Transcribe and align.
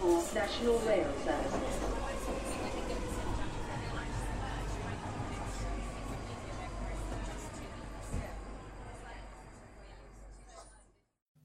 for 0.00 0.16
National 0.34 0.78
Rail 0.86 1.10
Services. 1.24 1.76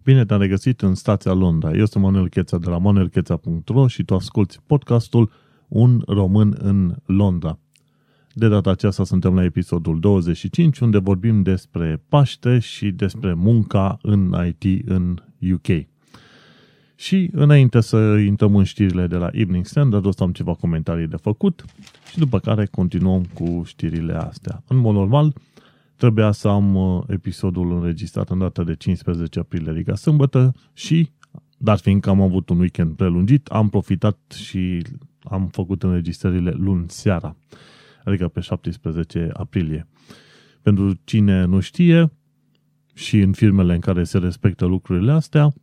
Bine 0.04 0.26
te-am 0.26 0.40
regăsit 0.40 0.82
în 0.82 0.96
stația 0.96 1.34
Londra. 1.34 1.72
Eu 1.72 1.86
sunt 1.86 2.04
Manuel 2.04 2.30
Cheța 2.30 2.58
de 2.58 2.70
la 2.70 2.78
manuelcheța.ro 2.78 3.88
și 3.88 4.04
tu 4.04 4.16
asculti 4.16 4.58
podcastul 4.66 5.32
Un 5.68 6.04
român 6.08 6.56
în 6.60 6.96
Londra. 7.06 7.60
De 8.34 8.48
data 8.48 8.70
aceasta 8.70 9.04
suntem 9.04 9.36
la 9.36 9.44
episodul 9.44 10.00
25, 10.00 10.80
unde 10.80 10.98
vorbim 10.98 11.42
despre 11.42 12.04
Paște 12.10 12.60
și 12.60 12.92
despre 12.92 13.34
munca 13.34 13.98
în 14.02 14.36
IT 14.48 14.90
în 14.90 15.24
UK. 15.54 15.93
Și 17.04 17.30
înainte 17.32 17.82
să 17.82 17.98
intrăm 18.26 18.56
în 18.56 18.64
știrile 18.64 19.08
de 19.08 19.16
la 19.16 19.30
Evening 19.32 19.66
Standard, 19.66 20.06
o 20.06 20.12
să 20.12 20.24
am 20.24 20.32
ceva 20.32 20.54
comentarii 20.54 21.08
de 21.08 21.16
făcut 21.16 21.66
și 22.10 22.18
după 22.18 22.40
care 22.40 22.66
continuăm 22.66 23.24
cu 23.24 23.64
știrile 23.66 24.14
astea. 24.14 24.64
În 24.68 24.78
mod 24.78 24.96
normal, 24.96 25.34
trebuia 25.96 26.32
să 26.32 26.48
am 26.48 26.76
uh, 26.76 27.04
episodul 27.08 27.72
înregistrat 27.72 28.30
în 28.30 28.40
data 28.40 28.64
de 28.64 28.76
15 28.76 29.40
aprilie, 29.40 29.70
adică 29.72 29.96
sâmbătă 29.96 30.54
și, 30.74 31.10
dar 31.58 31.78
fiindcă 31.78 32.10
am 32.10 32.22
avut 32.22 32.50
un 32.50 32.60
weekend 32.60 32.96
prelungit, 32.96 33.48
am 33.48 33.70
profitat 33.70 34.18
și 34.36 34.82
am 35.24 35.48
făcut 35.48 35.84
înregistrările 35.84 36.52
luni 36.52 36.90
seara, 36.90 37.36
adică 38.04 38.28
pe 38.28 38.40
17 38.40 39.30
aprilie. 39.34 39.88
Pentru 40.62 41.00
cine 41.04 41.46
nu 41.46 41.60
știe, 41.60 42.12
și 42.94 43.20
în 43.20 43.32
firmele 43.32 43.74
în 43.74 43.80
care 43.80 44.04
se 44.04 44.18
respectă 44.18 44.66
lucrurile 44.66 45.12
astea, 45.12 45.54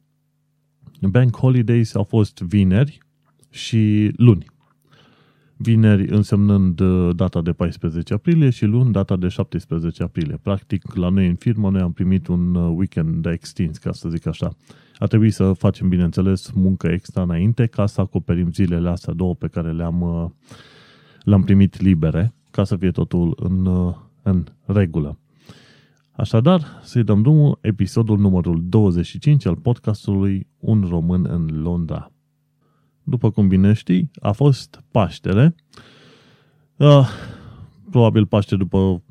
Bank 1.09 1.37
Holidays 1.37 1.95
au 1.95 2.05
fost 2.05 2.39
vineri 2.39 2.99
și 3.51 4.12
luni. 4.17 4.45
Vineri 5.57 6.09
însemnând 6.09 6.81
uh, 6.81 7.17
data 7.17 7.42
de 7.42 7.53
14 7.53 8.15
aprilie 8.15 8.51
și 8.51 8.65
luni 8.65 8.92
data 8.92 9.17
de 9.17 9.29
17 9.29 10.03
aprilie. 10.03 10.39
Practic, 10.42 10.95
la 10.95 11.09
noi 11.09 11.27
în 11.27 11.34
firmă, 11.34 11.70
noi 11.70 11.81
am 11.81 11.92
primit 11.92 12.27
un 12.27 12.55
uh, 12.55 12.73
weekend 12.77 13.23
de 13.23 13.31
extins, 13.31 13.79
ca 13.79 13.92
să 13.92 14.09
zic 14.09 14.27
așa. 14.27 14.57
A 14.98 15.07
trebuit 15.07 15.33
să 15.33 15.53
facem, 15.53 15.89
bineînțeles, 15.89 16.51
muncă 16.51 16.87
extra 16.87 17.23
înainte 17.23 17.67
ca 17.67 17.87
să 17.87 18.01
acoperim 18.01 18.53
zilele 18.53 18.89
astea 18.89 19.12
două 19.12 19.35
pe 19.35 19.48
care 19.48 19.73
le-am, 19.73 20.01
uh, 20.01 20.31
le-am 21.23 21.42
primit 21.42 21.81
libere, 21.81 22.35
ca 22.51 22.64
să 22.64 22.77
fie 22.77 22.91
totul 22.91 23.37
în, 23.42 23.67
în 24.23 24.45
regulă. 24.64 25.19
Așadar, 26.21 26.81
să-i 26.83 27.05
dăm 27.05 27.23
drumul 27.23 27.59
episodul 27.61 28.19
numărul 28.19 28.63
25 28.69 29.47
al 29.47 29.57
podcastului 29.57 30.47
Un 30.59 30.87
român 30.89 31.27
în 31.29 31.63
Londra. 31.63 32.13
După 33.03 33.31
cum 33.31 33.49
bine 33.49 33.73
știi, 33.73 34.11
a 34.21 34.33
fost 34.33 34.83
Paștele. 34.91 35.55
Uh, 36.77 37.09
probabil 37.91 38.27
Paște 38.27 38.57
după 38.57 39.03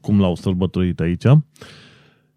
cum 0.00 0.20
l-au 0.20 0.34
sărbătorit 0.34 1.00
aici. 1.00 1.26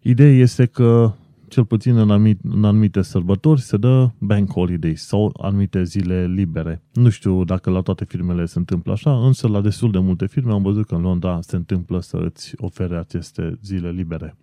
Ideea 0.00 0.32
este 0.32 0.66
că 0.66 1.12
cel 1.48 1.64
puțin 1.64 1.96
în, 1.96 2.10
anumite, 2.10 2.40
în 2.42 2.64
anumite 2.64 3.02
sărbători, 3.02 3.60
se 3.60 3.76
dă 3.76 4.10
bank 4.18 4.50
holidays 4.50 5.06
sau 5.06 5.38
anumite 5.42 5.82
zile 5.82 6.26
libere. 6.26 6.82
Nu 6.92 7.08
știu 7.08 7.44
dacă 7.44 7.70
la 7.70 7.80
toate 7.80 8.04
firmele 8.04 8.44
se 8.44 8.58
întâmplă 8.58 8.92
așa, 8.92 9.26
însă 9.26 9.48
la 9.48 9.60
destul 9.60 9.90
de 9.90 9.98
multe 9.98 10.26
firme 10.26 10.52
am 10.52 10.62
văzut 10.62 10.86
că 10.86 10.94
în 10.94 11.00
Londra 11.00 11.38
se 11.40 11.56
întâmplă 11.56 12.00
să 12.00 12.16
îți 12.16 12.54
ofere 12.56 12.96
aceste 12.96 13.58
zile 13.62 13.90
libere. 13.90 14.36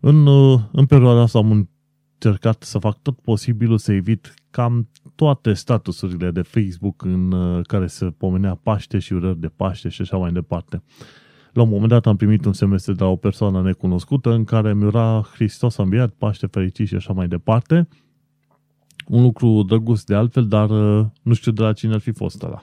În, 0.00 0.26
în 0.72 0.86
perioada 0.86 1.20
asta 1.20 1.38
am 1.38 1.66
încercat 2.20 2.62
să 2.62 2.78
fac 2.78 3.02
tot 3.02 3.20
posibilul 3.20 3.78
să 3.78 3.92
evit 3.92 4.34
cam 4.50 4.88
toate 5.14 5.52
statusurile 5.52 6.30
de 6.30 6.42
Facebook 6.42 7.02
în 7.02 7.34
care 7.66 7.86
se 7.86 8.04
pomenea 8.04 8.54
Paște 8.54 8.98
și 8.98 9.12
urări 9.12 9.40
de 9.40 9.48
Paște 9.48 9.88
și 9.88 10.00
așa 10.02 10.16
mai 10.16 10.32
departe. 10.32 10.82
La 11.56 11.62
un 11.62 11.68
moment 11.68 11.88
dat 11.88 12.06
am 12.06 12.16
primit 12.16 12.44
un 12.44 12.52
SMS 12.52 12.86
de 12.86 12.94
la 12.98 13.06
o 13.06 13.16
persoană 13.16 13.62
necunoscută 13.62 14.32
în 14.32 14.44
care 14.44 14.74
mi 14.74 14.84
ura 14.84 15.28
Hristos 15.32 15.78
a 15.78 15.82
înviat, 15.82 16.10
Paște 16.10 16.46
fericit 16.46 16.86
și 16.86 16.94
așa 16.94 17.12
mai 17.12 17.28
departe. 17.28 17.88
Un 19.06 19.22
lucru 19.22 19.62
drăguț 19.62 20.02
de 20.02 20.14
altfel, 20.14 20.48
dar 20.48 20.70
uh, 20.70 21.06
nu 21.22 21.34
știu 21.34 21.52
de 21.52 21.62
la 21.62 21.72
cine 21.72 21.92
ar 21.92 22.00
fi 22.00 22.12
fost 22.12 22.42
ăla. 22.42 22.60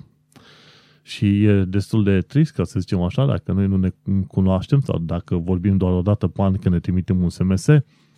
Și 1.01 1.43
e 1.43 1.63
destul 1.63 2.03
de 2.03 2.19
trist, 2.19 2.53
ca 2.53 2.63
să 2.63 2.79
zicem 2.79 3.01
așa, 3.01 3.25
dacă 3.25 3.51
noi 3.51 3.67
nu 3.67 3.77
ne 3.77 3.89
cunoaștem 4.27 4.79
sau 4.79 4.99
dacă 4.99 5.35
vorbim 5.35 5.77
doar 5.77 5.93
o 5.93 6.01
dată 6.01 6.27
pe 6.27 6.41
an 6.41 6.53
când 6.53 6.73
ne 6.73 6.79
trimitem 6.79 7.23
un 7.23 7.29
SMS, 7.29 7.67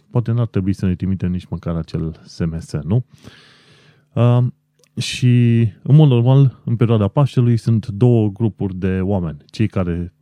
poate 0.10 0.32
n-ar 0.32 0.48
trebui 0.48 0.74
să 0.74 0.86
ne 0.86 0.96
trimitem 0.96 1.32
nici 1.32 1.48
măcar 1.50 1.76
acel 1.76 2.22
SMS, 2.26 2.72
nu? 2.84 3.06
Uh, 4.14 4.46
și, 4.98 5.60
în 5.84 5.96
mod 5.96 6.10
normal, 6.10 6.62
în 6.66 6.76
perioada 6.76 7.08
Paștelui 7.08 7.58
sunt 7.58 7.88
două 7.88 8.30
grupuri 8.30 8.76
de 8.76 9.00
oameni. 9.02 9.38
Cei 9.46 9.68
care 9.68 10.15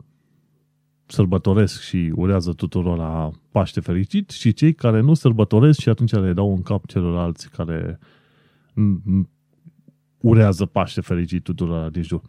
sărbătoresc 1.05 1.81
și 1.81 2.11
urează 2.15 2.53
tuturor 2.53 2.97
la 2.97 3.31
Paște 3.51 3.79
fericit 3.79 4.29
și 4.29 4.53
cei 4.53 4.73
care 4.73 5.01
nu 5.01 5.13
sărbătoresc 5.13 5.79
și 5.79 5.89
atunci 5.89 6.11
le 6.11 6.33
dau 6.33 6.53
în 6.53 6.61
cap 6.61 6.85
celorlalți 6.85 7.49
care 7.49 7.99
urează 10.17 10.65
Paște 10.65 11.01
fericit 11.01 11.43
tuturor 11.43 11.89
din 11.89 12.01
jur. 12.01 12.21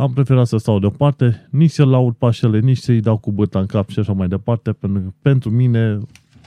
Am 0.00 0.12
preferat 0.12 0.46
să 0.46 0.56
stau 0.56 0.78
deoparte, 0.78 1.48
nici 1.50 1.70
să 1.70 1.84
laud 1.84 2.14
Paștele, 2.14 2.60
nici 2.60 2.78
să-i 2.78 3.00
dau 3.00 3.18
cu 3.18 3.32
băta 3.32 3.58
în 3.58 3.66
cap 3.66 3.88
și 3.88 3.98
așa 3.98 4.12
mai 4.12 4.28
departe, 4.28 4.72
pentru, 4.72 5.14
pentru 5.22 5.50
mine 5.50 5.98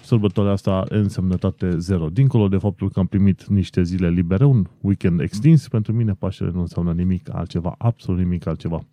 sărbătoarea 0.04 0.52
asta 0.52 0.86
însemnătate 0.90 1.78
zero. 1.78 2.10
Dincolo 2.10 2.48
de 2.48 2.58
faptul 2.58 2.90
că 2.90 3.00
am 3.00 3.06
primit 3.06 3.46
niște 3.46 3.84
zile 3.84 4.10
libere, 4.10 4.46
un 4.46 4.66
weekend 4.82 5.20
extins, 5.20 5.68
pentru 5.68 5.94
mine 5.94 6.14
Paștele 6.14 6.52
nu 6.54 6.60
înseamnă 6.60 6.94
nimic 6.94 7.30
altceva, 7.34 7.76
absolut 7.78 8.20
nimic 8.20 8.48
altceva. 8.48 8.84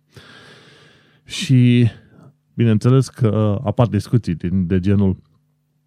Și 1.25 1.87
Bineînțeles 2.53 3.07
că 3.07 3.27
uh, 3.27 3.65
apar 3.67 3.87
discuții 3.87 4.35
de 4.51 4.79
genul 4.79 5.17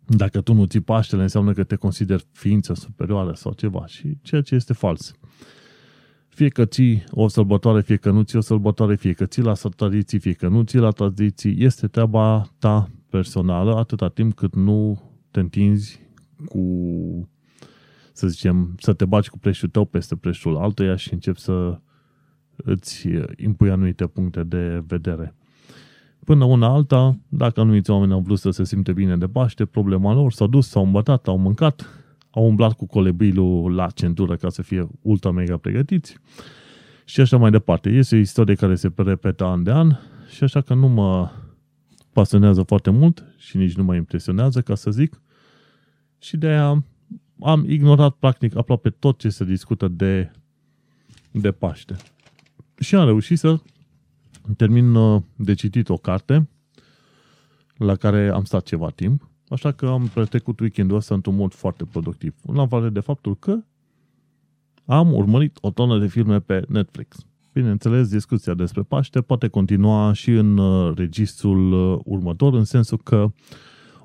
dacă 0.07 0.41
tu 0.41 0.55
nu 0.55 0.65
ții 0.65 0.81
Paștele, 0.81 1.23
înseamnă 1.23 1.53
că 1.53 1.65
te 1.65 1.77
consideri 1.77 2.27
ființă 2.33 2.75
superioară 2.75 3.33
sau 3.33 3.53
ceva, 3.53 3.87
și 3.87 4.19
ceea 4.23 4.41
ce 4.41 4.55
este 4.55 4.73
fals. 4.73 5.15
Fie 6.29 6.49
că 6.49 6.65
ții 6.65 7.05
o 7.11 7.29
sărbătoare, 7.29 7.81
fie 7.81 7.97
că 7.97 8.11
nu 8.11 8.23
ții 8.23 8.39
o 8.39 8.41
sărbătoare, 8.41 8.97
fie 8.97 9.13
că 9.13 9.27
ții 9.27 9.43
la 9.43 9.53
tradiții, 9.53 10.19
fie 10.19 10.33
că 10.33 10.49
nu 10.49 10.63
ții 10.63 10.79
la 10.79 10.91
tradiții, 10.91 11.65
este 11.65 11.87
treaba 11.87 12.51
ta 12.59 12.91
personală 13.09 13.77
atâta 13.77 14.09
timp 14.09 14.35
cât 14.35 14.55
nu 14.55 15.03
te 15.31 15.41
întinzi 15.41 16.01
cu, 16.45 16.63
să 18.13 18.27
zicem, 18.29 18.75
să 18.79 18.93
te 18.93 19.05
baci 19.05 19.29
cu 19.29 19.39
preșul 19.39 19.69
tău 19.69 19.85
peste 19.85 20.17
preșul 20.17 20.57
altuia 20.57 20.97
și 20.97 21.13
începi 21.13 21.41
să 21.41 21.81
îți 22.57 23.09
impui 23.37 23.71
anumite 23.71 24.07
puncte 24.07 24.43
de 24.43 24.83
vedere. 24.87 25.35
Până 26.25 26.45
una 26.45 26.67
alta, 26.67 27.19
dacă 27.29 27.61
anumiți 27.61 27.91
oameni 27.91 28.13
au 28.13 28.21
vrut 28.21 28.39
să 28.39 28.51
se 28.51 28.65
simte 28.65 28.93
bine 28.93 29.17
de 29.17 29.27
Paște, 29.27 29.65
problema 29.65 30.13
lor, 30.13 30.33
s-au 30.33 30.47
dus, 30.47 30.69
s-au 30.69 30.85
îmbătat, 30.85 31.27
au 31.27 31.39
mâncat, 31.39 31.87
au 32.31 32.47
umblat 32.47 32.73
cu 32.73 32.87
colebilul 32.87 33.75
la 33.75 33.91
centură 33.91 34.37
ca 34.37 34.49
să 34.49 34.63
fie 34.63 34.89
ultra 35.03 35.31
mega 35.31 35.57
pregătiți 35.57 36.17
și 37.05 37.21
așa 37.21 37.37
mai 37.37 37.51
departe. 37.51 37.91
Este 37.91 38.15
o 38.15 38.19
istorie 38.19 38.55
care 38.55 38.75
se 38.75 38.93
repetă 38.97 39.45
an 39.45 39.63
de 39.63 39.71
an 39.71 39.97
și 40.29 40.45
așa 40.45 40.61
că 40.61 40.75
nu 40.75 40.89
mă 40.89 41.31
pasionează 42.13 42.63
foarte 42.63 42.91
mult 42.91 43.25
și 43.37 43.57
nici 43.57 43.75
nu 43.75 43.85
mă 43.85 43.95
impresionează, 43.95 44.61
ca 44.61 44.75
să 44.75 44.91
zic. 44.91 45.21
Și 46.19 46.37
de 46.37 46.47
aia 46.47 46.85
am 47.41 47.65
ignorat 47.69 48.15
practic 48.15 48.57
aproape 48.57 48.91
tot 48.91 49.19
ce 49.19 49.29
se 49.29 49.45
discută 49.45 49.89
de, 49.89 50.31
de 51.31 51.53
Paște. 51.53 51.97
Și 52.79 52.95
am 52.95 53.07
reușit 53.07 53.39
să 53.39 53.61
termin 54.53 54.95
uh, 54.95 55.23
de 55.37 55.55
citit 55.55 55.89
o 55.89 55.97
carte 55.97 56.49
la 57.77 57.97
care 57.97 58.29
am 58.29 58.45
stat 58.45 58.63
ceva 58.63 58.91
timp, 58.91 59.29
așa 59.49 59.73
că 59.73 59.87
am 59.87 60.11
petrecut 60.15 60.61
weekendul 60.61 60.97
ăsta 60.97 61.15
într-un 61.15 61.35
mod 61.35 61.53
foarte 61.53 61.85
productiv. 61.85 62.35
În 62.47 62.59
afară 62.59 62.89
de 62.89 63.01
faptul 63.01 63.37
că 63.37 63.59
am 64.85 65.13
urmărit 65.13 65.59
o 65.61 65.71
tonă 65.71 65.99
de 65.99 66.07
filme 66.07 66.41
pe 66.41 66.65
Netflix. 66.69 67.27
Bineînțeles, 67.53 68.09
discuția 68.09 68.55
despre 68.55 68.83
Paște 68.83 69.21
poate 69.21 69.49
continua 69.49 70.13
și 70.13 70.31
în 70.31 70.59
uh, 70.59 70.97
registrul 70.97 71.73
uh, 71.73 72.01
următor, 72.05 72.55
în 72.55 72.65
sensul 72.65 72.99
că 72.99 73.33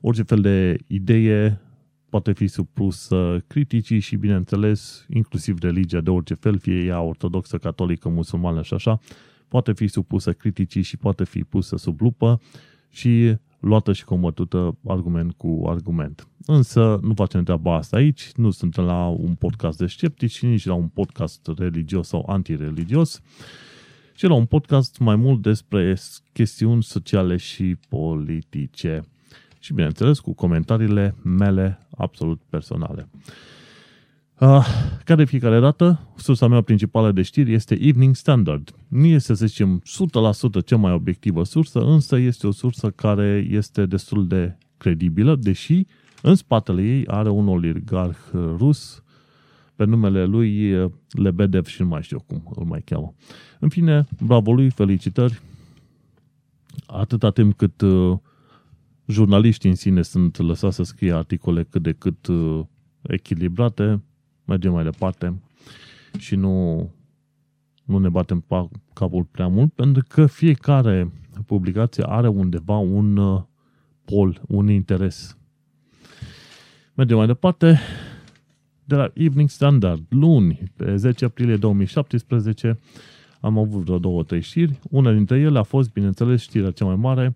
orice 0.01 0.23
fel 0.23 0.41
de 0.41 0.77
idee 0.87 1.61
poate 2.09 2.31
fi 2.31 2.47
supus 2.47 3.09
criticii 3.47 3.99
și, 3.99 4.15
bineînțeles, 4.15 5.05
inclusiv 5.09 5.59
religia 5.59 6.01
de 6.01 6.09
orice 6.09 6.33
fel, 6.33 6.59
fie 6.59 6.83
ea 6.83 7.01
ortodoxă, 7.01 7.57
catolică, 7.57 8.09
musulmană 8.09 8.61
și 8.61 8.73
așa, 8.73 8.99
poate 9.49 9.73
fi 9.73 9.87
supusă 9.87 10.33
criticii 10.33 10.81
și 10.81 10.97
poate 10.97 11.23
fi 11.23 11.43
pusă 11.43 11.77
sub 11.77 12.01
lupă 12.01 12.41
și 12.89 13.35
luată 13.59 13.93
și 13.93 14.05
combătută 14.05 14.77
argument 14.87 15.31
cu 15.31 15.63
argument. 15.67 16.27
Însă 16.45 16.99
nu 17.01 17.13
facem 17.13 17.43
treaba 17.43 17.75
asta 17.75 17.97
aici, 17.97 18.31
nu 18.35 18.49
suntem 18.51 18.83
la 18.83 19.07
un 19.07 19.35
podcast 19.35 19.77
de 19.77 19.87
sceptici 19.87 20.31
și 20.31 20.45
nici 20.45 20.65
la 20.65 20.73
un 20.73 20.87
podcast 20.87 21.49
religios 21.57 22.07
sau 22.07 22.25
antireligios, 22.27 23.21
ci 24.15 24.21
la 24.21 24.33
un 24.33 24.45
podcast 24.45 24.97
mai 24.97 25.15
mult 25.15 25.41
despre 25.41 25.97
chestiuni 26.33 26.83
sociale 26.83 27.37
și 27.37 27.77
politice. 27.89 29.03
Și 29.59 29.73
bineînțeles 29.73 30.19
cu 30.19 30.33
comentariile 30.33 31.15
mele 31.23 31.87
absolut 31.97 32.41
personale. 32.49 33.09
Uh, 34.39 34.65
ca 35.09 35.15
de 35.15 35.25
fiecare 35.25 35.59
dată, 35.59 35.99
sursa 36.15 36.47
mea 36.47 36.61
principală 36.61 37.11
de 37.11 37.21
știri 37.21 37.53
este 37.53 37.77
Evening 37.81 38.15
Standard. 38.15 38.75
Nu 38.87 39.05
este, 39.05 39.33
să 39.33 39.45
zicem, 39.45 39.81
100% 40.61 40.65
cea 40.65 40.77
mai 40.77 40.91
obiectivă 40.91 41.43
sursă, 41.43 41.79
însă 41.79 42.17
este 42.17 42.47
o 42.47 42.51
sursă 42.51 42.89
care 42.89 43.47
este 43.49 43.85
destul 43.85 44.27
de 44.27 44.57
credibilă, 44.77 45.35
deși 45.35 45.85
în 46.21 46.35
spatele 46.35 46.81
ei 46.81 47.07
are 47.07 47.29
un 47.29 47.47
oligarh 47.47 48.17
rus 48.33 49.03
pe 49.75 49.85
numele 49.85 50.25
lui 50.25 50.73
Lebedev 51.11 51.65
și 51.65 51.81
nu 51.81 51.87
mai 51.87 52.03
știu 52.03 52.19
cum 52.19 52.51
îl 52.55 52.65
mai 52.65 52.81
cheamă. 52.85 53.13
În 53.59 53.69
fine, 53.69 54.07
bravo 54.25 54.53
lui, 54.53 54.69
felicitări. 54.69 55.41
Atâta 56.85 57.29
timp 57.29 57.57
cât 57.57 57.81
uh, 57.81 58.17
jurnaliștii 59.05 59.69
în 59.69 59.75
sine 59.75 60.01
sunt 60.01 60.37
lăsați 60.37 60.75
să 60.75 60.83
scrie 60.83 61.13
articole 61.13 61.63
cât 61.63 61.81
de 61.81 61.91
cât 61.91 62.27
uh, 62.27 62.61
echilibrate, 63.01 64.03
mergem 64.49 64.71
mai 64.71 64.83
departe 64.83 65.41
și 66.17 66.35
nu, 66.35 66.75
nu 67.83 67.97
ne 67.97 68.09
batem 68.09 68.45
capul 68.93 69.23
prea 69.23 69.47
mult, 69.47 69.73
pentru 69.73 70.03
că 70.07 70.25
fiecare 70.25 71.11
publicație 71.45 72.03
are 72.03 72.27
undeva 72.27 72.77
un 72.77 73.17
uh, 73.17 73.41
pol, 74.05 74.41
un 74.47 74.69
interes. 74.69 75.37
Mergem 76.93 77.17
mai 77.17 77.27
departe. 77.27 77.79
De 78.83 78.95
la 78.95 79.11
Evening 79.13 79.49
Standard, 79.49 80.03
luni, 80.09 80.71
pe 80.75 80.95
10 80.95 81.25
aprilie 81.25 81.55
2017, 81.55 82.79
am 83.39 83.57
avut 83.57 83.83
vreo 83.83 83.99
două, 83.99 84.23
trei 84.23 84.41
știri. 84.41 84.79
Una 84.89 85.11
dintre 85.11 85.39
ele 85.39 85.59
a 85.59 85.63
fost, 85.63 85.91
bineînțeles, 85.91 86.41
știrea 86.41 86.71
cea 86.71 86.85
mai 86.85 86.95
mare, 86.95 87.35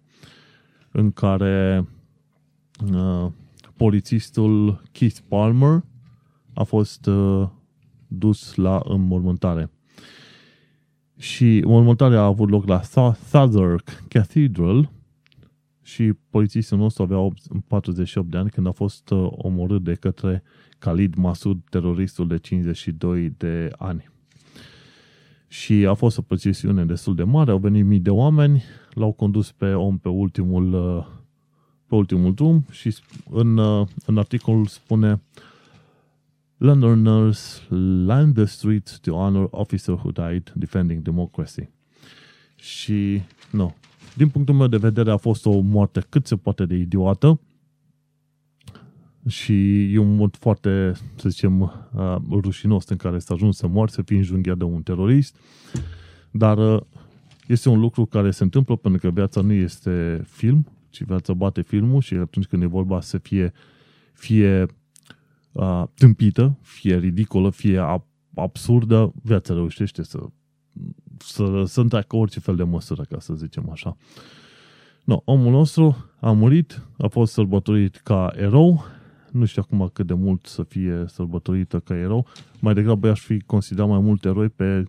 în 0.92 1.12
care 1.12 1.88
uh, 2.94 3.28
polițistul 3.76 4.82
Keith 4.92 5.18
Palmer 5.28 5.84
a 6.54 6.64
fost 6.64 7.06
uh, 7.06 7.48
dus 8.08 8.56
la 8.56 8.82
înmormântare. 8.86 9.72
Și 11.18 11.58
înmormântarea 11.58 12.20
a 12.20 12.26
avut 12.26 12.50
loc 12.50 12.68
la 12.68 12.82
Southwark 13.30 14.04
Cathedral 14.08 14.90
și 15.82 16.14
polițistul 16.30 16.78
nostru 16.78 17.04
avea 17.04 17.28
48 17.68 18.30
de 18.30 18.38
ani 18.38 18.50
când 18.50 18.68
a 18.68 18.72
fost 18.72 19.10
uh, 19.10 19.28
omorât 19.30 19.84
de 19.84 19.94
către 19.94 20.44
Khalid 20.80 21.16
Masud, 21.16 21.60
teroristul 21.70 22.28
de 22.28 22.38
52 22.38 23.34
de 23.38 23.72
ani. 23.78 24.12
Și 25.48 25.74
a 25.74 25.94
fost 25.94 26.18
o 26.18 26.22
procesiune 26.22 26.86
destul 26.86 27.16
de 27.16 27.24
mare, 27.24 27.52
au 27.52 27.58
venit 27.58 27.86
mii 27.86 28.00
de 28.00 28.10
oameni, 28.10 28.64
l-au 28.94 29.12
condus 29.12 29.52
pe 29.52 29.74
om 29.74 29.98
pe 29.98 30.10
ultimul, 30.10 30.74
uh, 30.74 31.06
pe 31.88 31.96
ultimul 31.96 32.34
drum 32.34 32.66
și 32.72 32.96
în, 33.30 33.58
uh, 33.58 33.88
în 34.06 34.18
articol 34.18 34.66
spune 34.66 35.22
Londoners 36.64 37.62
lined 38.08 38.36
the 38.36 38.46
streets 38.46 39.00
to 39.00 39.12
honor 39.12 39.48
officer 39.52 39.94
who 39.94 40.12
died 40.12 40.52
defending 40.56 41.02
democracy. 41.02 41.70
Și, 42.56 43.22
nu, 43.52 43.76
din 44.16 44.30
punctul 44.30 44.56
meu 44.56 44.68
de 44.68 44.78
vedere 44.78 45.12
a 45.12 45.18
fost 45.18 45.46
o 45.46 45.60
moarte 45.60 46.06
cât 46.10 46.28
se 46.28 46.36
poate 46.36 46.66
de 46.66 46.76
idiotă 46.76 47.40
și 49.28 49.84
e 49.94 49.98
un 49.98 50.16
mod 50.16 50.36
foarte, 50.36 50.92
să 51.16 51.30
zicem, 51.30 51.62
uh, 51.62 52.16
rușinos 52.30 52.88
în 52.88 52.98
care 52.98 53.20
să 53.20 53.34
ajungi 53.34 53.58
să 53.58 53.68
mori, 53.68 53.92
să 53.92 54.02
fii 54.02 54.18
înjunghiat 54.18 54.58
de 54.58 54.64
un 54.64 54.82
terorist, 54.82 55.36
dar 56.32 56.58
uh, 56.58 56.82
este 57.48 57.70
un 57.70 57.80
lucru 57.80 58.06
care 58.06 58.32
se 58.32 58.44
întâmplă 58.44 58.76
pentru 58.76 59.02
că 59.02 59.10
viața 59.10 59.42
nu 59.42 59.54
este 59.54 60.24
film, 60.28 60.68
ci 60.90 61.04
viața 61.04 61.34
bate 61.34 61.62
filmul 61.62 62.02
și 62.02 62.14
atunci 62.14 62.46
când 62.46 62.64
e 62.64 62.66
vorba 62.66 63.02
să 63.02 63.18
fie 63.18 63.54
fie 64.14 64.66
uh, 65.54 65.84
tâmpită, 65.94 66.58
fie 66.62 66.98
ridicolă, 66.98 67.50
fie 67.50 68.02
absurdă, 68.36 69.14
viața 69.24 69.54
reușește 69.54 70.04
să, 70.04 70.20
să, 71.18 71.64
să 71.66 71.82
întreacă 71.82 72.16
orice 72.16 72.40
fel 72.40 72.56
de 72.56 72.64
măsură, 72.64 73.04
ca 73.10 73.20
să 73.20 73.34
zicem 73.34 73.70
așa. 73.70 73.98
No, 75.04 75.22
omul 75.26 75.52
nostru 75.52 75.96
a 76.20 76.32
murit, 76.32 76.82
a 76.98 77.08
fost 77.08 77.34
sărbătorit 77.34 77.96
ca 77.96 78.34
erou, 78.36 78.84
nu 79.32 79.46
știu 79.46 79.62
acum 79.66 79.90
cât 79.94 80.08
de 80.08 80.14
mult 80.14 80.46
să 80.46 80.64
fie 80.64 81.06
sărbătorită 81.08 81.80
ca 81.80 81.96
erou, 81.96 82.28
mai 82.60 82.74
degrabă 82.74 83.08
i-aș 83.08 83.20
fi 83.20 83.42
considerat 83.42 83.90
mai 83.90 84.00
mult 84.00 84.26
eroi 84.26 84.50
pe 84.50 84.84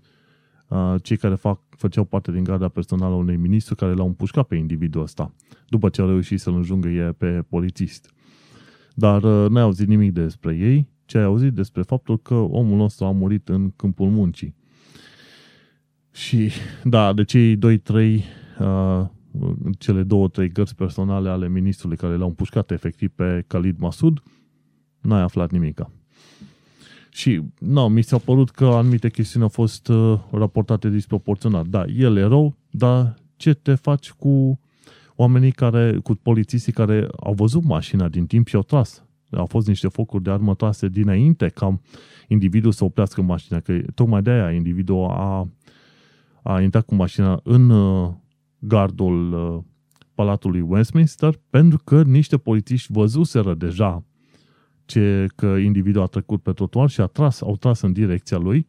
uh, 0.68 0.94
cei 1.02 1.16
care 1.16 1.34
fac, 1.34 1.60
făceau 1.68 2.04
parte 2.04 2.32
din 2.32 2.44
garda 2.44 2.68
personală 2.68 3.14
a 3.14 3.16
unui 3.16 3.36
ministru 3.36 3.74
care 3.74 3.92
l-au 3.92 4.06
împușcat 4.06 4.46
pe 4.46 4.56
individul 4.56 5.02
ăsta, 5.02 5.34
după 5.68 5.88
ce 5.88 6.02
a 6.02 6.04
reușit 6.04 6.40
să-l 6.40 6.54
înjungă 6.54 7.14
pe 7.18 7.44
polițist. 7.48 8.14
Dar 8.94 9.22
uh, 9.22 9.50
n-ai 9.50 9.62
auzit 9.62 9.88
nimic 9.88 10.12
despre 10.12 10.56
ei, 10.56 10.88
ce 11.04 11.18
ai 11.18 11.24
auzit 11.24 11.52
despre 11.52 11.82
faptul 11.82 12.18
că 12.18 12.34
omul 12.34 12.76
nostru 12.76 13.04
a 13.04 13.10
murit 13.10 13.48
în 13.48 13.70
câmpul 13.76 14.08
muncii. 14.08 14.54
Și, 16.12 16.50
da, 16.84 17.12
de 17.12 17.24
cei 17.24 17.56
2-3, 17.56 17.58
uh, 18.60 19.04
cele 19.78 20.02
două, 20.02 20.28
trei 20.28 20.48
gărți 20.48 20.74
personale 20.74 21.28
ale 21.28 21.48
ministrului 21.48 21.96
care 21.96 22.16
l-au 22.16 22.28
împușcat 22.28 22.70
efectiv 22.70 23.10
pe 23.14 23.44
Khalid 23.46 23.78
Masud, 23.78 24.22
n-ai 25.00 25.22
aflat 25.22 25.50
nimica. 25.50 25.90
Și, 27.10 27.42
nu, 27.58 27.88
mi 27.88 28.02
s-a 28.02 28.18
părut 28.18 28.50
că 28.50 28.64
anumite 28.64 29.10
chestiuni 29.10 29.44
au 29.44 29.50
fost 29.50 29.88
uh, 29.88 30.18
raportate 30.30 30.90
disproporționat. 30.90 31.66
Da, 31.66 31.84
el 31.96 32.16
e 32.16 32.22
rău, 32.22 32.56
dar 32.70 33.14
ce 33.36 33.54
te 33.54 33.74
faci 33.74 34.10
cu 34.10 34.60
oamenii 35.16 35.52
care, 35.52 35.98
cu 36.02 36.14
polițistii 36.14 36.72
care 36.72 37.08
au 37.20 37.32
văzut 37.32 37.64
mașina 37.64 38.08
din 38.08 38.26
timp 38.26 38.46
și 38.46 38.56
au 38.56 38.62
tras. 38.62 39.04
Au 39.30 39.46
fost 39.46 39.66
niște 39.66 39.88
focuri 39.88 40.22
de 40.22 40.30
armă 40.30 40.54
trase 40.54 40.88
dinainte 40.88 41.48
ca 41.48 41.80
individul 42.28 42.72
să 42.72 42.84
oprească 42.84 43.22
mașina, 43.22 43.60
că 43.60 43.78
tocmai 43.94 44.22
de 44.22 44.30
aia 44.30 44.50
individul 44.50 45.04
a, 45.04 45.48
a 46.42 46.60
intrat 46.60 46.84
cu 46.84 46.94
mașina 46.94 47.40
în 47.42 47.70
uh, 47.70 48.10
gardul 48.58 49.32
uh, 49.32 49.62
Palatului 50.14 50.60
Westminster, 50.60 51.40
pentru 51.50 51.78
că 51.84 52.02
niște 52.02 52.36
polițiști 52.36 52.92
văzuseră 52.92 53.54
deja 53.54 54.04
ce, 54.84 55.26
că 55.36 55.46
individul 55.46 56.02
a 56.02 56.06
trecut 56.06 56.42
pe 56.42 56.52
trotuar 56.52 56.88
și 56.88 57.00
a 57.00 57.06
tras, 57.06 57.40
au 57.40 57.56
tras 57.56 57.80
în 57.80 57.92
direcția 57.92 58.38
lui. 58.38 58.66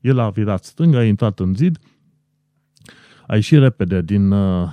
El 0.00 0.18
a 0.18 0.30
virat 0.30 0.64
stânga, 0.64 0.98
a 0.98 1.04
intrat 1.04 1.40
în 1.40 1.54
zid, 1.54 1.78
a 3.26 3.34
ieșit 3.34 3.58
repede 3.58 4.02
din, 4.02 4.30
uh, 4.30 4.68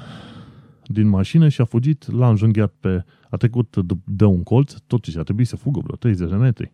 din 0.93 1.07
mașină 1.07 1.47
și 1.49 1.61
a 1.61 1.65
fugit, 1.65 2.11
l-a 2.11 2.29
înjunghiat 2.29 2.73
pe, 2.79 3.05
a 3.29 3.37
trecut 3.37 3.77
de 4.05 4.25
un 4.25 4.43
colț, 4.43 4.73
totuși 4.87 5.17
a 5.17 5.23
trebuit 5.23 5.47
să 5.47 5.55
fugă 5.55 5.79
vreo 5.83 5.95
30 5.95 6.29
de 6.29 6.35
metri. 6.35 6.71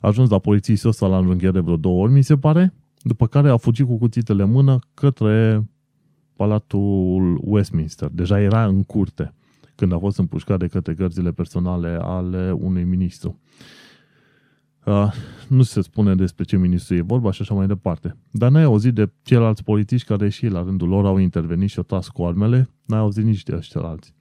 A 0.00 0.08
ajuns 0.08 0.30
la 0.30 0.38
polițistul 0.38 0.90
ăsta, 0.90 1.06
l-a 1.06 1.18
înjunghiat 1.18 1.52
de 1.52 1.60
vreo 1.60 1.76
două 1.76 2.02
ori, 2.02 2.12
mi 2.12 2.22
se 2.22 2.36
pare, 2.36 2.74
după 3.02 3.26
care 3.26 3.48
a 3.48 3.56
fugit 3.56 3.86
cu 3.86 3.98
cuțitele 3.98 4.42
în 4.42 4.50
mână 4.50 4.78
către 4.94 5.64
Palatul 6.36 7.40
Westminster. 7.44 8.08
Deja 8.12 8.40
era 8.40 8.66
în 8.66 8.82
curte 8.84 9.34
când 9.74 9.92
a 9.92 9.98
fost 9.98 10.18
împușcat 10.18 10.58
de 10.58 10.66
către 10.66 10.94
gărzile 10.94 11.32
personale 11.32 11.98
ale 12.02 12.52
unui 12.52 12.84
ministru. 12.84 13.40
Uh, 14.84 15.12
nu 15.48 15.62
se 15.62 15.80
spune 15.80 16.14
despre 16.14 16.44
ce 16.44 16.56
ministru 16.56 16.94
e 16.94 17.00
vorba 17.00 17.30
și 17.30 17.42
așa 17.42 17.54
mai 17.54 17.66
departe. 17.66 18.16
Dar 18.30 18.50
n-ai 18.50 18.62
auzit 18.62 18.94
de 18.94 19.12
ceilalți 19.22 19.64
politici 19.64 20.04
care 20.04 20.28
și 20.28 20.46
la 20.46 20.62
rândul 20.62 20.88
lor 20.88 21.06
au 21.06 21.18
intervenit 21.18 21.70
și 21.70 21.78
au 21.78 21.84
tras 21.84 22.08
cu 22.08 22.24
armele, 22.24 22.70
n-ai 22.84 22.98
auzit 22.98 23.24
nici 23.24 23.42
de 23.42 23.54
ăștia 23.56 23.80
alții. 23.80 24.14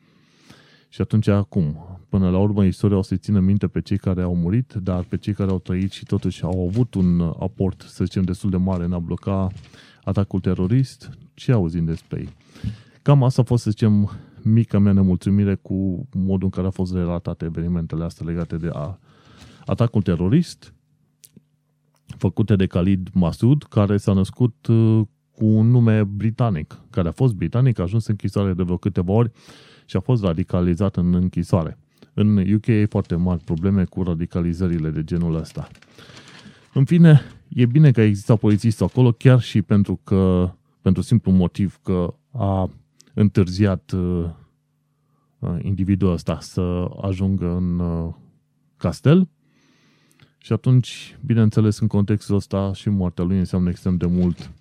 Și 0.89 1.01
atunci 1.01 1.27
acum, 1.27 2.00
până 2.10 2.30
la 2.30 2.38
urmă, 2.38 2.63
istoria 2.65 2.98
o 2.98 3.01
să 3.01 3.15
țină 3.15 3.39
minte 3.39 3.68
pe 3.68 3.82
cei 3.82 3.98
care 3.98 4.22
au 4.22 4.36
murit, 4.36 4.74
dar 4.74 5.03
pe 5.03 5.18
cei 5.18 5.34
care 5.34 5.51
au 5.51 5.60
trăit 5.60 5.91
și 5.91 6.06
totuși 6.06 6.44
au 6.44 6.68
avut 6.68 6.94
un 6.94 7.22
aport, 7.39 7.82
să 7.88 8.03
zicem, 8.03 8.24
destul 8.24 8.50
de 8.50 8.58
mare 8.58 8.84
în 8.84 8.94
a 8.94 9.00
bloca 9.00 9.48
atacul 10.03 10.39
terorist, 10.39 11.10
ce 11.34 11.51
auzim 11.51 11.86
despre 11.86 12.20
ei? 12.20 12.30
Cam 13.01 13.24
asta 13.24 13.41
a 13.41 13.46
fost, 13.46 13.63
să 13.63 13.70
zicem, 13.70 14.10
mica 14.41 14.80
mea 14.80 14.91
nemulțumire 14.91 15.56
cu 15.56 16.08
modul 16.13 16.44
în 16.44 16.50
care 16.50 16.65
au 16.65 16.72
fost 16.72 16.94
relatate 16.94 17.46
evenimentele 17.46 18.03
astea 18.03 18.25
legate 18.25 18.58
de 18.58 18.70
a, 18.74 19.00
atacul 19.65 20.01
terorist 20.01 20.74
făcute 22.18 22.56
de 22.56 22.65
Khalid 22.65 23.10
Masud, 23.13 23.63
care 23.63 23.98
s-a 23.98 24.13
născut 24.13 24.68
uh, 24.68 25.01
cu 25.32 25.46
un 25.46 25.70
nume 25.70 26.03
britanic, 26.03 26.80
care 26.89 27.08
a 27.08 27.12
fost 27.12 27.34
britanic, 27.34 27.80
a 27.80 27.84
ajuns 27.84 28.06
în 28.06 28.12
închisoare 28.12 28.53
de 28.53 28.63
vreo 28.63 28.77
câteva 28.77 29.12
ori 29.12 29.32
și 29.86 29.96
a 29.96 30.00
fost 30.00 30.24
radicalizat 30.24 30.96
în 30.96 31.13
închisoare. 31.13 31.77
În 32.13 32.53
UK 32.53 32.68
e 32.68 32.86
foarte 32.86 33.15
mari 33.15 33.44
probleme 33.44 33.84
cu 33.84 34.03
radicalizările 34.03 34.89
de 34.89 35.03
genul 35.03 35.36
ăsta. 35.36 35.68
În 36.74 36.86
fine, 36.86 37.22
e 37.48 37.65
bine 37.65 37.91
că 37.91 38.01
există 38.01 38.36
polițistul 38.36 38.86
acolo, 38.86 39.12
chiar 39.12 39.41
și 39.41 39.62
pentru 39.62 40.00
că, 40.03 40.51
pentru 40.82 41.01
simplu 41.01 41.32
motiv 41.32 41.80
că 41.84 42.13
a 42.32 42.70
întârziat 43.13 43.91
uh, 43.91 44.25
uh, 45.39 45.58
individul 45.62 46.12
ăsta 46.12 46.39
să 46.39 46.89
ajungă 47.01 47.56
în 47.56 47.80
uh, 47.80 48.13
castel 48.77 49.30
și 50.41 50.53
atunci, 50.53 51.17
bineînțeles, 51.25 51.79
în 51.79 51.88
contextul 51.88 52.36
ăsta 52.36 52.74
și 52.74 52.89
moartea 52.89 53.24
lui 53.24 53.38
înseamnă 53.38 53.69
extrem 53.69 53.98
de 53.98 54.05
mult. 54.05 54.51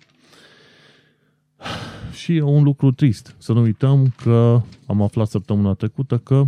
Și 2.13 2.35
e 2.35 2.41
un 2.41 2.63
lucru 2.63 2.91
trist. 2.91 3.35
Să 3.37 3.53
nu 3.53 3.61
uităm 3.61 4.13
că 4.23 4.61
am 4.85 5.01
aflat 5.01 5.27
săptămâna 5.27 5.73
trecută 5.73 6.17
că 6.17 6.45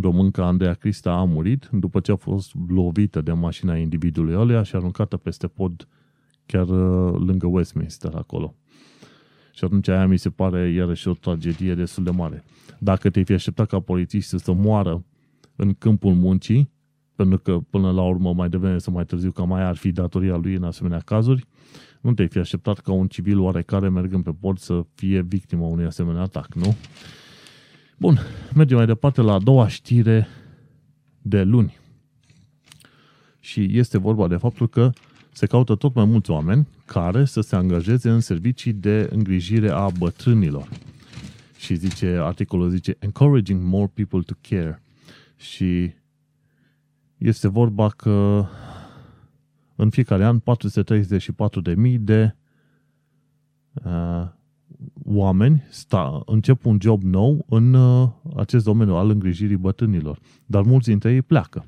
românca 0.00 0.46
Andreea 0.46 0.74
Crista 0.74 1.12
a 1.12 1.24
murit 1.24 1.68
după 1.72 2.00
ce 2.00 2.12
a 2.12 2.16
fost 2.16 2.52
lovită 2.68 3.20
de 3.20 3.32
mașina 3.32 3.76
individului 3.76 4.34
ăluia 4.34 4.62
și 4.62 4.76
aruncată 4.76 5.16
peste 5.16 5.46
pod 5.46 5.88
chiar 6.46 6.68
uh, 6.68 7.20
lângă 7.26 7.46
Westminster 7.46 8.14
acolo. 8.14 8.54
Și 9.52 9.64
atunci 9.64 9.88
aia 9.88 10.06
mi 10.06 10.18
se 10.18 10.30
pare 10.30 10.70
iarăși 10.70 11.08
o 11.08 11.12
tragedie 11.12 11.74
destul 11.74 12.04
de 12.04 12.10
mare. 12.10 12.44
Dacă 12.78 13.10
te-ai 13.10 13.24
fi 13.24 13.32
așteptat 13.32 13.68
ca 13.68 13.80
polițistul 13.80 14.38
să 14.38 14.52
moară 14.52 15.04
în 15.56 15.74
câmpul 15.74 16.14
muncii, 16.14 16.70
pentru 17.20 17.38
că 17.38 17.58
până 17.70 17.90
la 17.90 18.02
urmă 18.02 18.34
mai 18.34 18.48
devreme 18.48 18.78
să 18.78 18.90
mai 18.90 19.04
târziu 19.04 19.30
că 19.30 19.44
mai 19.44 19.62
ar 19.62 19.76
fi 19.76 19.92
datoria 19.92 20.36
lui 20.36 20.54
în 20.54 20.64
asemenea 20.64 20.98
cazuri, 20.98 21.46
nu 22.00 22.12
te-ai 22.12 22.28
fi 22.28 22.38
așteptat 22.38 22.78
ca 22.78 22.92
un 22.92 23.06
civil 23.06 23.38
oarecare 23.38 23.88
mergând 23.88 24.24
pe 24.24 24.30
pod 24.40 24.58
să 24.58 24.84
fie 24.94 25.20
victima 25.20 25.66
unui 25.66 25.84
asemenea 25.84 26.22
atac, 26.22 26.54
nu? 26.54 26.76
Bun, 27.98 28.18
mergem 28.54 28.76
mai 28.76 28.86
departe 28.86 29.20
la 29.20 29.32
a 29.32 29.38
doua 29.38 29.68
știre 29.68 30.28
de 31.22 31.42
luni. 31.42 31.78
Și 33.40 33.68
este 33.78 33.98
vorba 33.98 34.28
de 34.28 34.36
faptul 34.36 34.68
că 34.68 34.90
se 35.32 35.46
caută 35.46 35.74
tot 35.74 35.94
mai 35.94 36.04
mulți 36.04 36.30
oameni 36.30 36.66
care 36.84 37.24
să 37.24 37.40
se 37.40 37.56
angajeze 37.56 38.10
în 38.10 38.20
servicii 38.20 38.72
de 38.72 39.08
îngrijire 39.12 39.70
a 39.70 39.88
bătrânilor. 39.98 40.68
Și 41.58 41.74
zice, 41.74 42.06
articolul 42.06 42.68
zice, 42.68 42.96
encouraging 42.98 43.62
more 43.62 43.90
people 43.94 44.20
to 44.20 44.34
care. 44.48 44.82
Și 45.36 45.98
este 47.20 47.48
vorba 47.48 47.88
că 47.88 48.46
în 49.76 49.90
fiecare 49.90 50.24
an 50.24 50.40
434.000 50.40 51.98
de 51.98 52.36
uh, 53.72 54.28
oameni 55.04 55.64
sta, 55.70 56.22
încep 56.26 56.64
un 56.64 56.78
job 56.80 57.02
nou 57.02 57.44
în 57.48 57.74
uh, 57.74 58.08
acest 58.36 58.64
domeniu 58.64 58.94
al 58.94 59.10
îngrijirii 59.10 59.56
bătrânilor. 59.56 60.18
Dar 60.46 60.62
mulți 60.62 60.88
dintre 60.88 61.12
ei 61.12 61.22
pleacă. 61.22 61.66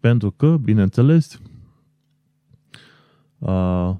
Pentru 0.00 0.30
că, 0.30 0.56
bineînțeles, 0.56 1.40
uh, 3.38 3.94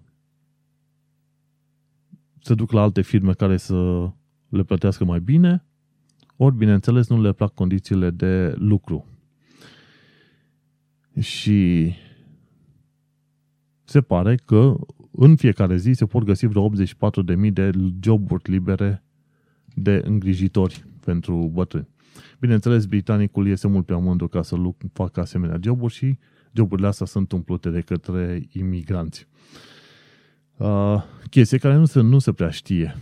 se 2.40 2.54
duc 2.54 2.72
la 2.72 2.80
alte 2.80 3.00
firme 3.00 3.32
care 3.32 3.56
să 3.56 4.10
le 4.48 4.62
plătească 4.62 5.04
mai 5.04 5.20
bine, 5.20 5.64
ori, 6.36 6.56
bineînțeles, 6.56 7.08
nu 7.08 7.20
le 7.20 7.32
plac 7.32 7.54
condițiile 7.54 8.10
de 8.10 8.54
lucru. 8.58 9.04
Și 11.20 11.92
se 13.84 14.00
pare 14.00 14.34
că 14.34 14.76
în 15.10 15.36
fiecare 15.36 15.76
zi 15.76 15.92
se 15.92 16.06
pot 16.06 16.22
găsi 16.22 16.46
vreo 16.46 16.70
84.000 16.70 17.52
de 17.52 17.70
joburi 18.00 18.50
libere 18.50 19.02
de 19.74 20.02
îngrijitori 20.04 20.84
pentru 21.04 21.50
bătrâni. 21.52 21.88
Bineînțeles, 22.40 22.86
britanicul 22.86 23.48
este 23.48 23.68
mult 23.68 23.86
prea 23.86 23.98
mândru 23.98 24.28
ca 24.28 24.42
să 24.42 24.56
facă 24.92 25.20
asemenea 25.20 25.58
joburi 25.62 25.94
și 25.94 26.18
joburile 26.52 26.86
astea 26.86 27.06
sunt 27.06 27.32
umplute 27.32 27.70
de 27.70 27.80
către 27.80 28.48
imigranți. 28.52 29.26
Uh, 30.56 31.02
chestie 31.30 31.58
care 31.58 31.74
nu 31.74 31.84
se, 31.84 32.00
nu 32.00 32.18
se 32.18 32.32
prea 32.32 32.50
știe. 32.50 32.96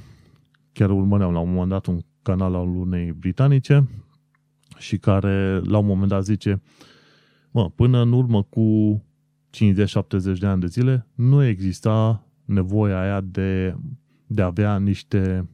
Chiar 0.72 0.90
urmăream 0.90 1.32
la 1.32 1.38
un 1.38 1.52
moment 1.52 1.70
dat 1.70 1.86
un 1.86 2.00
canal 2.22 2.54
al 2.54 2.68
unei 2.68 3.12
britanice 3.12 3.88
și 4.78 4.98
care 4.98 5.60
la 5.64 5.78
un 5.78 5.86
moment 5.86 6.08
dat 6.08 6.24
zice 6.24 6.62
mă, 7.54 7.70
până 7.70 8.00
în 8.00 8.12
urmă 8.12 8.42
cu 8.42 9.02
50-70 9.50 10.38
de 10.38 10.46
ani 10.46 10.60
de 10.60 10.66
zile, 10.66 11.06
nu 11.14 11.44
exista 11.44 12.26
nevoia 12.44 13.00
aia 13.00 13.20
de, 13.20 13.76
de 14.26 14.42
a 14.42 14.46
avea 14.46 14.78
niște 14.78 15.48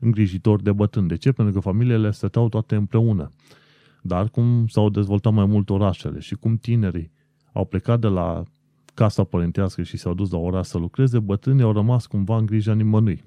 îngrijitori 0.00 0.62
de 0.62 0.72
bătrâni. 0.72 1.08
De 1.08 1.16
ce? 1.16 1.32
Pentru 1.32 1.54
că 1.54 1.60
familiile 1.60 2.10
stăteau 2.10 2.48
toate 2.48 2.74
împreună. 2.74 3.30
Dar 4.02 4.28
cum 4.28 4.66
s-au 4.66 4.90
dezvoltat 4.90 5.32
mai 5.32 5.44
mult 5.44 5.70
orașele 5.70 6.20
și 6.20 6.34
cum 6.34 6.56
tinerii 6.56 7.10
au 7.52 7.64
plecat 7.64 8.00
de 8.00 8.06
la 8.06 8.42
casa 8.94 9.24
părintească 9.24 9.82
și 9.82 9.96
s-au 9.96 10.14
dus 10.14 10.30
la 10.30 10.38
oraș 10.38 10.66
să 10.66 10.78
lucreze, 10.78 11.18
bătrânii 11.18 11.64
au 11.64 11.72
rămas 11.72 12.06
cumva 12.06 12.36
în 12.36 12.46
grija 12.46 12.74
nimănui. 12.74 13.24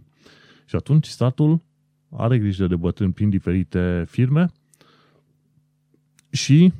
Și 0.66 0.76
atunci 0.76 1.06
statul 1.06 1.62
are 2.10 2.40
grijă 2.40 2.68
de 2.68 2.76
bătrâni 2.76 3.14
prin 3.14 3.30
diferite 3.30 4.06
firme 4.08 4.52
și 6.30 6.74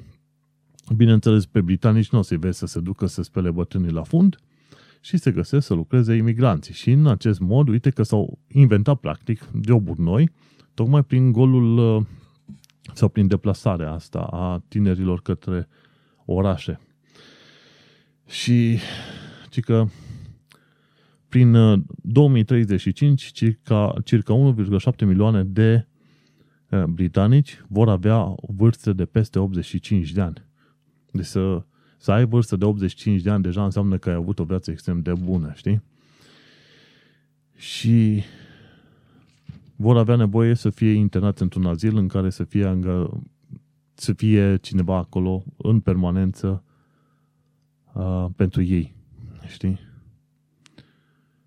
Bineînțeles, 0.96 1.46
pe 1.46 1.62
britanici 1.62 2.10
nu 2.10 2.20
o 2.20 2.22
să-i 2.22 2.38
vezi 2.38 2.58
să 2.58 2.66
se 2.66 2.80
ducă 2.80 3.06
să 3.06 3.22
spele 3.22 3.52
bătrânii 3.52 3.92
la 3.92 4.04
fund 4.04 4.38
și 5.02 5.18
se 5.18 5.32
găsesc 5.32 5.66
să 5.66 5.74
lucreze 5.74 6.16
imigranții. 6.16 6.74
Și 6.74 6.92
în 6.92 7.08
acest 7.08 7.40
mod, 7.40 7.68
uite 7.68 7.90
că 7.90 8.04
s-au 8.04 8.40
inventat 8.48 9.00
practic 9.00 9.50
joburi 9.66 10.02
noi, 10.02 10.32
tocmai 10.74 11.04
prin 11.04 11.32
golul 11.32 11.78
uh, 11.78 12.06
sau 12.94 13.10
prin 13.10 13.28
deplasarea 13.28 13.92
asta 13.92 14.20
a 14.20 14.64
tinerilor 14.68 15.22
către 15.22 15.68
orașe. 16.26 16.80
Și 18.26 18.78
că 19.62 19.86
prin 21.30 21.56
2035 22.02 23.24
uh, 23.24 23.30
circa, 23.32 23.94
circa 24.04 24.54
1,7 24.92 25.06
milioane 25.06 25.44
de 25.44 25.88
uh, 26.70 26.84
britanici 26.84 27.64
vor 27.68 27.90
avea 27.90 28.36
vârste 28.42 28.94
de 28.94 29.06
peste 29.06 29.40
85 29.40 30.12
de 30.12 30.22
ani. 30.22 30.52
Deci 31.14 31.26
să, 31.26 31.64
să 31.98 32.12
ai 32.12 32.26
vârstă 32.26 32.56
de 32.56 32.66
85 32.66 33.22
de 33.22 33.30
ani 33.30 33.44
deja 33.44 33.64
înseamnă 33.64 33.98
că 33.98 34.10
ai 34.10 34.16
avut 34.16 34.40
o 34.40 34.44
viață 34.44 34.72
extrem 34.72 35.02
de 35.02 35.14
bună, 35.14 35.52
știi? 35.56 35.82
Și 37.56 38.24
vor 39.76 39.98
avea 39.98 40.16
nevoie 40.16 40.54
să 40.54 40.70
fie 40.70 40.92
internați 40.92 41.42
într-un 41.42 41.66
azil 41.66 41.98
în 41.98 42.08
care 42.08 42.30
să 42.30 42.44
fie, 42.44 42.80
să 43.94 44.14
fie 44.14 44.58
cineva 44.58 44.98
acolo 44.98 45.44
în 45.58 45.80
permanență 45.80 46.64
uh, 47.94 48.26
pentru 48.36 48.62
ei, 48.62 48.96
știi? 49.48 49.80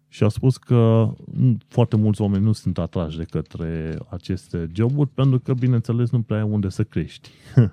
Și 0.09 0.23
a 0.23 0.29
spus 0.29 0.57
că 0.57 1.13
foarte 1.69 1.97
mulți 1.97 2.21
oameni 2.21 2.45
nu 2.45 2.53
sunt 2.53 2.79
atrași 2.79 3.17
de 3.17 3.25
către 3.25 3.99
aceste 4.09 4.69
joburi 4.73 5.09
pentru 5.09 5.39
că, 5.39 5.55
bineînțeles, 5.55 6.11
nu 6.11 6.23
prea 6.23 6.39
ai 6.39 6.49
unde 6.51 6.69
să 6.69 6.85
crești. 6.85 7.31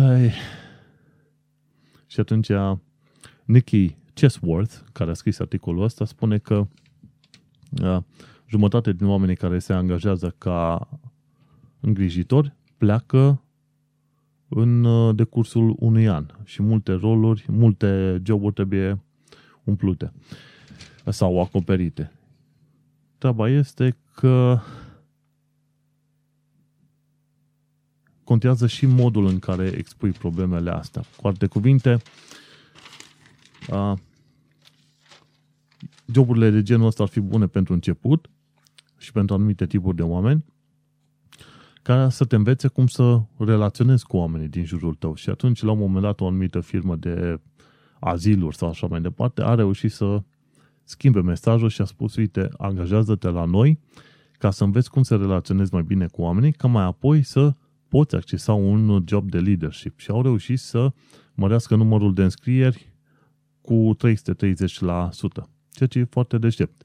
Hai. 0.00 0.32
Și 2.06 2.20
atunci 2.20 2.48
Nicky 3.44 3.96
Chesworth, 4.14 4.74
care 4.92 5.10
a 5.10 5.14
scris 5.14 5.38
articolul 5.38 5.82
ăsta, 5.82 6.04
spune 6.04 6.38
că 6.38 6.66
a, 7.82 8.04
jumătate 8.46 8.92
din 8.92 9.06
oamenii 9.06 9.36
care 9.36 9.58
se 9.58 9.72
angajează 9.72 10.34
ca 10.38 10.88
îngrijitori 11.80 12.54
pleacă 12.76 13.42
în 14.48 14.86
decursul 15.16 15.76
unui 15.78 16.08
an 16.08 16.26
și 16.44 16.62
multe 16.62 16.92
roluri, 16.92 17.44
multe 17.48 18.20
joburi 18.24 18.54
trebuie 18.54 19.00
umplute 19.64 20.12
sau 21.04 21.40
acoperite. 21.40 22.12
Treaba 23.18 23.48
este 23.48 23.96
că 24.14 24.58
contează 28.28 28.66
și 28.66 28.86
modul 28.86 29.26
în 29.26 29.38
care 29.38 29.66
expui 29.66 30.10
problemele 30.10 30.70
astea. 30.70 31.02
Cu 31.16 31.26
alte 31.26 31.46
cuvinte, 31.46 31.96
a, 33.70 33.98
joburile 36.12 36.50
de 36.50 36.62
genul 36.62 36.86
ăsta 36.86 37.02
ar 37.02 37.08
fi 37.08 37.20
bune 37.20 37.46
pentru 37.46 37.72
început 37.72 38.30
și 38.96 39.12
pentru 39.12 39.34
anumite 39.34 39.66
tipuri 39.66 39.96
de 39.96 40.02
oameni, 40.02 40.44
ca 41.82 42.08
să 42.08 42.24
te 42.24 42.36
învețe 42.36 42.68
cum 42.68 42.86
să 42.86 43.20
relaționezi 43.38 44.06
cu 44.06 44.16
oamenii 44.16 44.48
din 44.48 44.64
jurul 44.64 44.94
tău. 44.94 45.14
Și 45.14 45.30
atunci, 45.30 45.62
la 45.62 45.70
un 45.70 45.78
moment 45.78 46.02
dat, 46.02 46.20
o 46.20 46.26
anumită 46.26 46.60
firmă 46.60 46.96
de 46.96 47.40
aziluri 48.00 48.56
sau 48.56 48.68
așa 48.68 48.86
mai 48.86 49.00
departe 49.00 49.42
a 49.42 49.54
reușit 49.54 49.92
să 49.92 50.22
schimbe 50.84 51.20
mesajul 51.20 51.68
și 51.68 51.80
a 51.80 51.84
spus, 51.84 52.16
uite, 52.16 52.48
angajează-te 52.56 53.28
la 53.28 53.44
noi 53.44 53.78
ca 54.38 54.50
să 54.50 54.64
înveți 54.64 54.90
cum 54.90 55.02
să 55.02 55.16
relaționezi 55.16 55.72
mai 55.72 55.82
bine 55.82 56.06
cu 56.06 56.22
oamenii, 56.22 56.52
ca 56.52 56.68
mai 56.68 56.84
apoi 56.84 57.22
să 57.22 57.54
poți 57.88 58.14
accesa 58.14 58.52
un 58.52 59.04
job 59.06 59.30
de 59.30 59.38
leadership 59.38 59.98
și 59.98 60.10
au 60.10 60.22
reușit 60.22 60.58
să 60.58 60.92
mărească 61.34 61.76
numărul 61.76 62.14
de 62.14 62.22
înscrieri 62.22 62.92
cu 63.60 63.96
330%, 63.96 63.98
ceea 65.70 65.88
ce 65.88 65.98
e 65.98 66.04
foarte 66.04 66.38
deștept. 66.38 66.82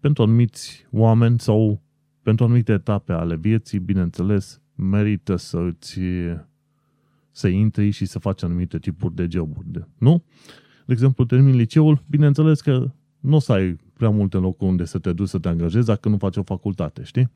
Pentru 0.00 0.22
anumiți 0.22 0.86
oameni 0.90 1.40
sau 1.40 1.82
pentru 2.22 2.44
anumite 2.44 2.72
etape 2.72 3.12
ale 3.12 3.36
vieții, 3.36 3.78
bineînțeles, 3.78 4.60
merită 4.74 5.36
să 5.36 5.58
îți 5.58 5.98
să 7.30 7.48
intri 7.48 7.90
și 7.90 8.04
să 8.04 8.18
faci 8.18 8.42
anumite 8.42 8.78
tipuri 8.78 9.14
de 9.14 9.26
joburi. 9.30 9.66
Nu? 9.98 10.24
De 10.86 10.92
exemplu, 10.92 11.24
termin 11.24 11.56
liceul, 11.56 12.04
bineînțeles 12.06 12.60
că 12.60 12.90
nu 13.20 13.36
o 13.36 13.38
să 13.38 13.52
ai 13.52 13.76
prea 13.92 14.10
multe 14.10 14.36
locuri 14.36 14.70
unde 14.70 14.84
să 14.84 14.98
te 14.98 15.12
duci 15.12 15.28
să 15.28 15.38
te 15.38 15.48
angajezi 15.48 15.86
dacă 15.86 16.08
nu 16.08 16.16
faci 16.16 16.36
o 16.36 16.42
facultate, 16.42 17.02
știi? 17.02 17.30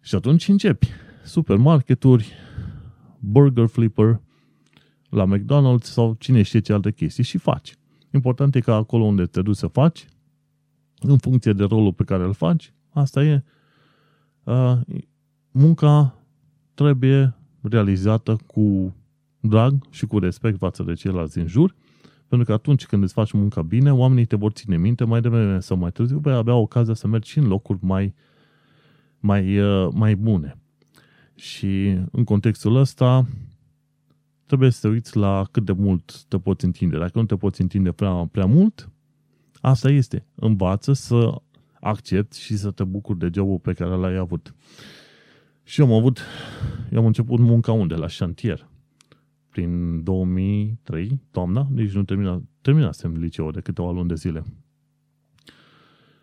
Și 0.00 0.14
atunci 0.14 0.48
începi 0.48 0.88
supermarketuri, 1.28 2.32
burger 3.18 3.66
flipper, 3.66 4.20
la 5.08 5.24
McDonald's 5.26 5.82
sau 5.82 6.16
cine 6.18 6.42
știe 6.42 6.60
ce 6.60 6.72
alte 6.72 6.92
chestii 6.92 7.24
și 7.24 7.38
faci. 7.38 7.74
Important 8.10 8.54
e 8.54 8.60
că 8.60 8.72
acolo 8.72 9.04
unde 9.04 9.24
te 9.24 9.42
duci 9.42 9.56
să 9.56 9.66
faci, 9.66 10.06
în 10.98 11.18
funcție 11.18 11.52
de 11.52 11.64
rolul 11.64 11.92
pe 11.92 12.04
care 12.04 12.22
îl 12.24 12.32
faci, 12.32 12.72
asta 12.90 13.24
e 13.24 13.44
uh, 14.44 14.78
munca 15.50 16.14
trebuie 16.74 17.34
realizată 17.60 18.36
cu 18.46 18.94
drag 19.40 19.86
și 19.90 20.06
cu 20.06 20.18
respect 20.18 20.58
față 20.58 20.82
de 20.82 20.92
ceilalți 20.92 21.34
din 21.34 21.46
jur, 21.46 21.74
pentru 22.28 22.46
că 22.46 22.52
atunci 22.52 22.86
când 22.86 23.02
îți 23.02 23.12
faci 23.12 23.32
munca 23.32 23.62
bine, 23.62 23.92
oamenii 23.92 24.24
te 24.24 24.36
vor 24.36 24.52
ține 24.52 24.76
minte 24.76 25.04
mai 25.04 25.20
devreme 25.20 25.60
sau 25.60 25.76
mai 25.76 25.90
târziu, 25.90 26.18
vei 26.18 26.34
avea 26.34 26.54
ocazia 26.54 26.94
să 26.94 27.06
mergi 27.06 27.30
și 27.30 27.38
în 27.38 27.46
locuri 27.46 27.78
mai, 27.82 28.14
mai, 29.18 29.58
uh, 29.58 29.88
mai 29.94 30.16
bune. 30.16 30.58
Și 31.38 31.98
în 32.10 32.24
contextul 32.24 32.76
ăsta 32.76 33.26
trebuie 34.46 34.70
să 34.70 34.78
te 34.80 34.88
uiți 34.88 35.16
la 35.16 35.48
cât 35.50 35.64
de 35.64 35.72
mult 35.72 36.22
te 36.22 36.38
poți 36.38 36.64
întinde. 36.64 36.98
Dacă 36.98 37.18
nu 37.18 37.24
te 37.24 37.36
poți 37.36 37.60
întinde 37.60 37.92
prea, 37.92 38.28
prea 38.30 38.46
mult, 38.46 38.90
asta 39.60 39.90
este. 39.90 40.26
Învață 40.34 40.92
să 40.92 41.42
accepti 41.80 42.40
și 42.40 42.56
să 42.56 42.70
te 42.70 42.84
bucuri 42.84 43.18
de 43.18 43.30
jobul 43.34 43.58
pe 43.58 43.72
care 43.72 43.90
l-ai 43.90 44.16
avut. 44.16 44.54
Și 45.62 45.80
eu 45.80 45.86
am 45.86 45.92
avut, 45.92 46.20
eu 46.92 46.98
am 46.98 47.06
început 47.06 47.38
munca 47.38 47.72
unde? 47.72 47.94
La 47.94 48.06
șantier. 48.06 48.68
Prin 49.50 50.02
2003, 50.02 51.20
toamna, 51.30 51.66
nici 51.74 51.92
nu 51.92 52.02
termina, 52.02 52.42
terminasem 52.60 53.16
liceul 53.16 53.52
de 53.52 53.60
câteva 53.60 53.90
luni 53.90 54.08
de 54.08 54.14
zile. 54.14 54.44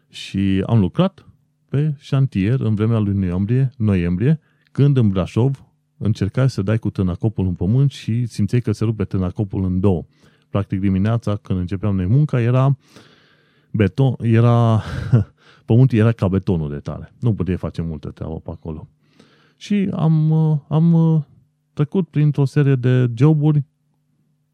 Și 0.09 0.63
am 0.65 0.79
lucrat 0.79 1.25
pe 1.69 1.95
șantier 1.97 2.59
în 2.59 2.75
vremea 2.75 2.99
lui 2.99 3.13
noiembrie, 3.13 3.69
noiembrie 3.77 4.39
când 4.75 4.97
în 4.97 5.09
Brașov 5.09 5.65
încercai 5.97 6.49
să 6.49 6.61
dai 6.61 6.77
cu 6.77 6.89
tânacopul 6.89 7.45
în 7.45 7.53
pământ 7.53 7.91
și 7.91 8.25
simțeai 8.25 8.61
că 8.61 8.71
se 8.71 8.83
rupe 8.83 9.03
tânacopul 9.03 9.63
în 9.63 9.79
două. 9.79 10.05
Practic 10.49 10.79
dimineața, 10.79 11.35
când 11.35 11.59
începeam 11.59 11.95
noi 11.95 12.05
munca, 12.05 12.41
era 12.41 12.77
beton, 13.71 14.15
era, 14.19 14.83
pământul 15.65 15.97
era 15.97 16.11
ca 16.11 16.27
betonul 16.27 16.69
de 16.69 16.79
tare. 16.79 17.13
Nu 17.19 17.33
puteai 17.33 17.57
face 17.57 17.81
multă 17.81 18.09
treabă 18.09 18.39
pe 18.39 18.49
acolo. 18.49 18.87
Și 19.57 19.89
am, 19.93 20.31
am 20.67 21.25
trecut 21.73 22.07
printr-o 22.07 22.45
serie 22.45 22.75
de 22.75 23.11
joburi 23.13 23.63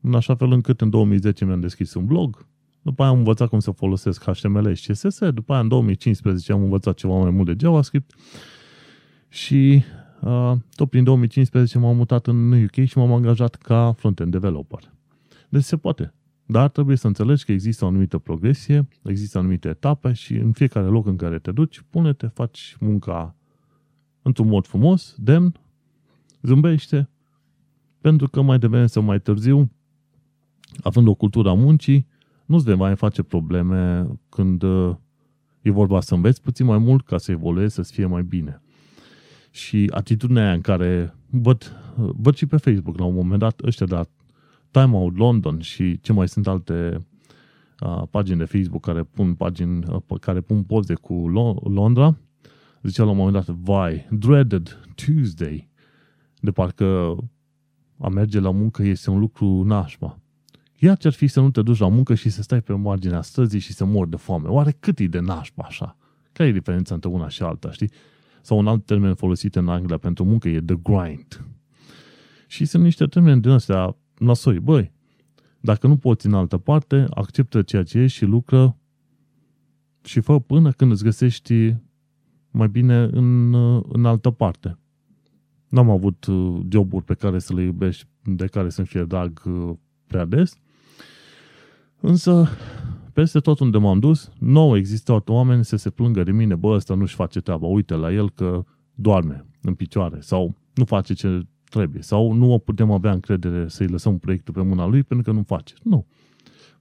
în 0.01 0.13
așa 0.13 0.35
fel 0.35 0.51
încât 0.51 0.81
în 0.81 0.89
2010 0.89 1.45
mi-am 1.45 1.59
deschis 1.59 1.93
un 1.93 2.05
blog, 2.05 2.47
după 2.81 3.01
aia 3.01 3.11
am 3.11 3.17
învățat 3.17 3.49
cum 3.49 3.59
să 3.59 3.71
folosesc 3.71 4.23
HTML 4.23 4.73
și 4.73 4.91
CSS, 4.91 5.29
după 5.29 5.51
aia 5.53 5.61
în 5.61 5.67
2015 5.67 6.51
am 6.51 6.63
învățat 6.63 6.95
ceva 6.95 7.13
mai 7.13 7.29
mult 7.29 7.45
de 7.45 7.55
JavaScript 7.59 8.13
și 9.27 9.83
uh, 9.85 9.99
tot 10.75 10.89
prin 10.89 11.03
2015 11.03 11.77
m-am 11.77 11.95
mutat 11.95 12.27
în 12.27 12.63
UK 12.63 12.85
și 12.85 12.97
m-am 12.97 13.11
angajat 13.11 13.55
ca 13.55 13.91
front-end 13.97 14.31
developer. 14.31 14.93
Deci 15.49 15.63
se 15.63 15.77
poate. 15.77 16.13
Dar 16.45 16.69
trebuie 16.69 16.97
să 16.97 17.07
înțelegi 17.07 17.45
că 17.45 17.51
există 17.51 17.85
o 17.85 17.87
anumită 17.87 18.17
progresie, 18.17 18.87
există 19.03 19.37
anumite 19.37 19.69
etape 19.69 20.13
și 20.13 20.33
în 20.35 20.51
fiecare 20.51 20.85
loc 20.85 21.05
în 21.05 21.15
care 21.15 21.39
te 21.39 21.51
duci, 21.51 21.83
pune-te, 21.89 22.27
faci 22.27 22.75
munca 22.79 23.35
într-un 24.21 24.47
mod 24.47 24.67
frumos, 24.67 25.15
demn, 25.17 25.53
zâmbește, 26.41 27.09
pentru 28.01 28.29
că 28.29 28.41
mai 28.41 28.59
devreme 28.59 28.87
sau 28.87 29.03
mai 29.03 29.19
târziu, 29.19 29.71
având 30.83 31.07
o 31.07 31.13
cultură 31.13 31.49
a 31.49 31.53
muncii, 31.53 32.07
nu-ți 32.45 32.65
vei 32.65 32.75
mai 32.75 32.95
face 32.95 33.23
probleme 33.23 34.07
când 34.29 34.63
uh, 34.63 34.95
e 35.61 35.71
vorba 35.71 36.01
să 36.01 36.13
înveți 36.13 36.41
puțin 36.41 36.65
mai 36.65 36.77
mult 36.77 37.05
ca 37.05 37.17
să 37.17 37.31
evoluezi, 37.31 37.73
să-ți 37.73 37.91
fie 37.91 38.05
mai 38.05 38.23
bine. 38.23 38.61
Și 39.51 39.89
atitudinea 39.93 40.43
aia 40.43 40.53
în 40.53 40.61
care 40.61 41.15
văd, 41.29 41.75
văd 41.95 42.35
și 42.35 42.45
pe 42.45 42.57
Facebook 42.57 42.97
la 42.97 43.05
un 43.05 43.13
moment 43.13 43.39
dat 43.39 43.61
ăștia 43.63 43.85
de 43.85 43.95
la 43.95 44.05
Time 44.71 44.95
Out 44.95 45.17
London 45.17 45.59
și 45.59 45.99
ce 46.01 46.13
mai 46.13 46.27
sunt 46.27 46.47
alte 46.47 46.97
uh, 47.79 48.01
pagini 48.09 48.37
de 48.37 48.45
Facebook 48.45 48.81
care 48.81 49.03
pun 49.03 49.33
pagini, 49.33 49.83
uh, 50.09 50.19
care 50.19 50.41
pun 50.41 50.63
poze 50.63 50.93
cu 50.93 51.13
Londra, 51.63 52.17
zicea 52.81 53.03
la 53.03 53.09
un 53.09 53.17
moment 53.17 53.45
dat, 53.45 53.55
vai, 53.55 54.07
dreaded 54.09 54.79
Tuesday, 54.95 55.69
de 56.39 56.51
parcă 56.51 57.17
a 57.97 58.07
merge 58.07 58.39
la 58.39 58.51
muncă 58.51 58.83
este 58.83 59.09
un 59.09 59.19
lucru 59.19 59.63
nașpa. 59.63 60.19
Ia 60.79 60.95
ce-ar 60.95 61.13
fi 61.13 61.27
să 61.27 61.39
nu 61.41 61.51
te 61.51 61.61
duci 61.61 61.77
la 61.77 61.87
muncă 61.87 62.15
și 62.15 62.29
să 62.29 62.41
stai 62.41 62.61
pe 62.61 62.73
marginea 62.73 63.21
străzii 63.21 63.59
și 63.59 63.73
să 63.73 63.85
mori 63.85 64.09
de 64.09 64.15
foame. 64.15 64.47
Oare 64.47 64.75
cât 64.79 64.99
e 64.99 65.07
de 65.07 65.19
nașpa 65.19 65.63
așa? 65.63 65.97
Care 66.31 66.49
e 66.49 66.51
diferența 66.51 66.93
între 66.93 67.09
una 67.09 67.27
și 67.29 67.43
alta, 67.43 67.71
știi? 67.71 67.91
Sau 68.41 68.57
un 68.57 68.67
alt 68.67 68.85
termen 68.85 69.13
folosit 69.13 69.55
în 69.55 69.67
Anglia 69.67 69.97
pentru 69.97 70.23
muncă 70.23 70.49
e 70.49 70.61
the 70.61 70.75
grind. 70.83 71.45
Și 72.47 72.65
sunt 72.65 72.83
niște 72.83 73.05
termeni 73.05 73.41
din 73.41 73.51
astea 73.51 73.95
nasoi. 74.17 74.59
Băi, 74.59 74.91
dacă 75.59 75.87
nu 75.87 75.97
poți 75.97 76.25
în 76.25 76.33
altă 76.33 76.57
parte, 76.57 77.05
acceptă 77.09 77.61
ceea 77.61 77.83
ce 77.83 77.99
ești 77.99 78.17
și 78.17 78.25
lucră 78.25 78.77
și 80.03 80.19
fă 80.19 80.39
până 80.39 80.71
când 80.71 80.91
îți 80.91 81.03
găsești 81.03 81.75
mai 82.51 82.69
bine 82.69 82.97
în, 83.03 83.53
în 83.93 84.05
altă 84.05 84.31
parte. 84.31 84.77
N-am 85.67 85.89
avut 85.89 86.25
uh, 86.25 86.59
joburi 86.69 87.05
pe 87.05 87.13
care 87.13 87.39
să 87.39 87.53
le 87.53 87.61
iubești, 87.61 88.07
de 88.23 88.45
care 88.45 88.69
să-mi 88.69 88.87
fie 88.87 89.03
drag 89.03 89.41
uh, 89.45 89.75
prea 90.07 90.25
des, 90.25 90.57
însă 91.99 92.49
peste 93.13 93.39
tot 93.39 93.59
unde 93.59 93.77
m-am 93.77 93.99
dus, 93.99 94.31
nu 94.39 94.75
existau 94.75 95.23
oameni 95.25 95.65
să 95.65 95.75
se 95.75 95.89
plângă 95.89 96.23
de 96.23 96.31
mine, 96.31 96.55
bă, 96.55 96.67
ăsta 96.67 96.93
nu-și 96.93 97.15
face 97.15 97.39
treaba, 97.41 97.67
uite 97.67 97.93
la 97.93 98.13
el 98.13 98.29
că 98.29 98.63
doarme 98.95 99.45
în 99.61 99.73
picioare 99.73 100.19
sau 100.19 100.55
nu 100.73 100.85
face 100.85 101.13
ce 101.13 101.45
trebuie 101.63 102.01
sau 102.01 102.31
nu 102.31 102.53
o 102.53 102.57
putem 102.57 102.91
avea 102.91 103.11
încredere 103.11 103.67
să-i 103.67 103.87
lăsăm 103.87 104.17
proiectul 104.17 104.53
pe 104.53 104.61
mâna 104.61 104.85
lui 104.85 105.03
pentru 105.03 105.31
că 105.31 105.37
nu 105.37 105.43
face. 105.43 105.73
Nu. 105.83 106.05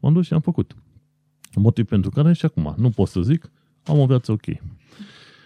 M-am 0.01 0.13
dus 0.13 0.27
și 0.27 0.33
am 0.33 0.41
făcut. 0.41 0.77
Motiv 1.55 1.85
pentru 1.85 2.11
care 2.11 2.33
și 2.33 2.45
acum 2.45 2.75
nu 2.77 2.91
pot 2.91 3.09
să 3.09 3.21
zic, 3.21 3.51
am 3.85 3.99
o 3.99 4.07
viață 4.07 4.33
ok. 4.33 4.45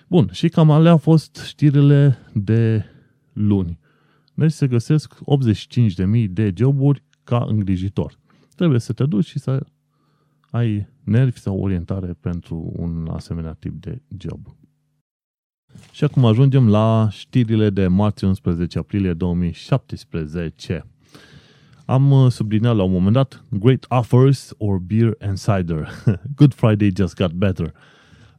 Bun, 0.08 0.28
și 0.32 0.48
cam 0.48 0.70
alea 0.70 0.90
au 0.90 0.96
fost 0.96 1.36
știrile 1.46 2.18
de 2.34 2.84
luni. 3.32 3.78
Deci 4.34 4.52
se 4.52 4.66
găsesc 4.66 5.14
85.000 5.14 6.28
de 6.30 6.52
joburi 6.56 7.02
ca 7.24 7.44
îngrijitor. 7.48 8.18
Trebuie 8.54 8.80
să 8.80 8.92
te 8.92 9.04
duci 9.04 9.26
și 9.26 9.38
să 9.38 9.66
ai 10.54 10.88
nervi 11.04 11.38
sau 11.38 11.60
orientare 11.60 12.16
pentru 12.20 12.72
un 12.76 13.08
asemenea 13.12 13.52
tip 13.52 13.80
de 13.80 14.02
job. 14.16 14.56
Și 15.92 16.04
acum 16.04 16.24
ajungem 16.24 16.68
la 16.68 17.08
știrile 17.10 17.70
de 17.70 17.86
marți 17.86 18.24
11 18.24 18.78
aprilie 18.78 19.12
2017. 19.12 20.86
Am 21.84 22.10
uh, 22.10 22.30
subliniat 22.30 22.76
la 22.76 22.82
un 22.82 22.90
moment 22.90 23.12
dat 23.12 23.44
Great 23.50 23.86
Offers 23.88 24.54
or 24.58 24.78
Beer 24.78 25.14
and 25.20 25.38
Cider. 25.38 25.88
Good 26.36 26.54
Friday 26.54 26.92
just 26.96 27.16
got 27.16 27.32
better. 27.32 27.74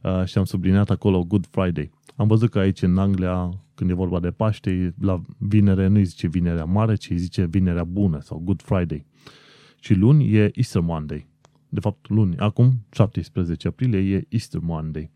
Uh, 0.02 0.24
și 0.24 0.38
am 0.38 0.44
subliniat 0.44 0.90
acolo 0.90 1.24
Good 1.24 1.46
Friday. 1.50 1.90
Am 2.16 2.26
văzut 2.26 2.50
că 2.50 2.58
aici 2.58 2.82
în 2.82 2.98
Anglia, 2.98 3.50
când 3.74 3.90
e 3.90 3.94
vorba 3.94 4.20
de 4.20 4.30
Paște, 4.30 4.94
la 5.00 5.20
vinere 5.38 5.86
nu 5.86 5.96
îi 5.96 6.04
zice 6.04 6.28
vinerea 6.28 6.64
mare, 6.64 6.94
ci 6.94 7.10
îi 7.10 7.18
zice 7.18 7.44
vinerea 7.44 7.84
bună 7.84 8.20
sau 8.20 8.38
Good 8.44 8.62
Friday. 8.62 9.06
Și 9.80 9.94
luni 9.94 10.32
e 10.32 10.50
Easter 10.54 10.82
Monday. 10.82 11.26
De 11.76 11.82
fapt, 11.82 12.08
luni, 12.08 12.36
acum, 12.36 12.72
17 12.90 13.68
aprilie, 13.68 14.16
e 14.16 14.26
Easter 14.28 14.60
Monday. 14.60 15.10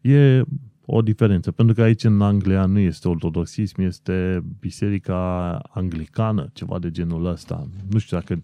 E 0.00 0.42
o 0.86 1.02
diferență, 1.02 1.52
pentru 1.52 1.74
că 1.74 1.82
aici 1.82 2.04
în 2.04 2.20
Anglia 2.20 2.66
nu 2.66 2.78
este 2.78 3.08
ortodoxism, 3.08 3.80
este 3.80 4.44
biserica 4.60 5.56
anglicană, 5.70 6.48
ceva 6.52 6.78
de 6.78 6.90
genul 6.90 7.26
ăsta. 7.26 7.68
Nu 7.90 7.98
știu 7.98 8.16
dacă 8.16 8.42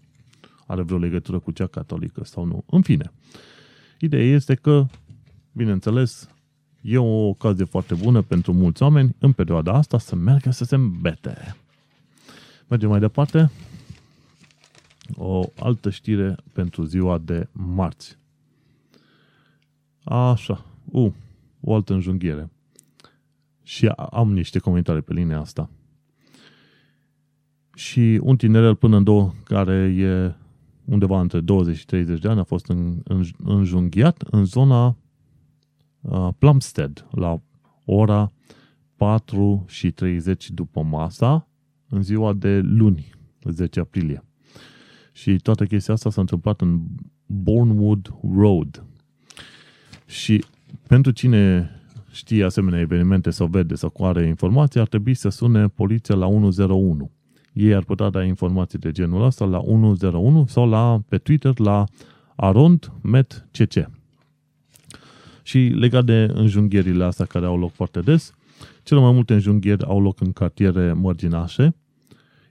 are 0.67 0.81
vreo 0.81 0.97
legătură 0.97 1.39
cu 1.39 1.51
cea 1.51 1.67
catolică 1.67 2.23
sau 2.23 2.45
nu. 2.45 2.63
În 2.69 2.81
fine, 2.81 3.11
ideea 3.99 4.25
este 4.25 4.55
că, 4.55 4.85
bineînțeles, 5.51 6.29
e 6.81 6.97
o 6.97 7.27
ocazie 7.27 7.65
foarte 7.65 7.93
bună 7.93 8.21
pentru 8.21 8.53
mulți 8.53 8.83
oameni 8.83 9.15
în 9.19 9.31
perioada 9.31 9.73
asta 9.73 9.97
să 9.97 10.15
meargă 10.15 10.51
să 10.51 10.63
se 10.63 10.75
îmbete. 10.75 11.55
Mergem 12.67 12.89
mai 12.89 12.99
departe. 12.99 13.51
O 15.15 15.43
altă 15.59 15.89
știre 15.89 16.35
pentru 16.53 16.83
ziua 16.83 17.17
de 17.17 17.47
marți. 17.51 18.17
Așa. 20.03 20.65
U, 20.85 21.13
o 21.59 21.75
altă 21.75 21.93
înjunghiere. 21.93 22.49
Și 23.63 23.87
am 23.87 24.33
niște 24.33 24.59
comentarii 24.59 25.01
pe 25.01 25.13
linia 25.13 25.39
asta. 25.39 25.69
Și 27.75 28.19
un 28.23 28.37
tinerel 28.37 28.75
până 28.75 28.97
în 28.97 29.03
două, 29.03 29.31
care 29.43 29.73
e 29.97 30.35
undeva 30.85 31.19
între 31.19 31.39
20 31.39 31.77
și 31.77 31.85
30 31.85 32.19
de 32.19 32.27
ani, 32.27 32.39
a 32.39 32.43
fost 32.43 32.67
în, 32.67 33.01
în, 33.03 33.23
înjunghiat 33.43 34.21
în 34.21 34.45
zona 34.45 34.95
uh, 36.01 36.29
Plumstead, 36.37 37.07
la 37.11 37.41
ora 37.85 38.31
4 38.95 39.65
și 39.67 39.91
30 39.91 40.51
după 40.51 40.81
masa, 40.81 41.47
în 41.89 42.03
ziua 42.03 42.33
de 42.33 42.59
luni, 42.59 43.09
10 43.43 43.79
aprilie. 43.79 44.23
Și 45.21 45.35
toată 45.35 45.65
chestia 45.65 45.93
asta 45.93 46.09
s-a 46.09 46.21
întâmplat 46.21 46.61
în 46.61 46.79
Bournemouth 47.25 48.09
Road. 48.35 48.83
Și 50.05 50.43
pentru 50.87 51.11
cine 51.11 51.69
știe 52.11 52.43
asemenea 52.43 52.79
evenimente 52.79 53.29
sau 53.29 53.47
vede 53.47 53.75
sau 53.75 53.89
cu 53.89 54.03
are 54.03 54.27
informații, 54.27 54.79
ar 54.79 54.87
trebui 54.87 55.13
să 55.13 55.29
sune 55.29 55.67
poliția 55.67 56.15
la 56.15 56.25
101. 56.25 57.11
Ei 57.53 57.73
ar 57.73 57.83
putea 57.83 58.09
da 58.09 58.23
informații 58.23 58.79
de 58.79 58.91
genul 58.91 59.25
ăsta 59.25 59.45
la 59.45 59.59
101 59.59 60.45
sau 60.47 60.69
la, 60.69 61.01
pe 61.07 61.17
Twitter 61.17 61.59
la 61.59 61.83
arondmetcc. 62.35 63.89
Și 65.43 65.57
legat 65.57 66.05
de 66.05 66.31
înjunghierile 66.33 67.03
astea 67.03 67.25
care 67.25 67.45
au 67.45 67.57
loc 67.57 67.71
foarte 67.71 67.99
des, 67.99 68.33
Cele 68.83 68.99
mai 68.99 69.11
multe 69.11 69.33
înjunghieri 69.33 69.83
au 69.83 70.01
loc 70.01 70.21
în 70.21 70.31
cartiere 70.31 70.93
mărginașe, 70.93 71.75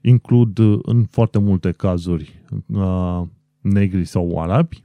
includ 0.01 0.59
în 0.83 1.05
foarte 1.05 1.39
multe 1.39 1.73
cazuri 1.73 2.43
uh, 2.67 3.23
negri 3.61 4.05
sau 4.05 4.43
arabi, 4.43 4.85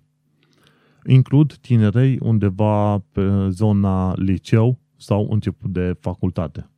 includ 1.06 1.54
tinerei 1.54 2.18
undeva 2.22 2.98
pe 2.98 3.50
zona 3.50 4.14
liceu 4.16 4.80
sau 4.98 5.28
început 5.32 5.72
de 5.72 5.96
facultate. 6.00 6.70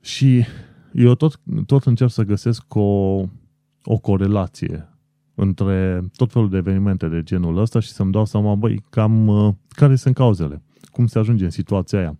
Și 0.00 0.44
eu 0.92 1.14
tot, 1.14 1.40
tot 1.66 1.84
încerc 1.84 2.10
să 2.10 2.22
găsesc 2.22 2.74
o, 2.74 3.22
o 3.84 3.98
corelație 4.00 4.88
între 5.34 6.00
tot 6.16 6.32
felul 6.32 6.48
de 6.48 6.56
evenimente 6.56 7.08
de 7.08 7.22
genul 7.22 7.56
ăsta 7.56 7.80
și 7.80 7.88
să-mi 7.88 8.12
dau 8.12 8.24
seama, 8.24 8.54
băi, 8.54 8.84
cam 8.90 9.26
uh, 9.28 9.54
care 9.68 9.96
sunt 9.96 10.14
cauzele, 10.14 10.62
cum 10.90 11.06
se 11.06 11.18
ajunge 11.18 11.44
în 11.44 11.50
situația 11.50 11.98
aia 11.98 12.18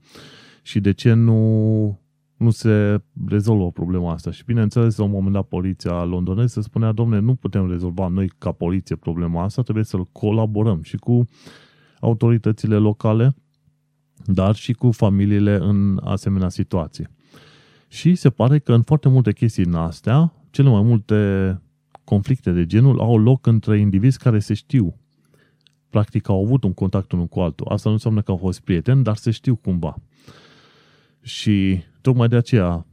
și 0.63 0.81
de 0.81 0.93
ce 0.93 1.13
nu, 1.13 2.01
nu 2.43 2.51
se 2.51 3.03
rezolvă 3.29 3.71
problema 3.71 4.13
asta. 4.13 4.31
Și 4.31 4.45
bineînțeles, 4.45 4.97
la 4.97 5.05
un 5.05 5.11
moment 5.11 5.33
dat, 5.33 5.45
poliția 5.49 6.05
londoneză 6.05 6.61
spunea, 6.61 6.93
domne, 6.93 7.19
nu 7.19 7.35
putem 7.35 7.71
rezolva 7.71 8.09
noi 8.09 8.29
ca 8.39 8.53
poliție 8.53 8.97
problema 8.97 9.43
asta, 9.43 9.63
trebuie 9.63 9.85
să 9.85 9.97
colaborăm 10.13 10.83
și 10.83 10.97
cu 10.97 11.29
autoritățile 12.01 12.77
locale, 12.77 13.35
dar 14.25 14.55
și 14.55 14.73
cu 14.73 14.91
familiile 14.91 15.55
în 15.55 16.01
asemenea 16.05 16.49
situații. 16.49 17.09
Și 17.89 18.15
se 18.15 18.31
pare 18.31 18.59
că 18.59 18.73
în 18.73 18.83
foarte 18.83 19.09
multe 19.09 19.33
chestii 19.33 19.65
în 19.65 19.75
astea, 19.75 20.33
cele 20.51 20.69
mai 20.69 20.83
multe 20.83 21.61
conflicte 22.05 22.53
de 22.53 22.67
genul 22.67 23.01
au 23.01 23.19
loc 23.19 23.47
între 23.47 23.79
indivizi 23.79 24.19
care 24.19 24.39
se 24.39 24.55
știu. 24.55 24.97
Practic 25.91 26.29
au 26.29 26.43
avut 26.45 26.65
un 26.65 26.75
contact 26.75 27.13
unul 27.13 27.27
cu 27.27 27.41
altul. 27.41 27.67
Asta 27.69 27.89
nu 27.89 27.95
înseamnă 27.95 28.23
că 28.23 28.31
au 28.31 28.37
fost 28.37 28.61
prieteni, 28.61 29.03
dar 29.03 29.17
se 29.17 29.31
știu 29.31 29.57
cumva. 29.57 29.97
Și 31.23 31.83
tocmai 32.03 32.29
de 32.29 32.37
aceea 32.37 32.87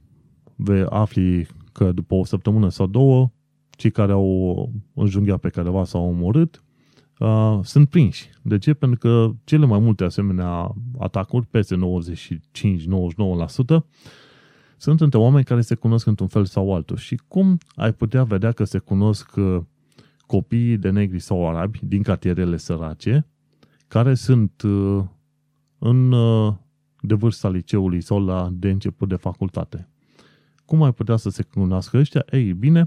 vei 0.56 0.86
afli 0.89 1.48
că 1.72 1.91
după 1.91 2.15
o 2.15 2.26
săptămână 2.26 2.69
sau 2.69 2.88
două, 2.88 3.32
cei 3.69 3.91
care 3.91 4.12
au 4.12 4.72
înjunghiat 4.93 5.39
pe 5.39 5.50
careva 5.50 5.84
sau 5.84 6.02
au 6.02 6.10
omorât, 6.10 6.63
uh, 7.19 7.60
sunt 7.63 7.89
prinși. 7.89 8.30
De 8.41 8.58
ce? 8.58 8.74
Pentru 8.74 9.00
că 9.00 9.32
cele 9.43 9.65
mai 9.65 9.80
multe 9.80 10.04
asemenea 10.04 10.76
atacuri, 10.98 11.45
peste 11.45 11.76
95-99%, 11.76 11.80
sunt 14.78 15.02
între 15.02 15.19
oameni 15.19 15.43
care 15.43 15.62
se 15.62 15.76
cunosc 15.76 16.06
într-un 16.06 16.28
fel 16.28 16.45
sau 16.45 16.74
altul. 16.74 16.98
Și 16.98 17.22
cum 17.28 17.58
ai 17.76 17.93
putea 17.93 18.24
vedea 18.24 18.52
că 18.52 18.63
se 18.63 18.78
cunosc 18.78 19.36
uh, 19.36 19.62
copiii 20.26 20.78
de 20.78 20.89
negri 20.89 21.19
sau 21.19 21.50
arabi 21.50 21.80
din 21.84 22.02
cartierele 22.02 22.58
sărace, 22.58 23.28
care 23.88 24.13
sunt 24.13 24.62
uh, 24.62 25.04
în, 25.78 26.12
uh, 26.12 26.54
de 27.02 27.14
vârsta 27.14 27.50
liceului 27.50 28.02
sau 28.02 28.26
la 28.26 28.50
de 28.52 28.70
început 28.70 29.10
de 29.10 29.16
facultate. 29.16 29.90
Cum 30.66 30.84
ai 30.84 30.94
putea 30.94 31.16
să 31.16 31.30
se 31.30 31.44
cunoască 31.44 31.98
ăștia? 31.98 32.26
Ei, 32.32 32.54
bine, 32.54 32.86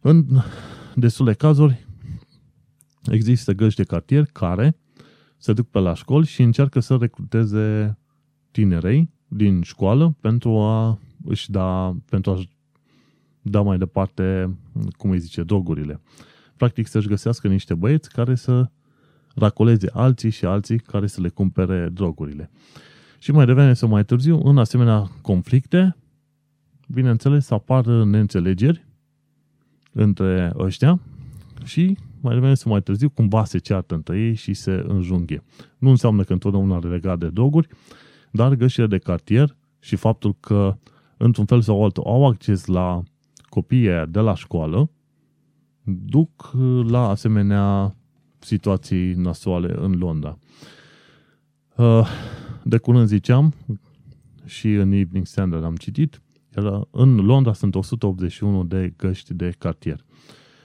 în 0.00 0.26
destule 0.94 1.34
cazuri 1.34 1.86
există 3.10 3.52
găști 3.52 3.80
de 3.80 3.86
cartier 3.86 4.24
care 4.24 4.76
se 5.36 5.52
duc 5.52 5.68
pe 5.68 5.78
la 5.78 5.94
școli 5.94 6.26
și 6.26 6.42
încearcă 6.42 6.80
să 6.80 6.96
recruteze 7.00 7.98
tinerei 8.50 9.10
din 9.28 9.62
școală 9.62 10.16
pentru 10.20 10.58
a 10.58 10.98
își 11.24 11.50
da, 11.50 11.96
pentru 12.08 12.30
a 12.30 12.42
da 13.42 13.62
mai 13.62 13.78
departe, 13.78 14.56
cum 14.96 15.10
îi 15.10 15.18
zice, 15.18 15.42
drogurile. 15.42 16.00
Practic 16.56 16.86
să-și 16.86 17.08
găsească 17.08 17.48
niște 17.48 17.74
băieți 17.74 18.10
care 18.10 18.34
să 18.34 18.70
racoleze 19.34 19.88
alții 19.92 20.30
și 20.30 20.44
alții 20.44 20.78
care 20.78 21.06
să 21.06 21.20
le 21.20 21.28
cumpere 21.28 21.88
drogurile. 21.88 22.50
Și 23.18 23.32
mai 23.32 23.46
devreme 23.46 23.72
sau 23.72 23.88
mai 23.88 24.04
târziu, 24.04 24.40
în 24.44 24.58
asemenea 24.58 25.10
conflicte, 25.22 25.96
bineînțeles, 26.88 27.50
apar 27.50 27.86
neînțelegeri 27.86 28.86
între 29.92 30.52
ăștia 30.56 31.00
și 31.64 31.96
mai 32.20 32.34
devreme 32.34 32.54
sau 32.54 32.70
mai 32.70 32.82
târziu 32.82 33.08
cumva 33.08 33.44
se 33.44 33.58
ceartă 33.58 33.94
între 33.94 34.18
ei 34.18 34.34
și 34.34 34.54
se 34.54 34.84
înjunghe. 34.86 35.42
Nu 35.78 35.90
înseamnă 35.90 36.22
că 36.22 36.32
întotdeauna 36.32 36.78
legat 36.78 37.18
de 37.18 37.28
droguri, 37.28 37.68
dar 38.30 38.54
gășile 38.54 38.86
de 38.86 38.98
cartier 38.98 39.56
și 39.78 39.96
faptul 39.96 40.36
că, 40.40 40.76
într-un 41.16 41.44
fel 41.44 41.60
sau 41.60 41.84
altul, 41.84 42.02
au 42.06 42.26
acces 42.26 42.66
la 42.66 43.02
copiii 43.48 44.06
de 44.08 44.20
la 44.20 44.34
școală, 44.34 44.90
duc 45.82 46.52
la 46.88 47.08
asemenea 47.08 47.96
situații 48.38 49.12
nasoale 49.12 49.74
în 49.78 49.98
Londra. 49.98 50.38
Uh, 51.76 52.08
de 52.68 52.78
curând 52.78 53.06
ziceam, 53.06 53.54
și 54.44 54.72
în 54.72 54.92
Evening 54.92 55.26
Standard 55.26 55.64
am 55.64 55.76
citit, 55.76 56.20
în 56.90 57.16
Londra 57.16 57.52
sunt 57.52 57.74
181 57.74 58.64
de 58.64 58.92
găști 58.96 59.34
de 59.34 59.54
cartier. 59.58 60.04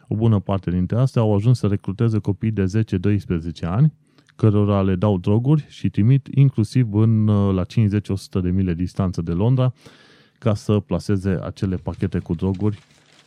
O 0.07 0.15
bună 0.15 0.39
parte 0.39 0.71
dintre 0.71 0.97
astea 0.97 1.21
au 1.21 1.35
ajuns 1.35 1.59
să 1.59 1.67
recruteze 1.67 2.19
copii 2.19 2.51
de 2.51 2.65
10-12 2.65 3.61
ani 3.61 3.93
cărora 4.35 4.81
le 4.81 4.95
dau 4.95 5.17
droguri 5.17 5.65
și 5.69 5.89
trimit 5.89 6.27
inclusiv 6.33 6.93
în, 6.93 7.27
uh, 7.27 7.53
la 7.53 7.63
50-100 7.63 8.41
de 8.41 8.49
mile 8.49 8.73
distanță 8.73 9.21
de 9.21 9.31
Londra 9.31 9.73
ca 10.39 10.53
să 10.53 10.79
placeze 10.79 11.39
acele 11.43 11.75
pachete 11.75 12.19
cu 12.19 12.33
droguri 12.33 12.79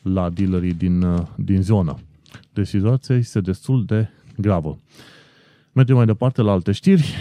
la 0.02 0.30
dealerii 0.30 0.74
din, 0.74 1.02
uh, 1.02 1.20
din 1.36 1.62
zonă. 1.62 1.98
Deci 2.52 2.66
situația 2.66 3.16
este 3.16 3.40
destul 3.40 3.84
de 3.84 4.08
gravă. 4.36 4.78
Mergem 5.72 5.96
mai 5.96 6.06
departe 6.06 6.42
la 6.42 6.52
alte 6.52 6.72
știri. 6.72 7.14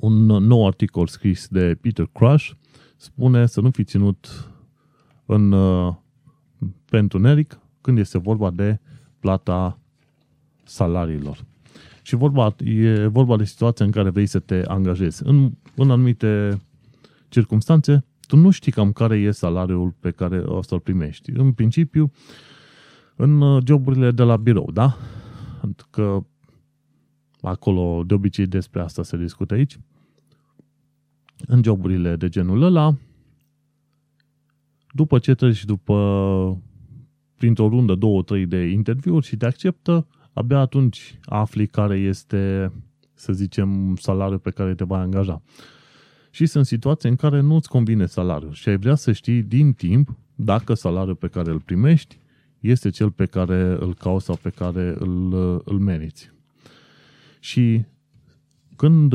Un 0.00 0.26
nou 0.26 0.66
articol 0.66 1.06
scris 1.06 1.48
de 1.48 1.78
Peter 1.80 2.08
Crush 2.12 2.50
spune 2.96 3.46
să 3.46 3.60
nu 3.60 3.70
fi 3.70 3.84
ținut 3.84 4.50
în, 5.26 5.52
uh, 5.52 5.94
pentru 6.90 7.18
Neric 7.18 7.58
când 7.80 7.98
este 7.98 8.18
vorba 8.18 8.50
de 8.50 8.80
plata 9.20 9.78
salariilor. 10.64 11.44
Și 12.02 12.16
vorba, 12.16 12.54
e 12.64 13.06
vorba 13.06 13.36
de 13.36 13.44
situația 13.44 13.84
în 13.84 13.90
care 13.90 14.10
vrei 14.10 14.26
să 14.26 14.38
te 14.38 14.62
angajezi. 14.66 15.22
În, 15.26 15.50
în 15.74 15.90
anumite 15.90 16.60
circunstanțe, 17.28 18.04
tu 18.26 18.36
nu 18.36 18.50
știi 18.50 18.72
cam 18.72 18.92
care 18.92 19.16
e 19.16 19.30
salariul 19.30 19.94
pe 20.00 20.10
care 20.10 20.38
o 20.38 20.62
să-l 20.62 20.80
primești. 20.80 21.30
În 21.30 21.52
principiu, 21.52 22.12
în 23.16 23.40
uh, 23.40 23.62
joburile 23.66 24.10
de 24.10 24.22
la 24.22 24.36
birou, 24.36 24.70
da? 24.72 24.96
Că 25.90 26.24
acolo 27.48 28.02
de 28.06 28.14
obicei 28.14 28.46
despre 28.46 28.80
asta 28.80 29.02
se 29.02 29.16
discută 29.16 29.54
aici. 29.54 29.78
În 31.46 31.62
joburile 31.62 32.16
de 32.16 32.28
genul 32.28 32.62
ăla, 32.62 32.96
după 34.92 35.18
ce 35.18 35.34
treci 35.34 35.64
după 35.64 36.62
printr-o 37.36 37.68
rundă, 37.68 37.94
două, 37.94 38.22
trei 38.22 38.46
de 38.46 38.66
interviuri 38.66 39.26
și 39.26 39.36
te 39.36 39.46
acceptă, 39.46 40.06
abia 40.32 40.58
atunci 40.58 41.18
afli 41.24 41.66
care 41.66 41.98
este, 41.98 42.72
să 43.14 43.32
zicem, 43.32 43.96
salariul 43.96 44.38
pe 44.38 44.50
care 44.50 44.74
te 44.74 44.84
vai 44.84 45.00
angaja. 45.00 45.42
Și 46.30 46.46
sunt 46.46 46.66
situații 46.66 47.08
în 47.08 47.16
care 47.16 47.40
nu-ți 47.40 47.68
convine 47.68 48.06
salariul 48.06 48.52
și 48.52 48.68
ai 48.68 48.76
vrea 48.76 48.94
să 48.94 49.12
știi 49.12 49.42
din 49.42 49.72
timp 49.72 50.16
dacă 50.34 50.74
salariul 50.74 51.14
pe 51.14 51.28
care 51.28 51.50
îl 51.50 51.60
primești 51.60 52.18
este 52.60 52.90
cel 52.90 53.10
pe 53.10 53.26
care 53.26 53.76
îl 53.80 53.94
cauți 53.94 54.24
sau 54.24 54.38
pe 54.42 54.50
care 54.50 54.94
îl, 54.98 55.32
îl 55.64 55.78
meriți. 55.78 56.32
Și 57.40 57.84
când 58.76 59.14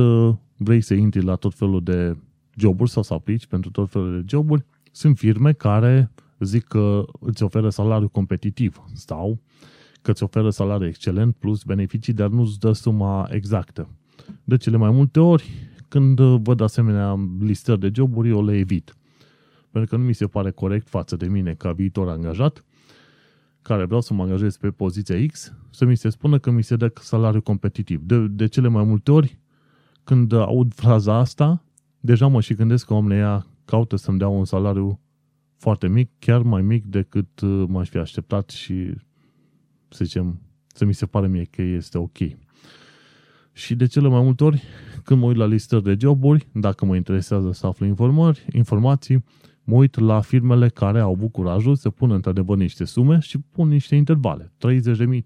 vrei 0.57 0.81
să 0.81 0.93
intri 0.93 1.23
la 1.23 1.35
tot 1.35 1.53
felul 1.53 1.83
de 1.83 2.17
joburi 2.55 2.89
sau 2.89 3.03
să 3.03 3.13
aplici 3.13 3.45
pentru 3.45 3.71
tot 3.71 3.89
felul 3.89 4.19
de 4.19 4.25
joburi, 4.27 4.65
sunt 4.91 5.17
firme 5.17 5.53
care 5.53 6.11
zic 6.39 6.63
că 6.63 7.05
îți 7.19 7.43
oferă 7.43 7.69
salariu 7.69 8.07
competitiv 8.07 8.83
sau 8.93 9.41
că 10.01 10.11
îți 10.11 10.23
oferă 10.23 10.49
salariu 10.49 10.87
excelent 10.87 11.35
plus 11.35 11.63
beneficii, 11.63 12.13
dar 12.13 12.29
nu-ți 12.29 12.59
dă 12.59 12.71
suma 12.71 13.27
exactă. 13.29 13.87
De 14.43 14.57
cele 14.57 14.77
mai 14.77 14.91
multe 14.91 15.19
ori, 15.19 15.49
când 15.87 16.19
văd 16.19 16.61
asemenea 16.61 17.29
listări 17.39 17.79
de 17.79 17.91
joburi, 17.93 18.29
eu 18.29 18.45
le 18.45 18.57
evit. 18.57 18.95
Pentru 19.71 19.89
că 19.89 20.01
nu 20.01 20.07
mi 20.07 20.13
se 20.13 20.27
pare 20.27 20.51
corect 20.51 20.87
față 20.87 21.15
de 21.15 21.27
mine 21.27 21.53
ca 21.53 21.71
viitor 21.71 22.09
angajat, 22.09 22.63
care 23.63 23.85
vreau 23.85 24.01
să 24.01 24.13
mă 24.13 24.23
angajez 24.23 24.57
pe 24.57 24.71
poziția 24.71 25.25
X, 25.25 25.53
să 25.69 25.85
mi 25.85 25.97
se 25.97 26.09
spună 26.09 26.39
că 26.39 26.51
mi 26.51 26.63
se 26.63 26.75
dă 26.75 26.91
salariu 26.99 27.41
competitiv. 27.41 28.01
De, 28.03 28.27
de 28.27 28.47
cele 28.47 28.67
mai 28.67 28.83
multe 28.83 29.11
ori, 29.11 29.39
când 30.03 30.33
aud 30.33 30.73
fraza 30.73 31.15
asta, 31.15 31.63
deja 31.99 32.27
mă 32.27 32.41
și 32.41 32.53
gândesc 32.53 32.85
că 32.85 32.93
omul 32.93 33.11
ea 33.11 33.45
caută 33.65 33.95
să-mi 33.95 34.17
dea 34.17 34.27
un 34.27 34.45
salariu 34.45 34.99
foarte 35.57 35.87
mic, 35.87 36.09
chiar 36.19 36.41
mai 36.41 36.61
mic 36.61 36.85
decât 36.85 37.39
uh, 37.39 37.63
m-aș 37.67 37.89
fi 37.89 37.97
așteptat 37.97 38.49
și 38.49 38.93
să 39.89 40.03
zicem, 40.03 40.41
să 40.67 40.85
mi 40.85 40.93
se 40.93 41.05
pare 41.05 41.27
mie 41.27 41.43
că 41.43 41.61
este 41.61 41.97
ok. 41.97 42.17
Și 43.51 43.75
de 43.75 43.85
cele 43.85 44.07
mai 44.07 44.21
multe 44.21 44.43
ori, 44.43 44.63
când 45.03 45.19
mă 45.19 45.25
uit 45.25 45.37
la 45.37 45.45
listări 45.45 45.83
de 45.83 45.97
joburi, 45.99 46.47
dacă 46.53 46.85
mă 46.85 46.95
interesează 46.95 47.51
să 47.51 47.65
aflu 47.65 47.85
informări, 47.85 48.45
informații, 48.51 49.23
mă 49.63 49.75
uit 49.75 49.99
la 49.99 50.21
firmele 50.21 50.69
care 50.69 50.99
au 50.99 51.11
avut 51.11 51.31
curajul 51.31 51.75
să 51.75 51.89
pună 51.89 52.13
într-adevăr 52.13 52.57
niște 52.57 52.83
sume 52.83 53.19
și 53.19 53.37
pun 53.37 53.67
niște 53.67 53.95
intervale. 53.95 54.51
30.000, 54.67 55.19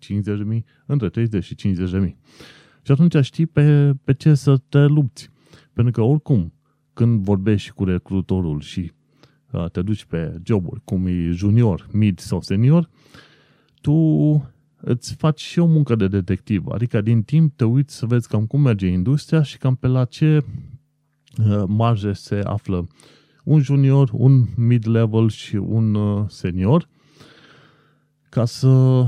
50.000, 0.55 0.63
între 0.85 1.09
30 1.09 1.43
și 1.43 1.55
50.000. 1.55 2.15
Și 2.81 2.91
atunci 2.91 3.25
știi 3.25 3.45
pe, 3.45 3.93
pe 4.03 4.13
ce 4.13 4.33
să 4.33 4.57
te 4.69 4.85
lupți. 4.85 5.29
Pentru 5.73 5.93
că 5.93 6.01
oricum, 6.01 6.53
când 6.93 7.23
vorbești 7.23 7.71
cu 7.71 7.83
recrutorul 7.83 8.59
și 8.59 8.91
uh, 9.51 9.69
te 9.69 9.81
duci 9.81 10.05
pe 10.05 10.41
joburi, 10.43 10.81
cum 10.83 11.07
e 11.07 11.29
junior, 11.31 11.87
mid 11.91 12.19
sau 12.19 12.41
senior, 12.41 12.89
tu 13.81 13.93
îți 14.81 15.15
faci 15.15 15.41
și 15.41 15.59
o 15.59 15.65
muncă 15.65 15.95
de 15.95 16.07
detectiv. 16.07 16.67
Adică 16.67 17.01
din 17.01 17.23
timp 17.23 17.55
te 17.55 17.65
uiți 17.65 17.95
să 17.95 18.05
vezi 18.05 18.27
cam 18.27 18.45
cum 18.45 18.61
merge 18.61 18.87
industria 18.87 19.41
și 19.41 19.57
cam 19.57 19.75
pe 19.75 19.87
la 19.87 20.05
ce 20.05 20.43
uh, 21.37 21.63
marge 21.67 22.11
se 22.13 22.41
află 22.43 22.87
un 23.47 23.59
junior, 23.59 24.09
un 24.13 24.45
mid-level 24.55 25.29
și 25.29 25.55
un 25.55 25.93
uh, 25.93 26.25
senior 26.29 26.89
ca 28.29 28.45
să, 28.45 29.05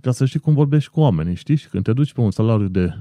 ca 0.00 0.10
să 0.10 0.24
știi 0.24 0.40
cum 0.40 0.54
vorbești 0.54 0.90
cu 0.90 1.00
oamenii, 1.00 1.34
știi? 1.34 1.56
Și 1.56 1.68
când 1.68 1.84
te 1.84 1.92
duci 1.92 2.12
pe 2.12 2.20
un 2.20 2.30
salariu 2.30 2.68
de 2.68 2.98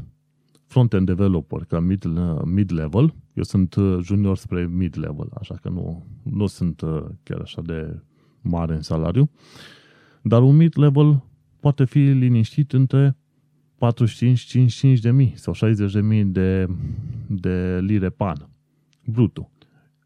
front-end 0.66 1.06
developer 1.06 1.64
ca 1.64 1.80
mid, 1.80 2.06
uh, 2.06 2.42
mid-level, 2.46 3.14
eu 3.34 3.44
sunt 3.44 3.76
junior 4.02 4.38
spre 4.38 4.68
mid-level, 4.68 5.30
așa 5.40 5.56
că 5.62 5.70
nu, 5.70 6.06
nu 6.24 6.48
sunt 6.48 6.82
chiar 7.24 7.40
așa 7.42 7.62
de 7.62 8.00
mare 8.42 8.74
în 8.76 8.82
salariu, 8.82 9.30
dar 10.22 10.42
un 10.42 10.56
mid-level 10.56 11.24
poate 11.60 11.86
fi 11.86 12.00
liniștit 12.00 12.74
între 12.74 13.18
45-55 14.96 15.00
de 15.02 15.12
mii 15.12 15.34
sau 15.36 15.54
60 15.54 15.92
de 15.92 16.02
mii 16.02 16.24
de, 16.26 16.68
de 17.28 17.80
lire 17.82 18.10
pan, 18.10 18.50
brutul. 19.06 19.50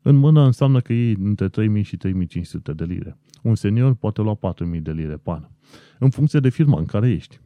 În 0.03 0.15
mână 0.15 0.45
înseamnă 0.45 0.79
că 0.79 0.93
e 0.93 1.15
între 1.19 1.49
3000 1.49 1.83
și 1.83 1.97
3500 1.97 2.73
de 2.73 2.83
lire. 2.83 3.17
Un 3.41 3.55
senior 3.55 3.93
poate 3.93 4.21
lua 4.21 4.33
4000 4.33 4.79
de 4.79 4.91
lire 4.91 5.17
pan, 5.17 5.51
în 5.99 6.09
funcție 6.09 6.39
de 6.39 6.49
firma 6.49 6.79
în 6.79 6.85
care 6.85 7.09
ești. 7.09 7.39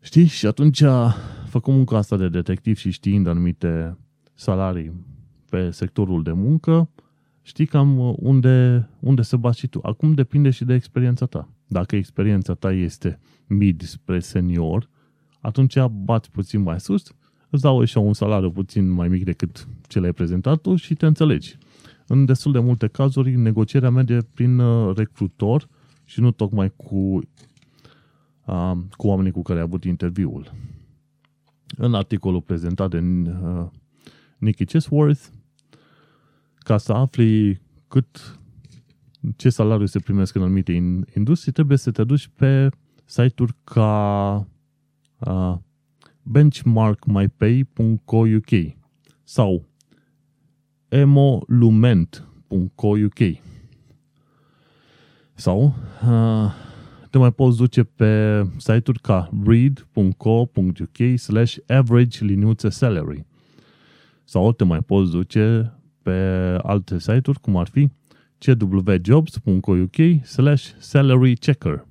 Știi? 0.00 0.26
Și 0.26 0.46
atunci, 0.46 0.82
făcând 1.46 1.76
munca 1.76 1.96
asta 1.96 2.16
de 2.16 2.28
detectiv 2.28 2.76
și 2.76 2.90
știind 2.90 3.26
anumite 3.26 3.98
salarii 4.34 4.92
pe 5.50 5.70
sectorul 5.70 6.22
de 6.22 6.32
muncă, 6.32 6.90
știi 7.42 7.66
cam 7.66 8.14
unde, 8.18 8.88
unde 9.00 9.22
să 9.22 9.36
bați 9.36 9.58
și 9.58 9.66
tu. 9.66 9.78
Acum 9.82 10.14
depinde 10.14 10.50
și 10.50 10.64
de 10.64 10.74
experiența 10.74 11.26
ta. 11.26 11.48
Dacă 11.66 11.96
experiența 11.96 12.54
ta 12.54 12.72
este 12.72 13.18
mid 13.46 13.82
spre 13.82 14.20
senior, 14.20 14.88
atunci 15.40 15.76
bați 15.90 16.30
puțin 16.30 16.60
mai 16.60 16.80
sus, 16.80 17.14
îți 17.54 17.62
dau 17.62 17.80
așa 17.80 18.00
un 18.00 18.12
salariu 18.12 18.50
puțin 18.50 18.90
mai 18.90 19.08
mic 19.08 19.24
decât 19.24 19.68
ce 19.86 20.00
le-ai 20.00 20.12
prezentat 20.12 20.60
tu 20.60 20.76
și 20.76 20.94
te 20.94 21.06
înțelegi. 21.06 21.56
În 22.06 22.24
destul 22.24 22.52
de 22.52 22.58
multe 22.58 22.86
cazuri, 22.86 23.36
negocierea 23.36 23.90
merge 23.90 24.18
prin 24.34 24.58
uh, 24.58 24.96
recrutor 24.96 25.68
și 26.04 26.20
nu 26.20 26.30
tocmai 26.30 26.72
cu, 26.76 27.20
uh, 28.44 28.72
cu 28.90 29.06
oamenii 29.06 29.30
cu 29.30 29.42
care 29.42 29.58
ai 29.58 29.64
avut 29.64 29.84
interviul. 29.84 30.52
În 31.76 31.94
articolul 31.94 32.42
prezentat 32.42 32.90
de 32.90 32.98
uh, 32.98 33.66
Nicky 34.38 34.64
Chesworth, 34.64 35.22
ca 36.58 36.78
să 36.78 36.92
afli 36.92 37.60
cât 37.88 38.38
ce 39.36 39.50
salariu 39.50 39.86
se 39.86 39.98
primesc 39.98 40.34
în 40.34 40.42
anumite 40.42 40.72
industrii, 41.16 41.52
trebuie 41.52 41.78
să 41.78 41.90
te 41.90 42.04
duci 42.04 42.28
pe 42.36 42.68
site-uri 43.04 43.54
ca 43.64 44.46
uh, 45.18 45.56
benchmarkmypay.co.uk 46.24 48.76
sau 49.24 49.64
emolument.co.uk 50.88 53.18
sau 55.34 55.74
uh, 56.06 56.52
te 57.10 57.18
mai 57.18 57.32
poți 57.32 57.56
duce 57.56 57.82
pe 57.82 58.42
site-uri 58.56 59.00
ca 59.00 59.30
read.co.uk 59.46 60.98
slash 61.16 61.56
average 61.66 62.24
liniuțe 62.24 62.68
salary 62.68 63.26
sau 64.24 64.52
te 64.52 64.64
mai 64.64 64.80
poți 64.80 65.10
duce 65.10 65.72
pe 66.02 66.12
alte 66.62 66.98
site-uri 66.98 67.40
cum 67.40 67.56
ar 67.56 67.68
fi 67.68 67.88
cwjobs.co.uk 68.38 70.24
slash 70.24 70.72
salary 70.78 71.36
checker 71.36 71.86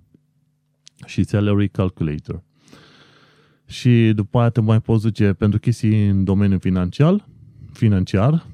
și 1.05 1.23
salary 1.23 1.69
calculator. 1.69 2.43
Și 3.65 4.11
după 4.15 4.39
aia 4.39 4.49
te 4.49 4.61
mai 4.61 4.81
poți 4.81 5.03
duce 5.03 5.33
pentru 5.33 5.59
chestii 5.59 6.07
în 6.07 6.23
domeniul 6.23 6.59
financiar, 6.59 7.27
financiar 7.71 8.45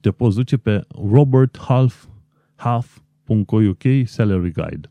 te 0.00 0.10
poți 0.10 0.36
duce 0.36 0.56
pe 0.56 0.86
roberthalf.co.uk 1.10 3.82
salary 4.04 4.50
guide 4.50 4.90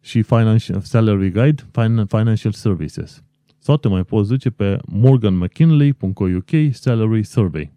și 0.00 0.22
financial, 0.22 0.80
salary 0.80 1.30
guide 1.30 1.62
financial 2.06 2.52
services. 2.52 3.22
Sau 3.58 3.76
te 3.76 3.88
mai 3.88 4.04
poți 4.04 4.28
duce 4.28 4.50
pe 4.50 4.78
morganmckinley.co.uk 4.86 6.50
salary 6.70 7.22
survey 7.22 7.72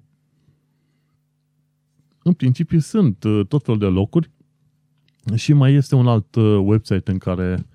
în 2.28 2.34
principiu 2.34 2.80
sunt 2.80 3.24
uh, 3.24 3.46
tot 3.48 3.64
felul 3.64 3.80
de 3.80 3.86
locuri 3.86 4.32
și 5.36 5.54
mai 5.54 5.74
este 5.74 5.96
un 5.96 6.08
alt 6.08 6.36
uh, 6.36 6.60
website 6.64 7.12
în 7.12 7.18
care 7.18 7.68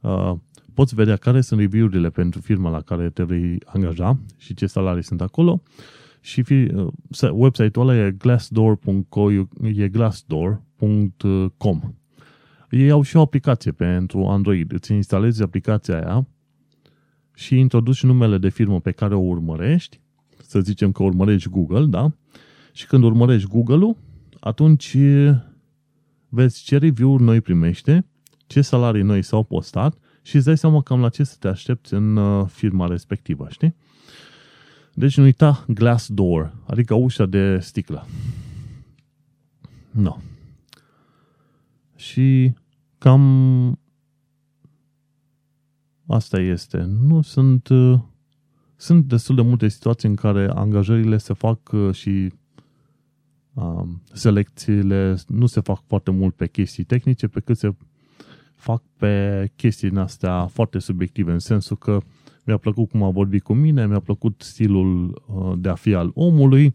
uh, 0.00 0.32
poți 0.74 0.94
vedea 0.94 1.16
care 1.16 1.40
sunt 1.40 1.60
review-urile 1.60 2.10
pentru 2.10 2.40
firma 2.40 2.70
la 2.70 2.80
care 2.80 3.10
te 3.10 3.22
vei 3.22 3.58
angaja 3.64 4.18
și 4.36 4.54
ce 4.54 4.66
salarii 4.66 5.02
sunt 5.02 5.20
acolo. 5.20 5.62
Și 6.20 6.42
fi, 6.42 6.68
uh, 6.74 6.92
website-ul 7.32 7.88
ăla 7.88 8.06
e 8.06 8.10
glassdoor.co, 8.10 9.30
e 9.74 9.88
glassdoor.com. 9.88 11.80
Ei 12.70 12.90
au 12.90 13.02
și 13.02 13.16
o 13.16 13.20
aplicație 13.20 13.72
pentru 13.72 14.26
Android. 14.26 14.72
Îți 14.72 14.92
instalezi 14.92 15.42
aplicația 15.42 15.94
aia 15.94 16.26
și 17.34 17.58
introduci 17.58 18.02
numele 18.02 18.38
de 18.38 18.48
firmă 18.48 18.80
pe 18.80 18.90
care 18.90 19.14
o 19.14 19.20
urmărești, 19.20 20.00
să 20.42 20.60
zicem 20.60 20.92
că 20.92 21.02
urmărești 21.02 21.48
Google, 21.48 21.86
da? 21.86 22.12
Și 22.72 22.86
când 22.86 23.04
urmărești 23.04 23.48
Google-ul, 23.48 23.96
atunci 24.40 24.96
vezi 26.28 26.62
ce 26.62 26.78
review-uri 26.78 27.22
noi 27.22 27.40
primește, 27.40 28.06
ce 28.46 28.60
salarii 28.60 29.02
noi 29.02 29.22
s-au 29.22 29.42
postat 29.42 29.98
și 30.24 30.36
îți 30.36 30.44
dai 30.44 30.58
seama 30.58 30.82
cam 30.82 31.00
la 31.00 31.08
ce 31.08 31.24
să 31.24 31.36
te 31.38 31.48
aștepți 31.48 31.94
în 31.94 32.16
uh, 32.16 32.46
firma 32.48 32.86
respectivă, 32.86 33.46
știi? 33.50 33.74
Deci 34.94 35.16
nu 35.16 35.22
uita 35.22 35.64
glass 35.68 36.08
door, 36.08 36.54
adică 36.66 36.94
ușa 36.94 37.26
de 37.26 37.58
sticlă. 37.58 38.06
No. 39.90 40.16
Și 41.96 42.54
cam 42.98 43.78
asta 46.06 46.40
este. 46.40 46.78
Nu 46.82 47.22
sunt 47.22 47.68
uh, 47.68 48.00
sunt 48.76 49.04
destul 49.04 49.34
de 49.34 49.42
multe 49.42 49.68
situații 49.68 50.08
în 50.08 50.14
care 50.14 50.50
angajările 50.54 51.16
se 51.16 51.32
fac 51.32 51.72
uh, 51.72 51.94
și 51.94 52.32
selecțiile 54.12 55.16
nu 55.26 55.46
se 55.46 55.60
fac 55.60 55.82
foarte 55.86 56.10
mult 56.10 56.34
pe 56.34 56.46
chestii 56.46 56.84
tehnice, 56.84 57.28
pe 57.28 57.40
cât 57.40 57.58
se 57.58 57.74
fac 58.54 58.82
pe 58.96 59.50
chestii 59.56 59.88
din 59.88 59.98
astea 59.98 60.46
foarte 60.46 60.78
subiective, 60.78 61.32
în 61.32 61.38
sensul 61.38 61.76
că 61.76 61.98
mi-a 62.44 62.56
plăcut 62.56 62.88
cum 62.88 63.02
a 63.02 63.10
vorbit 63.10 63.42
cu 63.42 63.54
mine, 63.54 63.86
mi-a 63.86 64.00
plăcut 64.00 64.40
stilul 64.40 65.22
uh, 65.26 65.52
de 65.58 65.68
a 65.68 65.74
fi 65.74 65.94
al 65.94 66.10
omului, 66.14 66.74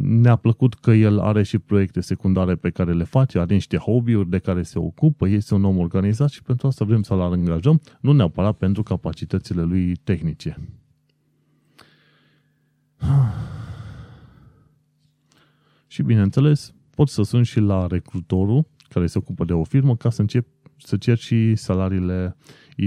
ne-a 0.00 0.36
plăcut 0.36 0.74
că 0.74 0.90
el 0.90 1.18
are 1.18 1.42
și 1.42 1.58
proiecte 1.58 2.00
secundare 2.00 2.54
pe 2.54 2.70
care 2.70 2.92
le 2.92 3.04
face, 3.04 3.38
are 3.38 3.54
niște 3.54 3.76
hobby-uri 3.76 4.30
de 4.30 4.38
care 4.38 4.62
se 4.62 4.78
ocupă, 4.78 5.28
este 5.28 5.54
un 5.54 5.64
om 5.64 5.78
organizat 5.78 6.30
și 6.30 6.42
pentru 6.42 6.66
asta 6.66 6.84
vrem 6.84 7.02
să-l 7.02 7.20
angajăm, 7.20 7.80
nu 8.00 8.12
neapărat 8.12 8.56
pentru 8.56 8.82
capacitățile 8.82 9.62
lui 9.62 9.94
tehnice. 9.94 10.58
Și 15.86 16.02
bineînțeles, 16.02 16.74
poți 16.90 17.14
să 17.14 17.22
suni 17.22 17.44
și 17.44 17.60
la 17.60 17.86
recrutorul 17.86 18.66
care 18.88 19.06
se 19.06 19.18
ocupă 19.18 19.44
de 19.44 19.52
o 19.52 19.64
firmă 19.64 19.96
ca 19.96 20.10
să 20.10 20.20
încep 20.20 20.46
să 20.78 20.96
cer 20.96 21.18
și 21.18 21.54
salariile, 21.54 22.36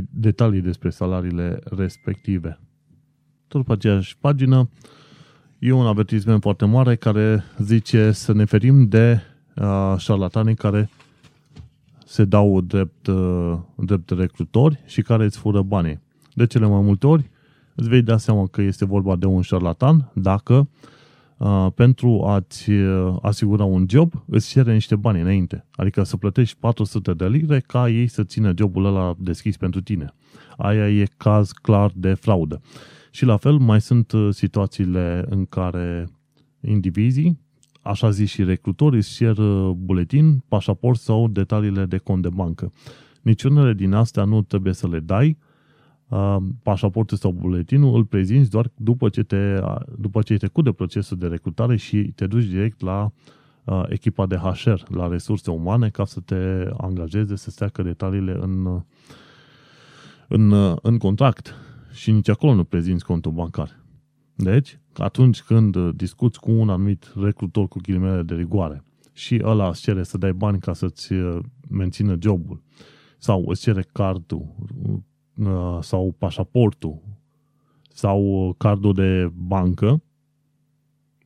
detalii 0.10 0.62
despre 0.62 0.90
salariile 0.90 1.60
respective. 1.64 2.60
Tot 3.48 3.66
pe 3.66 3.72
aceeași 3.72 4.18
pagină 4.18 4.70
e 5.60 5.72
un 5.72 5.86
avertisment 5.86 6.42
foarte 6.42 6.66
mare 6.66 6.96
care 6.96 7.44
zice 7.58 8.12
să 8.12 8.34
ne 8.34 8.46
ferim 8.46 8.88
de 8.88 9.22
uh, 9.56 9.96
șarlatanii 9.98 10.56
care 10.56 10.90
se 12.06 12.26
dau 12.26 12.62
drept, 12.62 13.08
uh, 13.08 13.58
drept 13.76 14.10
recrutori 14.10 14.84
și 14.86 15.02
care 15.02 15.24
îți 15.24 15.38
fură 15.38 15.62
banii. 15.62 16.00
De 16.34 16.46
cele 16.46 16.68
mai 16.68 16.82
multe 16.82 17.08
ori 17.08 17.30
îți 17.76 17.90
vei 17.90 18.02
da 18.02 18.18
seama 18.18 18.48
că 18.48 18.62
este 18.62 18.86
vorba 18.86 19.16
de 19.16 19.26
un 19.26 19.42
șarlatan 19.42 20.12
dacă 20.14 20.54
uh, 20.54 20.68
uh, 21.40 21.68
pentru 21.76 22.24
a-ți 22.26 22.70
uh, 22.70 23.16
asigura 23.22 23.64
un 23.64 23.86
job, 23.90 24.24
îți 24.26 24.50
cere 24.50 24.74
niște 24.74 24.96
bani 24.96 25.22
înainte. 25.22 25.66
Adică 25.72 26.04
să 26.04 26.18
plătești 26.18 26.58
400 26.60 27.14
de 27.14 27.28
lire 27.28 27.60
ca 27.60 27.90
ei 27.90 28.08
să 28.08 28.24
țină 28.24 28.54
jobul 28.58 28.86
ăla 28.86 29.16
deschis 29.18 29.58
pentru 29.58 29.82
tine. 29.82 30.14
Aia 30.58 30.90
e 30.90 31.08
caz 31.18 31.52
clar 31.52 31.92
de 31.96 32.14
fraudă. 32.14 32.62
Și 33.12 33.26
la 33.26 33.38
fel 33.38 33.58
mai 33.58 33.82
sunt 33.82 34.12
uh, 34.12 34.34
situațiile 34.34 35.26
în 35.30 35.46
care 35.46 36.10
indivizii, 36.62 37.40
așa 37.82 38.10
zis 38.10 38.30
și 38.30 38.44
recrutorii, 38.44 38.98
îți 38.98 39.14
cer 39.14 39.38
uh, 39.38 39.72
buletin, 39.76 40.44
pașaport 40.48 41.00
sau 41.00 41.28
detaliile 41.28 41.86
de 41.86 41.98
cont 41.98 42.22
de 42.22 42.30
bancă. 42.30 42.72
Niciunele 43.22 43.74
din 43.74 43.94
astea 43.94 44.24
nu 44.24 44.42
trebuie 44.42 44.74
să 44.74 44.88
le 44.88 45.00
dai 45.00 45.38
uh, 45.40 45.49
pașaportul 46.64 47.18
sau 47.18 47.32
buletinul 47.32 47.96
îl 47.96 48.06
prezinți 48.06 48.50
doar 48.50 48.72
după 48.76 49.10
ce, 49.10 49.24
te, 49.24 49.60
după 49.98 50.22
ce 50.22 50.32
ai 50.32 50.38
trecut 50.38 50.64
de 50.64 50.72
procesul 50.72 51.18
de 51.18 51.28
recrutare 51.28 51.76
și 51.76 52.02
te 52.16 52.28
duci 52.28 52.44
direct 52.44 52.82
la 52.82 53.12
uh, 53.64 53.84
echipa 53.88 54.26
de 54.26 54.36
HR, 54.36 54.82
la 54.88 55.08
resurse 55.08 55.52
umane, 55.52 55.90
ca 55.90 56.06
să 56.06 56.20
te 56.20 56.70
angajeze, 56.78 57.36
să 57.36 57.50
steacă 57.50 57.82
detaliile 57.82 58.38
în, 58.42 58.84
în, 60.28 60.76
în 60.82 60.98
contract. 60.98 61.56
Și 61.92 62.12
nici 62.12 62.30
acolo 62.30 62.54
nu 62.54 62.64
prezinți 62.64 63.06
contul 63.06 63.32
bancar. 63.32 63.80
Deci, 64.36 64.80
atunci 64.94 65.42
când 65.42 65.90
discuți 65.90 66.40
cu 66.40 66.52
un 66.52 66.70
anumit 66.70 67.14
recrutor 67.16 67.68
cu 67.68 67.80
ghilimele 67.82 68.22
de 68.22 68.36
rigoare 68.36 68.84
și 69.14 69.42
ăla 69.44 69.68
îți 69.68 69.82
cere 69.82 70.04
să 70.04 70.18
dai 70.18 70.34
bani 70.34 70.60
ca 70.60 70.74
să-ți 70.74 71.14
mențină 71.70 72.18
jobul 72.22 72.62
sau 73.18 73.46
îți 73.48 73.62
cere 73.62 73.86
cardul 73.92 74.56
uh, 74.82 74.98
sau 75.82 76.16
pașaportul 76.18 77.02
sau 78.00 78.56
cardul 78.58 78.94
de 78.94 79.32
bancă, 79.36 80.02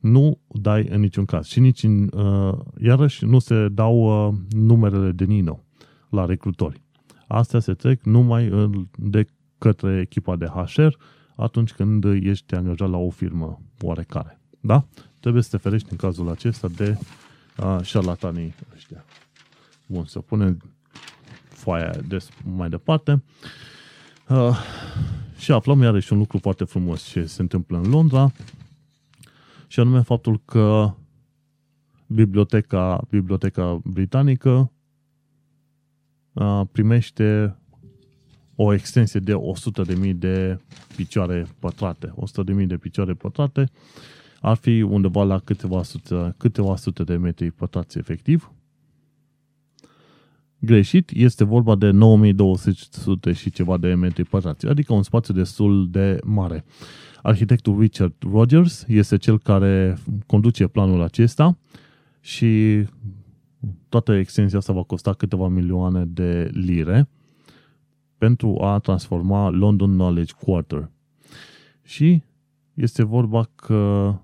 nu 0.00 0.38
dai 0.48 0.86
în 0.86 1.00
niciun 1.00 1.24
caz. 1.24 1.46
Și 1.46 1.60
nici, 1.60 1.82
în, 1.82 2.10
uh, 2.12 2.58
iarăși, 2.80 3.24
nu 3.24 3.38
se 3.38 3.68
dau 3.68 4.28
uh, 4.28 4.34
numerele 4.50 5.12
de 5.12 5.24
Nino 5.24 5.64
la 6.08 6.24
recrutori. 6.24 6.82
Astea 7.26 7.60
se 7.60 7.74
trec 7.74 8.02
numai 8.02 8.70
de 8.96 9.26
către 9.58 10.00
echipa 10.00 10.36
de 10.36 10.46
HR 10.46 10.88
atunci 11.36 11.72
când 11.72 12.04
ești 12.04 12.54
angajat 12.54 12.90
la 12.90 12.96
o 12.96 13.10
firmă 13.10 13.60
oarecare. 13.80 14.40
Da? 14.60 14.86
Trebuie 15.20 15.42
să 15.42 15.50
te 15.50 15.56
ferești 15.56 15.88
în 15.90 15.96
cazul 15.96 16.30
acesta 16.30 16.68
de 16.68 16.98
uh, 17.58 17.78
șarlatanii 17.82 18.54
ăștia. 18.74 19.04
Bun, 19.86 20.04
să 20.04 20.18
punem 20.18 20.62
foaia 21.48 21.94
de 22.08 22.18
mai 22.56 22.68
departe. 22.68 23.12
Uh, 23.12 23.20
și 25.36 25.52
aflăm 25.52 25.82
iarăși 25.82 26.12
un 26.12 26.18
lucru 26.18 26.38
foarte 26.38 26.64
frumos 26.64 27.02
ce 27.02 27.26
se 27.26 27.42
întâmplă 27.42 27.78
în 27.78 27.90
Londra 27.90 28.32
și 29.66 29.80
anume 29.80 30.00
faptul 30.00 30.40
că 30.44 30.94
biblioteca, 32.06 33.06
biblioteca 33.10 33.80
britanică 33.84 34.72
uh, 36.32 36.62
primește 36.72 37.56
o 38.54 38.72
extensie 38.72 39.20
de 39.20 39.34
100.000 40.04 40.14
de 40.14 40.60
picioare 40.96 41.46
pătrate. 41.58 42.14
100.000 42.60 42.66
de 42.66 42.76
picioare 42.76 43.14
pătrate 43.14 43.70
ar 44.40 44.56
fi 44.56 44.82
undeva 44.82 45.22
la 45.22 45.38
câteva 45.38 45.82
sute, 45.82 46.34
câteva 46.36 46.76
sute 46.76 47.04
de 47.04 47.16
metri 47.16 47.50
pătrați 47.50 47.98
efectiv 47.98 48.52
greșit, 50.64 51.10
este 51.10 51.44
vorba 51.44 51.74
de 51.74 51.90
9200 51.90 53.32
și 53.32 53.50
ceva 53.50 53.76
de 53.76 53.94
metri 53.94 54.24
pătrați, 54.24 54.66
adică 54.66 54.92
un 54.92 55.02
spațiu 55.02 55.34
destul 55.34 55.90
de 55.90 56.18
mare. 56.24 56.64
Arhitectul 57.22 57.80
Richard 57.80 58.14
Rogers 58.32 58.84
este 58.88 59.16
cel 59.16 59.38
care 59.38 59.96
conduce 60.26 60.66
planul 60.66 61.02
acesta 61.02 61.58
și 62.20 62.82
toată 63.88 64.12
extensia 64.12 64.58
asta 64.58 64.72
va 64.72 64.82
costa 64.82 65.12
câteva 65.12 65.48
milioane 65.48 66.04
de 66.04 66.50
lire 66.52 67.08
pentru 68.18 68.60
a 68.60 68.78
transforma 68.78 69.48
London 69.48 69.90
Knowledge 69.90 70.32
Quarter. 70.44 70.90
Și 71.82 72.22
este 72.74 73.02
vorba 73.04 73.48
că 73.54 74.14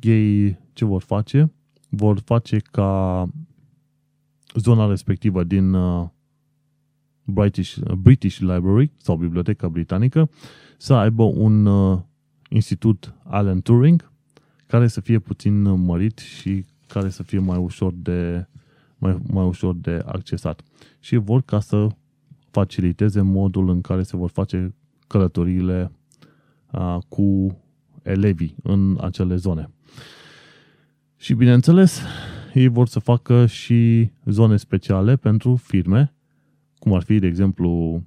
ei 0.00 0.58
ce 0.72 0.84
vor 0.84 1.02
face? 1.02 1.52
Vor 1.88 2.18
face 2.18 2.58
ca 2.58 3.28
zona 4.54 4.88
respectivă 4.88 5.44
din 5.44 5.72
uh, 5.72 6.08
British, 7.22 7.76
uh, 7.76 7.92
British 7.92 8.38
Library 8.38 8.90
sau 8.96 9.16
Biblioteca 9.16 9.68
Britanică 9.68 10.30
să 10.76 10.94
aibă 10.94 11.22
un 11.22 11.66
uh, 11.66 11.98
institut 12.48 13.14
Alan 13.22 13.60
Turing 13.60 14.12
care 14.66 14.86
să 14.86 15.00
fie 15.00 15.18
puțin 15.18 15.62
mărit 15.62 16.18
și 16.18 16.64
care 16.86 17.08
să 17.08 17.22
fie 17.22 17.38
mai 17.38 17.58
ușor 17.58 17.92
de, 17.96 18.46
mai, 18.98 19.18
mai 19.26 19.44
ușor 19.44 19.74
de 19.74 20.02
accesat. 20.06 20.62
Și 21.00 21.16
vor 21.16 21.42
ca 21.42 21.60
să 21.60 21.86
faciliteze 22.50 23.20
modul 23.20 23.68
în 23.68 23.80
care 23.80 24.02
se 24.02 24.16
vor 24.16 24.30
face 24.30 24.74
călătoriile 25.06 25.92
uh, 26.70 26.96
cu 27.08 27.58
elevii 28.02 28.54
în 28.62 28.98
acele 29.00 29.36
zone. 29.36 29.70
Și 31.16 31.34
bineînțeles, 31.34 32.02
ei 32.54 32.68
vor 32.68 32.88
să 32.88 32.98
facă 32.98 33.46
și 33.46 34.10
zone 34.24 34.56
speciale 34.56 35.16
pentru 35.16 35.56
firme, 35.56 36.14
cum 36.78 36.94
ar 36.94 37.02
fi, 37.02 37.18
de 37.18 37.26
exemplu, 37.26 38.02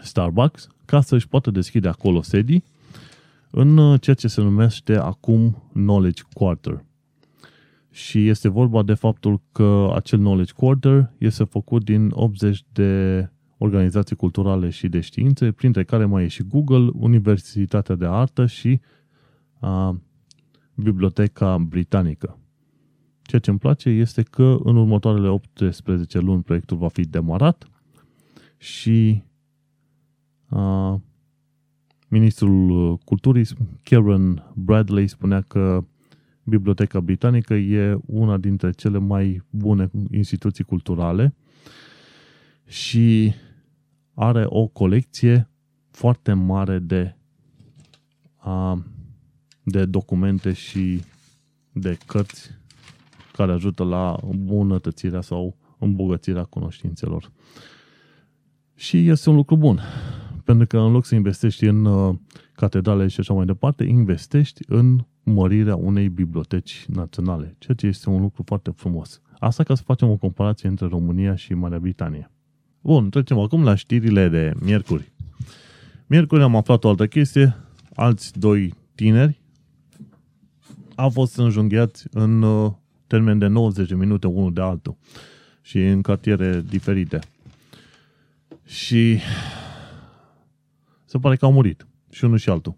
Starbucks, 0.00 0.68
ca 0.84 1.00
să 1.00 1.14
își 1.14 1.28
poată 1.28 1.50
deschide 1.50 1.88
acolo 1.88 2.22
sedii 2.22 2.64
în 3.50 3.98
ceea 3.98 4.16
ce 4.16 4.28
se 4.28 4.40
numește 4.40 4.96
acum 4.96 5.62
Knowledge 5.72 6.22
Quarter. 6.32 6.84
Și 7.90 8.28
este 8.28 8.48
vorba 8.48 8.82
de 8.82 8.94
faptul 8.94 9.40
că 9.52 9.92
acel 9.94 10.18
Knowledge 10.18 10.52
Quarter 10.52 11.12
este 11.18 11.44
făcut 11.44 11.84
din 11.84 12.10
80 12.12 12.64
de 12.72 13.28
organizații 13.58 14.16
culturale 14.16 14.70
și 14.70 14.88
de 14.88 15.00
științe, 15.00 15.52
printre 15.52 15.84
care 15.84 16.04
mai 16.04 16.24
e 16.24 16.28
și 16.28 16.42
Google, 16.42 16.90
Universitatea 16.92 17.94
de 17.94 18.06
Artă 18.06 18.46
și 18.46 18.80
a, 19.58 20.00
Biblioteca 20.74 21.58
Britanică. 21.58 22.39
Ceea 23.30 23.42
ce 23.42 23.50
îmi 23.50 23.58
place 23.58 23.88
este 23.88 24.22
că 24.22 24.58
în 24.62 24.76
următoarele 24.76 25.28
18 25.28 26.18
luni 26.18 26.42
proiectul 26.42 26.76
va 26.76 26.88
fi 26.88 27.02
demarat 27.02 27.68
și 28.56 29.22
uh, 30.48 30.94
ministrul 32.08 32.96
culturii, 32.96 33.46
Karen 33.82 34.52
Bradley, 34.54 35.06
spunea 35.06 35.40
că 35.40 35.84
Biblioteca 36.44 37.00
Britanică 37.00 37.54
e 37.54 37.98
una 38.06 38.36
dintre 38.36 38.70
cele 38.70 38.98
mai 38.98 39.42
bune 39.50 39.90
instituții 40.10 40.64
culturale 40.64 41.34
și 42.66 43.34
are 44.14 44.44
o 44.46 44.66
colecție 44.66 45.50
foarte 45.90 46.32
mare 46.32 46.78
de, 46.78 47.16
uh, 48.44 48.78
de 49.62 49.84
documente 49.84 50.52
și 50.52 51.02
de 51.72 51.98
cărți 52.06 52.59
care 53.40 53.52
ajută 53.52 53.84
la 53.84 54.16
îmbunătățirea 54.30 55.20
sau 55.20 55.56
îmbogățirea 55.78 56.44
cunoștințelor. 56.44 57.30
Și 58.74 59.08
este 59.08 59.30
un 59.30 59.36
lucru 59.36 59.56
bun, 59.56 59.80
pentru 60.44 60.66
că 60.66 60.78
în 60.78 60.92
loc 60.92 61.04
să 61.04 61.14
investești 61.14 61.64
în 61.64 61.84
uh, 61.84 62.14
catedrale 62.52 63.06
și 63.06 63.20
așa 63.20 63.32
mai 63.32 63.44
departe, 63.44 63.84
investești 63.84 64.62
în 64.68 65.04
mărirea 65.22 65.76
unei 65.76 66.08
biblioteci 66.08 66.86
naționale, 66.88 67.54
ceea 67.58 67.76
ce 67.76 67.86
este 67.86 68.10
un 68.10 68.20
lucru 68.20 68.42
foarte 68.46 68.70
frumos. 68.70 69.20
Asta 69.38 69.62
ca 69.62 69.74
să 69.74 69.82
facem 69.82 70.10
o 70.10 70.16
comparație 70.16 70.68
între 70.68 70.86
România 70.86 71.34
și 71.34 71.54
Marea 71.54 71.78
Britanie. 71.78 72.30
Bun, 72.80 73.10
trecem 73.10 73.38
acum 73.38 73.64
la 73.64 73.74
știrile 73.74 74.28
de 74.28 74.52
miercuri. 74.64 75.12
Miercuri 76.06 76.42
am 76.42 76.56
aflat 76.56 76.84
o 76.84 76.88
altă 76.88 77.06
chestie, 77.06 77.56
alți 77.94 78.38
doi 78.38 78.74
tineri 78.94 79.40
au 80.94 81.10
fost 81.10 81.38
înjunghiați 81.38 82.06
în 82.10 82.42
uh, 82.42 82.72
termen 83.10 83.38
de 83.38 83.46
90 83.46 83.88
de 83.88 83.94
minute 83.94 84.26
unul 84.26 84.52
de 84.52 84.60
altul 84.60 84.96
și 85.60 85.78
în 85.78 86.02
cartiere 86.02 86.60
diferite. 86.68 87.18
Și 88.64 89.18
se 91.04 91.18
pare 91.18 91.36
că 91.36 91.44
au 91.44 91.52
murit 91.52 91.86
și 92.10 92.24
unul 92.24 92.38
și 92.38 92.50
altul. 92.50 92.76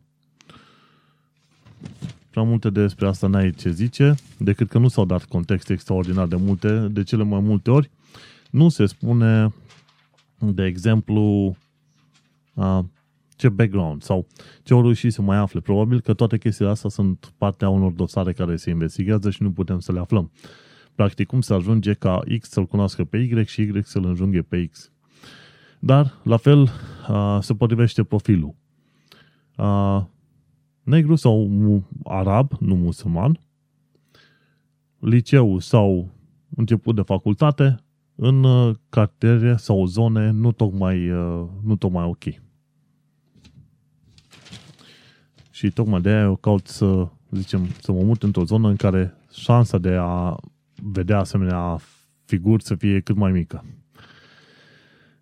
Prea 2.31 2.43
multe 2.43 2.71
despre 2.71 3.07
asta 3.07 3.27
n-ai 3.27 3.51
ce 3.51 3.71
zice, 3.71 4.15
decât 4.39 4.69
că 4.69 4.79
nu 4.79 4.89
s-au 4.89 5.05
dat 5.05 5.25
contexte 5.25 5.73
extraordinar 5.73 6.27
de 6.27 6.37
multe, 6.37 6.79
de 6.79 7.03
cele 7.03 7.23
mai 7.23 7.41
multe 7.41 7.71
ori. 7.71 7.91
Nu 8.51 8.69
se 8.69 8.87
spune, 8.87 9.53
de 10.39 10.65
exemplu, 10.65 11.57
a, 12.55 12.87
ce 13.43 13.49
background 13.49 14.03
sau 14.03 14.27
ce 14.63 14.73
au 14.73 14.83
reușit 14.83 15.13
să 15.13 15.23
mai 15.23 15.37
afle. 15.37 15.61
Probabil 15.61 16.01
că 16.01 16.15
toate 16.15 16.39
chestiile 16.39 16.71
astea 16.71 16.91
sunt 16.91 17.33
partea 17.39 17.69
unor 17.69 17.93
dosare 17.93 18.33
care 18.33 18.57
se 18.57 18.71
investigează 18.71 19.31
și 19.31 19.43
nu 19.43 19.53
putem 19.53 19.79
să 19.79 19.93
le 19.93 19.99
aflăm. 19.99 20.31
Practic, 20.95 21.27
cum 21.27 21.41
se 21.41 21.55
ajunge 21.55 21.93
ca 21.93 22.21
X 22.39 22.49
să-l 22.49 22.67
cunoască 22.67 23.05
pe 23.05 23.19
Y 23.19 23.45
și 23.45 23.61
Y 23.61 23.83
să-l 23.83 24.05
înjunghe 24.05 24.43
pe 24.43 24.67
X. 24.67 24.93
Dar, 25.79 26.21
la 26.23 26.37
fel, 26.37 26.69
se 27.41 27.55
potrivește 27.55 28.05
profilul. 28.05 28.55
Negru 30.83 31.15
sau 31.15 31.51
arab, 32.05 32.53
nu 32.61 32.77
musulman, 32.77 33.41
liceu 34.99 35.59
sau 35.59 36.13
început 36.57 36.95
de 36.95 37.03
facultate, 37.03 37.85
în 38.15 38.47
cartiere 38.89 39.57
sau 39.57 39.87
zone 39.87 40.31
nu 40.31 40.53
tocmai, 40.53 41.07
nu 41.63 41.77
tocmai 41.79 42.05
ok. 42.05 42.25
Și 45.63 45.71
tocmai 45.71 46.01
de 46.01 46.09
aia 46.09 46.23
eu 46.23 46.37
caut 46.37 46.67
să, 46.67 47.09
zicem, 47.31 47.69
să 47.81 47.93
mă 47.93 48.03
mut 48.03 48.23
într-o 48.23 48.45
zonă 48.45 48.69
în 48.69 48.77
care 48.77 49.15
șansa 49.33 49.79
de 49.79 49.97
a 50.01 50.37
vedea 50.93 51.19
asemenea 51.19 51.79
figuri 52.25 52.63
să 52.63 52.75
fie 52.75 53.01
cât 53.01 53.17
mai 53.17 53.33
mică. 53.33 53.65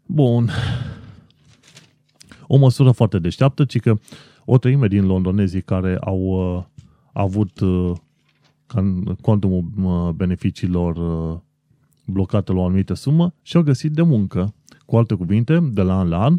Bun. 0.07 0.51
o 2.47 2.57
măsură 2.57 2.91
foarte 2.91 3.19
deșteaptă, 3.19 3.65
ci 3.65 3.81
că 3.81 3.99
o 4.45 4.59
treime 4.59 4.87
din 4.89 5.07
londonezii 5.07 5.63
care 5.63 5.97
au 6.01 6.19
uh, 6.19 6.65
avut 7.13 7.61
uh, 7.61 7.93
contumul 9.21 9.65
uh, 9.83 10.15
beneficiilor 10.15 10.97
uh, 10.97 11.39
blocate 12.07 12.53
la 12.53 12.59
o 12.59 12.65
anumită 12.65 12.95
sumă 12.95 13.35
și-au 13.43 13.63
găsit 13.63 13.93
de 13.93 14.03
muncă. 14.03 14.55
Cu 14.87 14.97
alte 14.97 15.15
cuvinte, 15.15 15.59
de 15.73 15.83
la 15.83 15.99
an 15.99 16.09
la 16.09 16.25
an, 16.25 16.37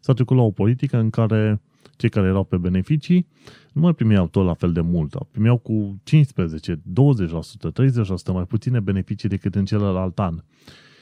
s-a 0.00 0.12
trecut 0.12 0.36
la 0.36 0.42
o 0.42 0.50
politică 0.50 0.98
în 0.98 1.10
care 1.10 1.60
cei 1.98 2.08
care 2.08 2.26
erau 2.26 2.44
pe 2.44 2.56
beneficii 2.56 3.26
nu 3.72 3.80
mai 3.80 3.94
primeau 3.94 4.26
tot 4.26 4.44
la 4.44 4.54
fel 4.54 4.72
de 4.72 4.80
mult, 4.80 5.14
primeau 5.30 5.58
cu 5.58 6.00
15, 6.02 6.74
20%, 6.74 6.80
30% 6.80 8.32
mai 8.32 8.44
puține 8.44 8.80
beneficii 8.80 9.28
decât 9.28 9.54
în 9.54 9.64
celălalt 9.64 10.18
an. 10.18 10.42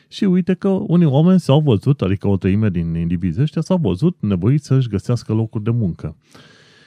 Și 0.09 0.25
uite 0.25 0.55
că 0.55 0.69
unii 0.69 1.07
oameni 1.07 1.41
s-au 1.41 1.61
văzut, 1.61 2.03
adică 2.03 2.29
o 2.29 2.37
treime 2.37 2.69
din 2.69 2.95
indivizii 2.95 3.43
ăștia 3.43 3.63
s-au 3.63 3.77
văzut 3.77 4.17
nevoiți 4.21 4.67
să-și 4.67 4.89
găsească 4.89 5.33
locuri 5.33 5.65
de 5.65 5.71
muncă. 5.71 6.17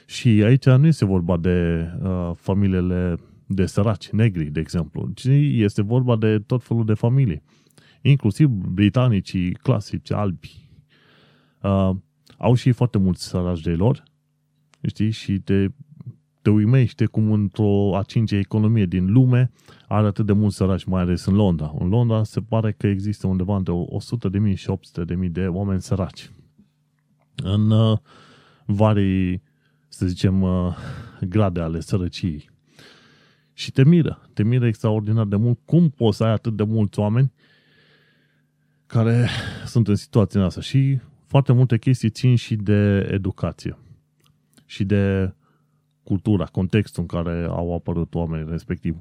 Și 0.06 0.28
aici 0.28 0.64
nu 0.64 0.86
este 0.86 1.04
vorba 1.04 1.36
de 1.36 1.86
uh, 2.02 2.30
familiile 2.34 3.16
de 3.46 3.66
săraci, 3.66 4.08
negri, 4.08 4.44
de 4.44 4.60
exemplu, 4.60 5.10
ci 5.14 5.28
este 5.52 5.82
vorba 5.82 6.16
de 6.16 6.38
tot 6.38 6.62
felul 6.62 6.84
de 6.84 6.94
familii, 6.94 7.42
inclusiv 8.02 8.48
britanicii 8.48 9.52
clasici, 9.52 10.12
albi. 10.12 10.68
Uh, 11.62 11.90
au 12.40 12.54
și 12.54 12.72
foarte 12.72 12.98
mulți 12.98 13.24
săraci 13.24 13.60
de 13.60 13.70
lor, 13.70 14.02
știi, 14.86 15.10
și 15.10 15.38
te, 15.38 15.66
te 16.42 16.50
uimește 16.50 17.06
cum 17.06 17.32
într-o 17.32 17.96
a 17.96 18.02
cincea 18.02 18.36
economie 18.36 18.86
din 18.86 19.12
lume 19.12 19.50
are 19.88 20.06
atât 20.06 20.26
de 20.26 20.32
mulți 20.32 20.56
săraci, 20.56 20.84
mai 20.84 21.02
ales 21.02 21.24
în 21.24 21.34
Londra. 21.34 21.74
În 21.78 21.88
Londra 21.88 22.24
se 22.24 22.40
pare 22.40 22.72
că 22.72 22.86
există 22.86 23.26
undeva 23.26 23.56
între 23.56 23.72
100.000 24.50 24.54
și 24.54 24.68
800.000 25.24 25.30
de 25.30 25.46
oameni 25.46 25.82
săraci. 25.82 26.30
În 27.36 27.70
uh, 27.70 27.98
vari, 28.64 29.40
să 29.88 30.06
zicem, 30.06 30.42
uh, 30.42 30.76
grade 31.28 31.60
ale 31.60 31.80
sărăciei. 31.80 32.50
Și 33.52 33.72
te 33.72 33.84
miră, 33.84 34.28
te 34.32 34.42
miră 34.42 34.66
extraordinar 34.66 35.26
de 35.26 35.36
mult 35.36 35.58
cum 35.64 35.88
poți 35.88 36.16
să 36.16 36.24
ai 36.24 36.32
atât 36.32 36.56
de 36.56 36.62
mulți 36.62 36.98
oameni 36.98 37.32
care 38.86 39.28
sunt 39.66 39.88
în 39.88 39.94
situația 39.94 40.44
asta. 40.44 40.60
Și 40.60 41.00
foarte 41.30 41.52
multe 41.52 41.78
chestii 41.78 42.10
țin 42.10 42.36
și 42.36 42.56
de 42.56 43.08
educație 43.10 43.78
și 44.66 44.84
de 44.84 45.34
cultura, 46.02 46.44
contextul 46.44 47.02
în 47.02 47.08
care 47.08 47.44
au 47.44 47.74
apărut 47.74 48.14
oamenii 48.14 48.50
respectiv. 48.50 48.96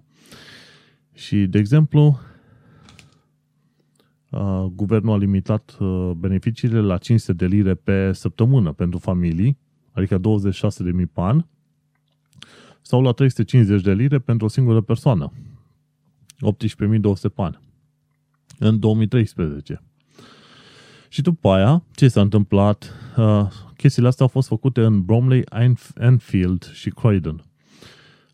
Și, 1.13 1.45
de 1.45 1.57
exemplu, 1.57 2.19
guvernul 4.71 5.13
a 5.13 5.17
limitat 5.17 5.77
beneficiile 6.17 6.79
la 6.79 6.97
500 6.97 7.33
de 7.33 7.45
lire 7.45 7.73
pe 7.73 8.11
săptămână 8.11 8.71
pentru 8.71 8.99
familii, 8.99 9.57
adică 9.91 10.17
26.000 10.17 10.21
pe 11.13 11.21
an, 11.21 11.45
sau 12.81 13.01
la 13.01 13.11
350 13.11 13.81
de 13.81 13.93
lire 13.93 14.19
pentru 14.19 14.45
o 14.45 14.49
singură 14.49 14.81
persoană, 14.81 15.31
18.200 16.33 17.33
pe 17.35 17.41
an, 17.41 17.59
în 18.59 18.79
2013. 18.79 19.83
Și 21.09 21.21
după 21.21 21.49
aia, 21.49 21.83
ce 21.91 22.07
s-a 22.07 22.21
întâmplat? 22.21 22.93
Uh, 23.17 23.47
chestiile 23.77 24.07
astea 24.07 24.25
au 24.25 24.31
fost 24.31 24.47
făcute 24.47 24.81
în 24.81 25.01
Bromley, 25.05 25.43
Enfield 25.95 26.71
și 26.73 26.89
Croydon. 26.89 27.43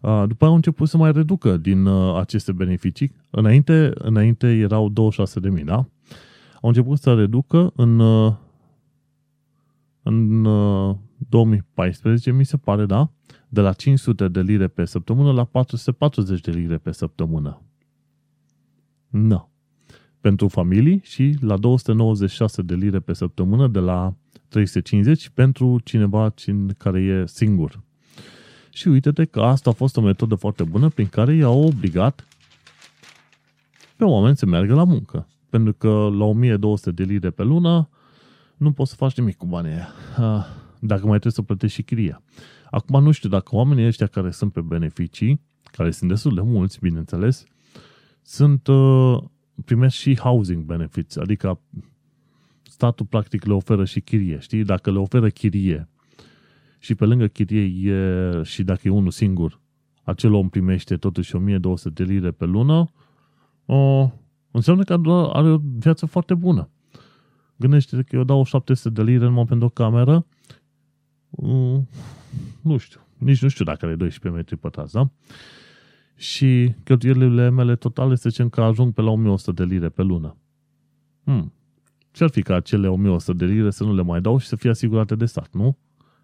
Uh, 0.01 0.23
după 0.27 0.43
aia 0.43 0.49
au 0.49 0.55
început 0.55 0.89
să 0.89 0.97
mai 0.97 1.11
reducă 1.11 1.57
din 1.57 1.85
uh, 1.85 2.19
aceste 2.19 2.51
beneficii. 2.51 3.15
Înainte, 3.29 3.91
înainte 3.93 4.47
erau 4.47 4.93
26.000, 5.57 5.63
da? 5.63 5.75
Au 6.61 6.69
început 6.69 6.99
să 6.99 7.13
reducă 7.13 7.71
în, 7.75 7.99
uh, 7.99 8.33
în 10.03 10.45
uh, 10.45 10.95
2014, 11.29 12.31
mi 12.31 12.45
se 12.45 12.57
pare, 12.57 12.85
da? 12.85 13.11
De 13.49 13.61
la 13.61 13.73
500 13.73 14.27
de 14.27 14.41
lire 14.41 14.67
pe 14.67 14.85
săptămână 14.85 15.31
la 15.31 15.43
440 15.43 16.41
de 16.41 16.51
lire 16.51 16.77
pe 16.77 16.91
săptămână. 16.91 17.61
Nu. 19.09 19.27
No 19.27 19.49
pentru 20.25 20.47
familii 20.47 21.01
și 21.03 21.37
la 21.39 21.57
296 21.57 22.61
de 22.61 22.75
lire 22.75 22.99
pe 22.99 23.13
săptămână 23.13 23.67
de 23.67 23.79
la 23.79 24.13
350 24.47 25.29
pentru 25.29 25.79
cineva 25.83 26.33
care 26.77 27.01
e 27.01 27.25
singur. 27.25 27.83
Și 28.69 28.87
uite-te 28.87 29.25
că 29.25 29.41
asta 29.41 29.69
a 29.69 29.73
fost 29.73 29.97
o 29.97 30.01
metodă 30.01 30.35
foarte 30.35 30.63
bună 30.63 30.89
prin 30.89 31.07
care 31.07 31.33
i-au 31.33 31.63
obligat 31.63 32.27
pe 33.95 34.03
oameni 34.03 34.37
să 34.37 34.45
meargă 34.45 34.73
la 34.73 34.83
muncă. 34.83 35.27
Pentru 35.49 35.73
că 35.73 35.87
la 36.17 36.23
1200 36.23 36.91
de 36.91 37.03
lire 37.03 37.29
pe 37.29 37.43
lună 37.43 37.89
nu 38.57 38.71
poți 38.71 38.89
să 38.89 38.95
faci 38.95 39.17
nimic 39.17 39.37
cu 39.37 39.45
banii 39.45 39.71
aia. 39.71 39.87
Ah, 40.17 40.45
dacă 40.79 41.01
mai 41.01 41.19
trebuie 41.19 41.31
să 41.31 41.41
plătești 41.41 41.75
și 41.75 41.83
chiria. 41.83 42.21
Acum 42.71 43.03
nu 43.03 43.11
știu 43.11 43.29
dacă 43.29 43.55
oamenii 43.55 43.85
ăștia 43.85 44.07
care 44.07 44.31
sunt 44.31 44.51
pe 44.53 44.61
beneficii, 44.61 45.41
care 45.71 45.91
sunt 45.91 46.09
destul 46.09 46.35
de 46.35 46.41
mulți, 46.41 46.79
bineînțeles, 46.81 47.45
sunt 48.21 48.67
uh, 48.67 49.17
primesc 49.65 49.95
și 49.95 50.17
housing 50.17 50.63
benefits, 50.63 51.15
adică 51.17 51.59
statul 52.63 53.05
practic 53.05 53.45
le 53.45 53.53
oferă 53.53 53.85
și 53.85 54.01
chirie, 54.01 54.39
știi? 54.39 54.63
Dacă 54.63 54.91
le 54.91 54.97
oferă 54.97 55.29
chirie 55.29 55.89
și 56.79 56.95
pe 56.95 57.05
lângă 57.05 57.27
chirie 57.27 57.91
e, 57.91 58.43
și 58.43 58.63
dacă 58.63 58.81
e 58.83 58.89
unul 58.89 59.11
singur, 59.11 59.61
acel 60.03 60.33
om 60.33 60.49
primește 60.49 60.97
totuși 60.97 61.35
1200 61.35 62.03
de 62.03 62.11
lire 62.11 62.31
pe 62.31 62.45
lună, 62.45 62.91
o, 63.65 64.11
înseamnă 64.51 64.83
că 64.83 65.01
are 65.33 65.49
o 65.49 65.57
viață 65.77 66.05
foarte 66.05 66.33
bună. 66.33 66.69
Gândește 67.55 68.03
că 68.07 68.15
eu 68.15 68.23
dau 68.23 68.43
700 68.43 68.89
de 68.89 69.11
lire 69.11 69.25
numai 69.25 69.45
pentru 69.45 69.65
o 69.65 69.69
cameră, 69.69 70.25
nu 72.61 72.77
știu, 72.77 72.99
nici 73.17 73.41
nu 73.41 73.47
știu 73.47 73.65
dacă 73.65 73.85
are 73.85 73.95
12 73.95 74.41
metri 74.41 74.57
pătrați, 74.57 74.93
da? 74.93 75.09
Și 76.15 76.75
cheltuielile 76.83 77.49
mele 77.49 77.75
totale 77.75 78.15
să 78.15 78.29
zicem 78.29 78.49
că 78.49 78.61
ajung 78.61 78.93
pe 78.93 79.01
la 79.01 79.09
1100 79.09 79.65
de 79.65 79.73
lire 79.73 79.89
pe 79.89 80.01
lună. 80.01 80.37
Hmm. 81.23 81.53
Ce-ar 82.11 82.29
fi 82.29 82.41
ca 82.41 82.55
acele 82.55 82.87
1100 82.87 83.45
de 83.45 83.51
lire 83.51 83.69
să 83.69 83.83
nu 83.83 83.95
le 83.95 84.01
mai 84.01 84.21
dau 84.21 84.37
și 84.37 84.47
să 84.47 84.55
fie 84.55 84.69
asigurate 84.69 85.15
de 85.15 85.25
stat, 85.25 85.49
nu? 85.51 85.77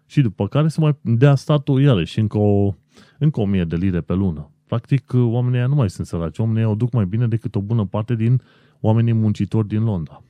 Și 0.06 0.20
după 0.20 0.48
care 0.48 0.68
să 0.68 0.80
mai 0.80 0.96
dea 1.00 1.34
statul 1.34 1.80
iarăși 1.80 2.18
încă, 2.18 2.38
o, 2.38 2.74
încă 3.18 3.40
1000 3.40 3.64
de 3.64 3.76
lire 3.76 4.00
pe 4.00 4.14
lună. 4.14 4.50
Practic, 4.66 5.12
oamenii 5.14 5.58
ăia 5.58 5.66
nu 5.66 5.74
mai 5.74 5.90
sunt 5.90 6.06
săraci. 6.06 6.38
Oamenii 6.38 6.64
o 6.64 6.74
duc 6.74 6.92
mai 6.92 7.04
bine 7.04 7.28
decât 7.28 7.54
o 7.54 7.60
bună 7.60 7.84
parte 7.84 8.14
din 8.14 8.42
oamenii 8.80 9.12
muncitori 9.12 9.68
din 9.68 9.82
Londra. 9.82 10.22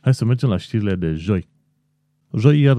Hai 0.00 0.14
să 0.14 0.24
mergem 0.24 0.48
la 0.48 0.56
știrile 0.56 0.94
de 0.94 1.12
joi. 1.12 1.48
Joi 2.36 2.60
iar, 2.60 2.76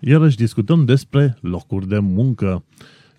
iarăși 0.00 0.36
discutăm 0.36 0.84
despre 0.84 1.36
locuri 1.40 1.88
de 1.88 1.98
muncă 1.98 2.64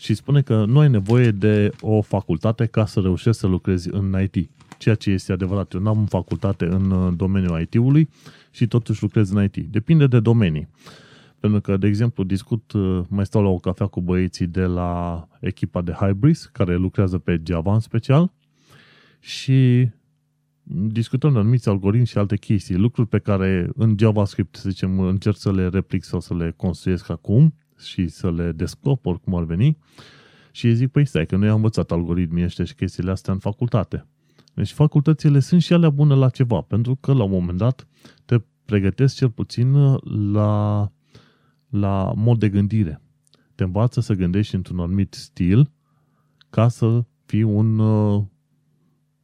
și 0.01 0.13
spune 0.13 0.41
că 0.41 0.65
nu 0.65 0.79
ai 0.79 0.89
nevoie 0.89 1.31
de 1.31 1.71
o 1.81 2.01
facultate 2.01 2.65
ca 2.65 2.85
să 2.85 2.99
reușești 2.99 3.39
să 3.39 3.47
lucrezi 3.47 3.89
în 3.91 4.15
IT. 4.21 4.49
Ceea 4.77 4.95
ce 4.95 5.09
este 5.09 5.31
adevărat. 5.31 5.73
Eu 5.73 5.81
n-am 5.81 6.05
facultate 6.05 6.65
în 6.65 6.91
uh, 6.91 7.13
domeniul 7.15 7.61
IT-ului 7.61 8.09
și 8.51 8.67
totuși 8.67 9.01
lucrez 9.01 9.29
în 9.29 9.43
IT. 9.43 9.57
Depinde 9.57 10.07
de 10.07 10.19
domenii. 10.19 10.67
Pentru 11.39 11.61
că, 11.61 11.77
de 11.77 11.87
exemplu, 11.87 12.23
discut, 12.23 12.71
uh, 12.71 13.01
mai 13.09 13.25
stau 13.25 13.43
la 13.43 13.49
o 13.49 13.57
cafea 13.57 13.87
cu 13.87 14.01
băieții 14.01 14.47
de 14.47 14.63
la 14.63 15.27
echipa 15.39 15.81
de 15.81 15.91
Hybris, 15.91 16.45
care 16.45 16.75
lucrează 16.75 17.17
pe 17.17 17.41
Java 17.45 17.73
în 17.73 17.79
special, 17.79 18.31
și 19.19 19.89
discutăm 20.63 21.33
de 21.33 21.39
anumiți 21.39 21.69
algoritmi 21.69 22.07
și 22.07 22.17
alte 22.17 22.37
chestii, 22.37 22.75
lucruri 22.75 23.07
pe 23.07 23.19
care 23.19 23.69
în 23.75 23.95
JavaScript, 23.99 24.55
să 24.55 24.69
zicem, 24.69 24.99
încerc 24.99 25.35
să 25.37 25.51
le 25.51 25.67
replic 25.67 26.03
sau 26.03 26.19
să 26.19 26.35
le 26.35 26.53
construiesc 26.57 27.09
acum 27.09 27.53
și 27.83 28.07
să 28.07 28.31
le 28.31 28.51
descoper 28.51 29.13
cum 29.13 29.35
ar 29.35 29.43
veni 29.43 29.77
și 30.51 30.67
îi 30.67 30.75
zic, 30.75 30.91
păi 30.91 31.05
stai, 31.05 31.25
că 31.25 31.35
noi 31.35 31.49
am 31.49 31.55
învățat 31.55 31.91
algoritmii 31.91 32.43
ăștia 32.43 32.65
și 32.65 32.75
chestiile 32.75 33.11
astea 33.11 33.33
în 33.33 33.39
facultate. 33.39 34.07
Deci 34.53 34.71
facultățile 34.71 35.39
sunt 35.39 35.61
și 35.61 35.73
alea 35.73 35.89
bune 35.89 36.13
la 36.13 36.29
ceva, 36.29 36.61
pentru 36.61 36.95
că 36.95 37.13
la 37.13 37.23
un 37.23 37.31
moment 37.31 37.57
dat 37.57 37.87
te 38.25 38.41
pregătesc 38.65 39.15
cel 39.15 39.29
puțin 39.29 39.73
la, 40.31 40.91
la 41.69 42.13
mod 42.15 42.39
de 42.39 42.49
gândire. 42.49 43.01
Te 43.55 43.63
învață 43.63 43.99
să 43.99 44.13
gândești 44.13 44.55
într-un 44.55 44.79
anumit 44.79 45.13
stil 45.13 45.71
ca 46.49 46.67
să 46.67 47.03
fii 47.25 47.43
un 47.43 47.79
uh, 47.79 48.23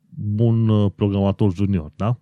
bun 0.09 0.89
programator 0.89 1.53
junior, 1.53 1.91
da? 1.95 2.19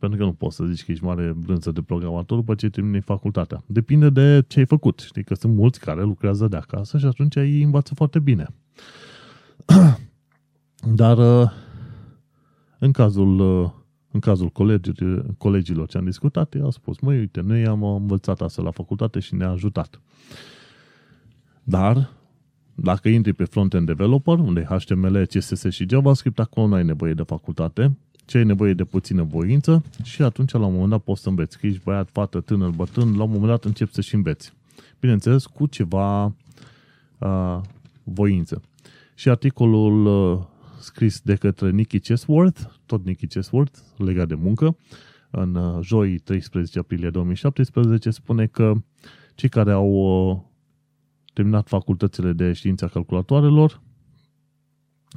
Pentru 0.00 0.18
că 0.18 0.24
nu 0.24 0.32
poți 0.32 0.56
să 0.56 0.64
zici 0.64 0.84
că 0.84 0.90
ești 0.90 1.04
mare 1.04 1.32
brânză 1.36 1.70
de 1.70 1.82
programator 1.82 2.38
după 2.38 2.54
ce 2.54 2.68
termini 2.68 3.02
facultatea. 3.02 3.62
Depinde 3.66 4.10
de 4.10 4.44
ce 4.46 4.58
ai 4.58 4.66
făcut. 4.66 5.00
Știi 5.00 5.24
că 5.24 5.34
sunt 5.34 5.54
mulți 5.54 5.80
care 5.80 6.02
lucrează 6.02 6.48
de 6.48 6.56
acasă 6.56 6.98
și 6.98 7.06
atunci 7.06 7.34
ei 7.34 7.62
învață 7.62 7.94
foarte 7.94 8.18
bine. 8.18 8.46
Dar 11.00 11.18
uh, 11.18 11.50
în 12.78 12.92
cazul, 12.92 13.38
uh, 13.38 13.70
în 14.10 14.20
cazul 14.20 14.48
colegilor, 14.48 15.26
colegilor 15.38 15.88
ce 15.88 15.98
am 15.98 16.04
discutat, 16.04 16.54
ei 16.54 16.60
au 16.60 16.70
spus, 16.70 16.98
măi, 16.98 17.18
uite, 17.18 17.40
noi 17.40 17.66
am 17.66 17.82
învățat 17.82 18.40
asta 18.40 18.62
la 18.62 18.70
facultate 18.70 19.20
și 19.20 19.34
ne-a 19.34 19.50
ajutat. 19.50 20.00
Dar, 21.62 22.10
dacă 22.74 23.08
intri 23.08 23.32
pe 23.32 23.44
front-end 23.44 23.86
developer, 23.86 24.38
unde 24.38 24.66
HTML, 24.68 25.26
CSS 25.26 25.68
și 25.68 25.86
JavaScript, 25.88 26.38
acolo 26.38 26.66
nu 26.66 26.74
ai 26.74 26.84
nevoie 26.84 27.14
de 27.14 27.22
facultate, 27.22 27.96
ce 28.30 28.38
ai 28.38 28.44
nevoie 28.44 28.74
de 28.74 28.84
puțină 28.84 29.22
voință 29.22 29.82
și 30.02 30.22
atunci 30.22 30.52
la 30.52 30.66
un 30.66 30.72
moment 30.72 30.90
dat 30.90 31.00
poți 31.00 31.22
să 31.22 31.28
înveți. 31.28 31.58
Că 31.58 31.66
ești 31.66 31.82
băiat, 31.84 32.10
fată, 32.10 32.40
tânăr, 32.40 32.70
bătrân, 32.70 33.16
la 33.16 33.22
un 33.22 33.30
moment 33.30 33.48
dat 33.48 33.64
începi 33.64 33.92
să 33.92 34.00
și 34.00 34.14
înveți. 34.14 34.52
Bineînțeles, 35.00 35.46
cu 35.46 35.66
ceva 35.66 36.24
uh, 37.18 37.60
voință. 38.02 38.62
Și 39.14 39.28
articolul 39.28 40.06
uh, 40.06 40.44
scris 40.80 41.20
de 41.20 41.34
către 41.34 41.70
Nicky 41.70 42.00
Chesworth, 42.00 42.60
tot 42.86 43.04
Nicky 43.04 43.26
Chesworth, 43.26 43.78
legat 43.96 44.28
de 44.28 44.34
muncă, 44.34 44.76
în 45.30 45.54
uh, 45.54 45.78
joi 45.82 46.18
13 46.18 46.78
aprilie 46.78 47.10
2017, 47.10 48.10
spune 48.10 48.46
că 48.46 48.72
cei 49.34 49.48
care 49.48 49.72
au 49.72 49.90
uh, 49.90 50.38
terminat 51.32 51.68
facultățile 51.68 52.32
de 52.32 52.52
știința 52.52 52.86
calculatoarelor 52.86 53.80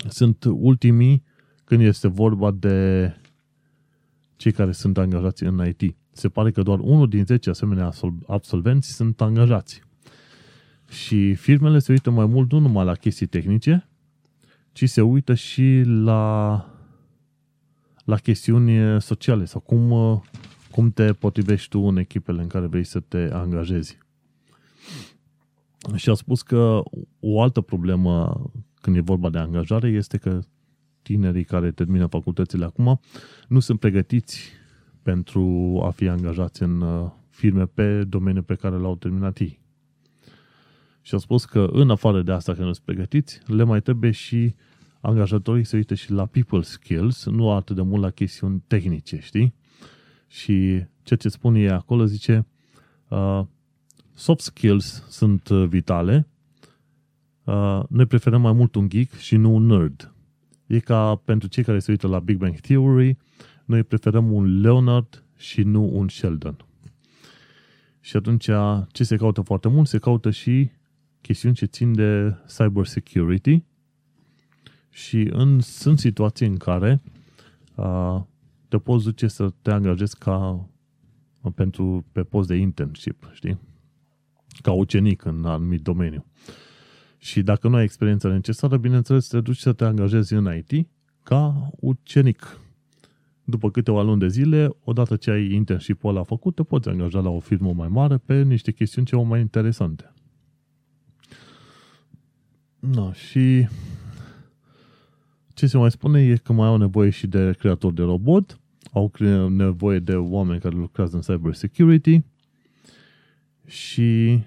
sunt 0.09 0.43
ultimii 0.43 1.23
când 1.73 1.85
este 1.85 2.07
vorba 2.07 2.51
de 2.51 3.11
cei 4.35 4.51
care 4.51 4.71
sunt 4.71 4.97
angajați 4.97 5.43
în 5.43 5.67
IT. 5.67 5.95
Se 6.11 6.29
pare 6.29 6.51
că 6.51 6.61
doar 6.61 6.79
unul 6.79 7.09
din 7.09 7.25
10 7.25 7.49
asemenea 7.49 7.91
absolvenți 8.27 8.91
sunt 8.91 9.21
angajați. 9.21 9.81
Și 10.89 11.33
firmele 11.33 11.79
se 11.79 11.91
uită 11.91 12.09
mai 12.09 12.25
mult 12.25 12.51
nu 12.51 12.59
numai 12.59 12.85
la 12.85 12.93
chestii 12.93 13.25
tehnice, 13.25 13.89
ci 14.71 14.89
se 14.89 15.01
uită 15.01 15.33
și 15.33 15.81
la, 15.85 16.65
la 18.05 18.17
chestiuni 18.17 19.01
sociale 19.01 19.45
sau 19.45 19.61
cum, 19.61 20.23
cum 20.71 20.91
te 20.91 21.13
potrivești 21.13 21.69
tu 21.69 21.79
în 21.79 21.97
echipele 21.97 22.41
în 22.41 22.47
care 22.47 22.65
vrei 22.65 22.83
să 22.83 22.99
te 22.99 23.29
angajezi. 23.31 23.97
Și 25.95 26.09
a 26.09 26.13
spus 26.13 26.41
că 26.41 26.81
o 27.19 27.41
altă 27.41 27.61
problemă 27.61 28.41
când 28.81 28.95
e 28.95 29.01
vorba 29.01 29.29
de 29.29 29.37
angajare 29.37 29.89
este 29.89 30.17
că 30.17 30.39
tinerii 31.03 31.43
care 31.43 31.71
termină 31.71 32.05
facultățile 32.05 32.65
acum 32.65 32.99
nu 33.47 33.59
sunt 33.59 33.79
pregătiți 33.79 34.51
pentru 35.01 35.79
a 35.85 35.89
fi 35.89 36.07
angajați 36.07 36.63
în 36.63 36.81
uh, 36.81 37.11
firme 37.29 37.65
pe 37.65 38.03
domeniul 38.03 38.43
pe 38.43 38.55
care 38.55 38.75
l-au 38.75 38.95
terminat 38.95 39.37
ei. 39.37 39.59
Și 41.01 41.15
a 41.15 41.17
spus 41.17 41.45
că 41.45 41.69
în 41.71 41.89
afară 41.89 42.21
de 42.21 42.31
asta 42.31 42.53
că 42.53 42.59
nu 42.59 42.73
sunt 42.73 42.85
pregătiți, 42.85 43.41
le 43.45 43.63
mai 43.63 43.81
trebuie 43.81 44.11
și 44.11 44.55
angajatorii 45.01 45.63
să 45.63 45.75
uite 45.75 45.95
și 45.95 46.11
la 46.11 46.25
people 46.25 46.61
skills, 46.61 47.25
nu 47.25 47.51
atât 47.51 47.75
de 47.75 47.81
mult 47.81 48.01
la 48.01 48.09
chestiuni 48.09 48.63
tehnice, 48.67 49.19
știi? 49.19 49.53
Și 50.27 50.85
ceea 51.03 51.19
ce 51.19 51.29
spune 51.29 51.59
ei 51.59 51.69
acolo 51.69 52.05
zice 52.05 52.45
uh, 53.07 53.41
soft 54.13 54.39
skills 54.39 55.03
sunt 55.09 55.47
uh, 55.47 55.67
vitale, 55.67 56.27
uh, 57.43 57.83
noi 57.89 58.05
preferăm 58.05 58.41
mai 58.41 58.53
mult 58.53 58.75
un 58.75 58.89
geek 58.89 59.11
și 59.11 59.35
nu 59.35 59.55
un 59.55 59.65
nerd. 59.65 60.12
E 60.67 60.79
ca 60.79 61.15
pentru 61.15 61.47
cei 61.47 61.63
care 61.63 61.79
se 61.79 61.91
uită 61.91 62.07
la 62.07 62.19
Big 62.19 62.37
Bang 62.37 62.55
Theory, 62.55 63.17
noi 63.65 63.83
preferăm 63.83 64.31
un 64.31 64.61
Leonard 64.61 65.23
și 65.37 65.61
nu 65.61 65.89
un 65.93 66.07
Sheldon. 66.07 66.65
Și 67.99 68.15
atunci 68.15 68.49
ce 68.91 69.03
se 69.03 69.15
caută 69.15 69.41
foarte 69.41 69.67
mult? 69.67 69.87
Se 69.87 69.97
caută 69.97 70.31
și 70.31 70.69
chestiuni 71.21 71.55
ce 71.55 71.65
țin 71.65 71.93
de 71.93 72.37
cyber 72.57 72.85
security 72.85 73.63
și 74.89 75.29
în, 75.31 75.59
sunt 75.59 75.99
situații 75.99 76.47
în 76.47 76.57
care 76.57 77.01
a, 77.75 78.27
te 78.67 78.77
poți 78.77 79.03
duce 79.03 79.27
să 79.27 79.53
te 79.61 79.71
angajezi 79.71 80.17
ca 80.17 80.67
pentru, 81.55 82.05
pe 82.11 82.23
post 82.23 82.47
de 82.47 82.55
internship, 82.55 83.29
știi? 83.33 83.59
Ca 84.61 84.71
ucenic 84.71 85.25
în 85.25 85.45
anumit 85.45 85.81
domeniu. 85.81 86.25
Și 87.23 87.41
dacă 87.41 87.67
nu 87.67 87.75
ai 87.75 87.83
experiența 87.83 88.29
necesară, 88.29 88.77
bineînțeles, 88.77 89.27
te 89.27 89.41
duci 89.41 89.57
să 89.57 89.73
te 89.73 89.83
angajezi 89.83 90.33
în 90.33 90.55
IT 90.55 90.87
ca 91.23 91.69
ucenic. 91.79 92.59
După 93.43 93.71
câteva 93.71 94.01
luni 94.01 94.19
de 94.19 94.27
zile, 94.27 94.75
odată 94.83 95.15
ce 95.15 95.31
ai 95.31 95.51
internship-ul 95.51 96.09
ăla 96.09 96.23
făcut, 96.23 96.55
te 96.55 96.63
poți 96.63 96.89
angaja 96.89 97.19
la 97.19 97.29
o 97.29 97.39
firmă 97.39 97.73
mai 97.73 97.87
mare 97.87 98.17
pe 98.17 98.41
niște 98.41 98.71
chestiuni 98.71 99.07
ceva 99.07 99.21
mai 99.21 99.39
interesante. 99.39 100.13
No, 102.79 103.11
și 103.11 103.67
ce 105.53 105.67
se 105.67 105.77
mai 105.77 105.91
spune 105.91 106.21
e 106.21 106.35
că 106.35 106.53
mai 106.53 106.67
au 106.67 106.77
nevoie 106.77 107.09
și 107.09 107.27
de 107.27 107.55
creatori 107.59 107.95
de 107.95 108.01
robot, 108.01 108.59
au 108.91 109.11
nevoie 109.49 109.99
de 109.99 110.15
oameni 110.15 110.59
care 110.59 110.75
lucrează 110.75 111.15
în 111.15 111.21
cyber 111.21 111.53
security 111.53 112.21
și 113.65 114.39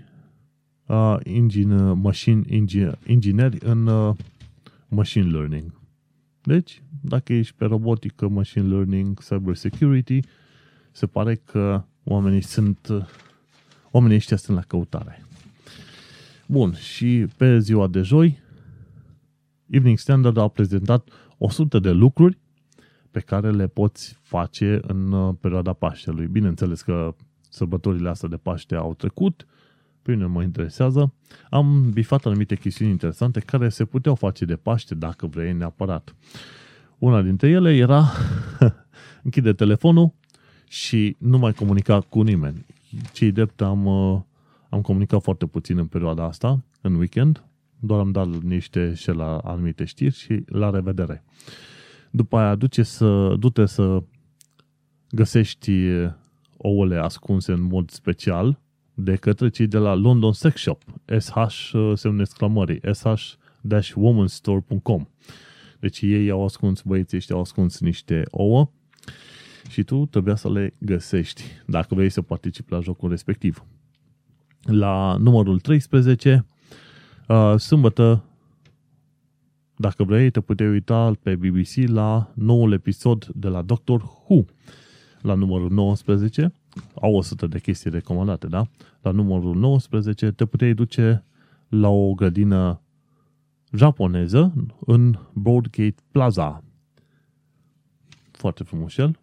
uh, 0.86 1.16
engine, 1.22 1.92
machine 1.92 2.42
engine, 2.48 2.98
ingineri 3.06 3.58
în 3.60 3.86
uh, 3.86 4.16
machine 4.88 5.30
learning. 5.30 5.80
Deci, 6.42 6.82
dacă 7.00 7.32
ești 7.32 7.54
pe 7.56 7.64
robotică, 7.64 8.28
machine 8.28 8.66
learning, 8.66 9.18
cyber 9.28 9.54
security, 9.54 10.20
se 10.92 11.06
pare 11.06 11.34
că 11.34 11.84
oamenii 12.04 12.42
sunt 12.42 12.88
oamenii 13.90 14.16
ăștia 14.16 14.36
sunt 14.36 14.56
la 14.56 14.62
căutare. 14.62 15.24
Bun, 16.46 16.74
și 16.74 17.26
pe 17.36 17.58
ziua 17.58 17.86
de 17.86 18.00
joi, 18.00 18.38
Evening 19.66 19.98
Standard 19.98 20.36
a 20.36 20.48
prezentat 20.48 21.08
100 21.38 21.78
de 21.78 21.90
lucruri 21.90 22.38
pe 23.10 23.20
care 23.20 23.50
le 23.50 23.66
poți 23.66 24.18
face 24.22 24.80
în 24.82 25.12
uh, 25.12 25.34
perioada 25.40 25.72
Paștelui. 25.72 26.26
Bineînțeles 26.26 26.82
că 26.82 27.14
sărbătorile 27.48 28.08
astea 28.08 28.28
de 28.28 28.36
Paște 28.36 28.74
au 28.74 28.94
trecut, 28.94 29.46
pe 30.06 30.12
mine 30.12 30.26
mă 30.26 30.42
interesează. 30.42 31.12
Am 31.50 31.90
bifat 31.90 32.26
anumite 32.26 32.56
chestiuni 32.56 32.90
interesante 32.90 33.40
care 33.40 33.68
se 33.68 33.84
puteau 33.84 34.14
face 34.14 34.44
de 34.44 34.56
Paște 34.56 34.94
dacă 34.94 35.26
vrei 35.26 35.52
neapărat. 35.52 36.14
Una 36.98 37.22
dintre 37.22 37.48
ele 37.48 37.76
era 37.76 38.04
închide 39.24 39.52
telefonul 39.52 40.12
și 40.68 41.16
nu 41.18 41.38
mai 41.38 41.52
comunica 41.52 42.00
cu 42.00 42.22
nimeni. 42.22 42.66
Cei 43.12 43.32
drept 43.32 43.60
am, 43.60 43.86
uh, 43.86 44.20
am 44.68 44.80
comunicat 44.80 45.22
foarte 45.22 45.46
puțin 45.46 45.78
în 45.78 45.86
perioada 45.86 46.24
asta, 46.24 46.62
în 46.80 46.94
weekend, 46.94 47.44
doar 47.78 48.00
am 48.00 48.10
dat 48.10 48.26
niște 48.26 48.94
și 48.94 49.10
la 49.10 49.38
anumite 49.38 49.84
știri 49.84 50.14
și 50.14 50.42
la 50.46 50.70
revedere. 50.70 51.24
După 52.10 52.36
aia 52.36 52.54
duce 52.54 52.82
să, 52.82 53.34
du-te 53.38 53.66
să 53.66 54.02
găsești 55.10 55.72
ouăle 56.56 56.96
ascunse 56.96 57.52
în 57.52 57.62
mod 57.62 57.90
special 57.90 58.64
de 58.98 59.16
către 59.16 59.48
cei 59.48 59.66
de 59.66 59.78
la 59.78 59.94
London 59.94 60.32
Sex 60.32 60.60
Shop, 60.60 60.82
SH 61.18 61.34
semne 61.94 62.20
exclamării, 62.20 62.80
sh-womanstore.com. 63.80 65.08
Deci 65.80 66.00
ei 66.00 66.30
au 66.30 66.44
ascuns, 66.44 66.82
băieții 66.82 67.16
ăștia 67.16 67.34
au 67.34 67.40
ascuns 67.40 67.80
niște 67.80 68.22
ouă 68.30 68.70
și 69.68 69.82
tu 69.82 70.06
trebuia 70.06 70.34
să 70.34 70.50
le 70.50 70.74
găsești 70.78 71.42
dacă 71.66 71.94
vrei 71.94 72.10
să 72.10 72.22
participi 72.22 72.72
la 72.72 72.80
jocul 72.80 73.08
respectiv. 73.08 73.64
La 74.62 75.16
numărul 75.18 75.60
13 75.60 76.46
Uh, 77.28 77.54
sâmbătă, 77.58 78.24
dacă 79.76 80.04
vrei, 80.04 80.30
te 80.30 80.40
puteai 80.40 80.68
uita 80.68 81.12
pe 81.22 81.36
BBC 81.36 81.88
la 81.88 82.32
noul 82.34 82.72
episod 82.72 83.26
de 83.34 83.48
la 83.48 83.62
Doctor 83.62 84.02
Who, 84.02 84.44
la 85.20 85.34
numărul 85.34 85.70
19. 85.70 86.52
Au 87.00 87.14
100 87.14 87.46
de 87.46 87.58
chestii 87.58 87.90
recomandate, 87.90 88.46
da? 88.46 88.66
La 89.00 89.10
numărul 89.10 89.56
19 89.56 90.30
te 90.30 90.46
puteai 90.46 90.74
duce 90.74 91.24
la 91.68 91.88
o 91.88 92.14
grădină 92.14 92.80
japoneză 93.72 94.52
în 94.86 95.18
Broadgate 95.32 96.02
Plaza. 96.10 96.62
Foarte 98.30 98.62
frumos 98.62 98.96
el. 98.96 99.18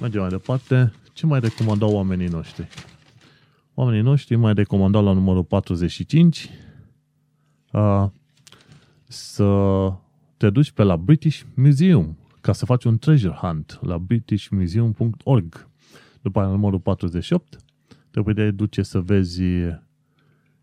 Mergem 0.00 0.20
mai 0.20 0.30
departe. 0.30 0.92
Ce 1.12 1.26
mai 1.26 1.40
recomandau 1.40 1.92
oamenii 1.92 2.28
noștri? 2.28 2.68
Oamenii 3.74 4.02
noștri 4.02 4.36
mai 4.36 4.54
recomandau 4.54 5.04
la 5.04 5.12
numărul 5.12 5.44
45 5.44 6.50
uh, 7.72 8.06
să 9.04 9.92
te 10.36 10.50
duci 10.50 10.70
pe 10.70 10.82
la 10.82 10.96
British 10.96 11.42
Museum 11.54 12.16
ca 12.46 12.52
să 12.52 12.64
faci 12.64 12.84
un 12.84 12.98
treasure 12.98 13.34
hunt 13.34 13.78
la 13.82 13.98
britishmuseum.org. 13.98 15.68
După 16.22 16.38
aia, 16.38 16.48
la 16.48 16.54
numărul 16.54 16.80
48, 16.80 17.56
te 18.10 18.22
puteai 18.22 18.52
duce 18.52 18.82
să 18.82 19.00
vezi 19.00 19.42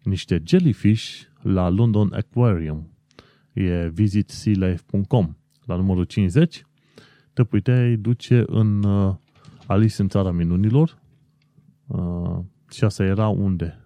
niște 0.03 0.41
jellyfish 0.45 1.21
la 1.41 1.69
London 1.69 2.13
Aquarium. 2.13 2.87
E 3.53 3.87
visitsealife.com. 3.87 5.35
La 5.65 5.75
numărul 5.75 6.03
50, 6.03 6.65
te 7.33 7.43
puteai 7.43 7.95
duce 7.95 8.43
în 8.47 8.83
uh, 8.83 9.15
Alice 9.65 10.01
în 10.01 10.07
țara 10.07 10.31
minunilor, 10.31 10.97
uh, 11.87 12.39
și 12.71 12.83
asta 12.83 13.03
era 13.03 13.27
unde? 13.27 13.77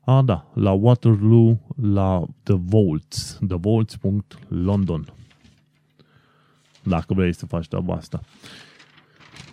A, 0.00 0.22
da, 0.22 0.50
la 0.54 0.72
Waterloo, 0.72 1.60
la 1.76 2.26
The 2.42 2.54
Vaults, 2.54 3.38
thevaults.london. 3.46 5.14
Dacă 6.84 7.14
vrei 7.14 7.34
să 7.34 7.46
faci 7.46 7.68
treaba 7.68 7.94
asta. 7.94 8.20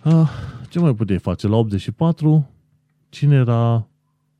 A, 0.02 0.28
ce 0.68 0.78
mai 0.78 0.94
puteai 0.94 1.18
face? 1.18 1.48
La 1.48 1.56
84, 1.56 2.50
cine 3.08 3.34
era 3.34 3.86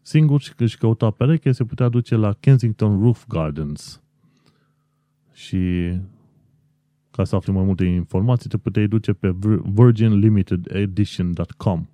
singur 0.02 0.40
și 0.40 0.52
își 0.56 0.78
căuta 0.78 1.10
pereche, 1.10 1.52
se 1.52 1.64
putea 1.64 1.88
duce 1.88 2.16
la 2.16 2.32
Kensington 2.32 3.00
Roof 3.00 3.24
Gardens. 3.28 4.02
Și 5.32 5.92
ca 7.10 7.24
să 7.24 7.36
afli 7.36 7.52
mai 7.52 7.64
multe 7.64 7.84
informații, 7.84 8.48
te 8.48 8.56
puteai 8.56 8.86
duce 8.86 9.12
pe 9.12 9.34
virginlimitededition.com 9.62 11.86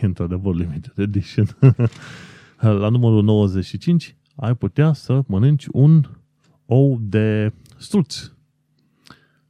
într-adevăr 0.00 0.54
limited 0.54 0.98
edition. 0.98 1.46
La 2.80 2.88
numărul 2.88 3.22
95 3.22 4.16
ai 4.34 4.54
putea 4.54 4.92
să 4.92 5.22
mănânci 5.26 5.66
un 5.72 6.04
ou 6.66 6.98
de 7.00 7.52
struț 7.76 8.32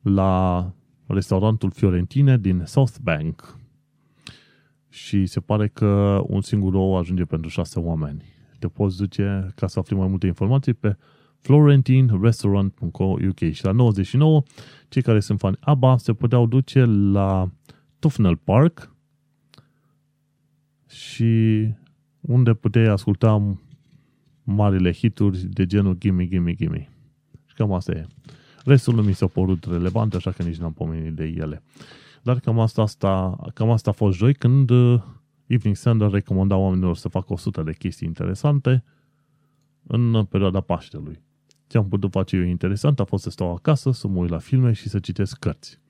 la 0.02 0.72
restaurantul 1.06 1.70
Fiorentine 1.70 2.38
din 2.38 2.62
South 2.64 2.94
Bank. 3.02 3.58
Și 4.88 5.26
se 5.26 5.40
pare 5.40 5.68
că 5.68 6.22
un 6.26 6.40
singur 6.40 6.74
ou 6.74 6.96
ajunge 6.96 7.24
pentru 7.24 7.48
șase 7.48 7.78
oameni. 7.78 8.22
Te 8.58 8.68
poți 8.68 8.96
duce 8.96 9.52
ca 9.54 9.66
să 9.66 9.78
afli 9.78 9.96
mai 9.96 10.08
multe 10.08 10.26
informații 10.26 10.74
pe 10.74 10.96
florentinrestaurant.co.uk 11.40 13.38
și 13.52 13.64
la 13.64 13.70
99 13.70 14.42
cei 14.88 15.02
care 15.02 15.20
sunt 15.20 15.38
fani 15.38 15.56
ABBA 15.60 15.96
se 15.96 16.12
puteau 16.12 16.46
duce 16.46 16.84
la 16.84 17.50
Tufnell 17.98 18.36
Park 18.36 18.94
și 20.88 21.68
unde 22.20 22.54
puteai 22.54 22.86
asculta 22.86 23.56
marile 24.44 24.92
hituri 24.92 25.38
de 25.38 25.66
genul 25.66 25.94
Gimme, 25.94 26.26
Gimme, 26.26 26.52
Gimme. 26.52 26.88
Și 27.46 27.54
cam 27.54 27.72
asta 27.72 27.92
e. 27.92 28.06
Restul 28.66 28.94
nu 28.94 29.02
mi 29.02 29.12
s-a 29.12 29.26
părut 29.26 29.64
relevant, 29.64 30.14
așa 30.14 30.30
că 30.30 30.42
nici 30.42 30.56
n-am 30.56 30.72
pomenit 30.72 31.14
de 31.14 31.24
ele. 31.24 31.62
Dar 32.22 32.40
cam 32.40 32.58
asta, 32.58 32.82
asta, 32.82 33.38
cam 33.54 33.70
asta 33.70 33.90
a 33.90 33.92
fost 33.92 34.16
joi 34.16 34.34
când 34.34 34.70
uh, 34.70 35.02
Evening 35.46 35.76
Standard 35.76 36.12
recomanda 36.12 36.56
oamenilor 36.56 36.96
să 36.96 37.08
facă 37.08 37.32
100 37.32 37.62
de 37.62 37.72
chestii 37.72 38.06
interesante 38.06 38.84
în 39.86 40.24
perioada 40.24 40.60
Paștelui. 40.60 41.22
Ce 41.66 41.78
am 41.78 41.88
putut 41.88 42.10
face 42.10 42.36
eu 42.36 42.42
interesant 42.42 43.00
a 43.00 43.04
fost 43.04 43.22
să 43.22 43.30
stau 43.30 43.54
acasă, 43.54 43.90
să 43.90 44.08
mă 44.08 44.18
uit 44.18 44.30
la 44.30 44.38
filme 44.38 44.72
și 44.72 44.88
să 44.88 44.98
citesc 44.98 45.38
cărți. 45.38 45.80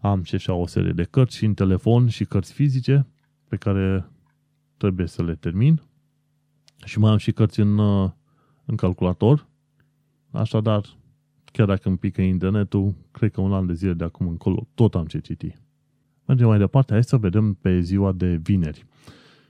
Am 0.00 0.22
și 0.22 0.34
așa 0.34 0.52
o 0.52 0.66
serie 0.66 0.92
de 0.92 1.02
cărți 1.02 1.36
și 1.36 1.44
în 1.44 1.54
telefon 1.54 2.08
și 2.08 2.24
cărți 2.24 2.52
fizice 2.52 3.06
pe 3.48 3.56
care 3.56 4.10
trebuie 4.76 5.06
să 5.06 5.22
le 5.22 5.34
termin. 5.34 5.82
Și 6.84 6.98
mai 6.98 7.10
am 7.10 7.16
și 7.16 7.32
cărți 7.32 7.60
în, 7.60 7.78
uh, 7.78 8.10
în 8.64 8.76
calculator. 8.76 9.46
Așadar, 10.30 10.96
chiar 11.56 11.66
dacă 11.66 11.88
îmi 11.88 11.98
pică 11.98 12.20
internetul, 12.20 12.94
cred 13.10 13.30
că 13.30 13.40
un 13.40 13.52
an 13.52 13.66
de 13.66 13.72
zile 13.72 13.92
de 13.92 14.04
acum 14.04 14.28
încolo 14.28 14.66
tot 14.74 14.94
am 14.94 15.04
ce 15.04 15.18
citi. 15.18 15.56
Mergem 16.26 16.46
mai 16.46 16.58
departe, 16.58 16.92
hai 16.92 17.04
să 17.04 17.16
vedem 17.16 17.54
pe 17.54 17.80
ziua 17.80 18.12
de 18.12 18.40
vineri. 18.42 18.86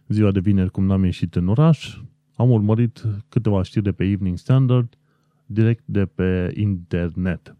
Ziua 0.08 0.30
de 0.30 0.40
vineri, 0.40 0.70
cum 0.70 0.84
n-am 0.84 1.04
ieșit 1.04 1.34
în 1.34 1.48
oraș, 1.48 1.98
am 2.36 2.50
urmărit 2.50 3.04
câteva 3.28 3.62
știri 3.62 3.84
de 3.84 3.92
pe 3.92 4.04
Evening 4.04 4.38
Standard, 4.38 4.98
direct 5.46 5.82
de 5.84 6.04
pe 6.04 6.52
internet. 6.54 7.56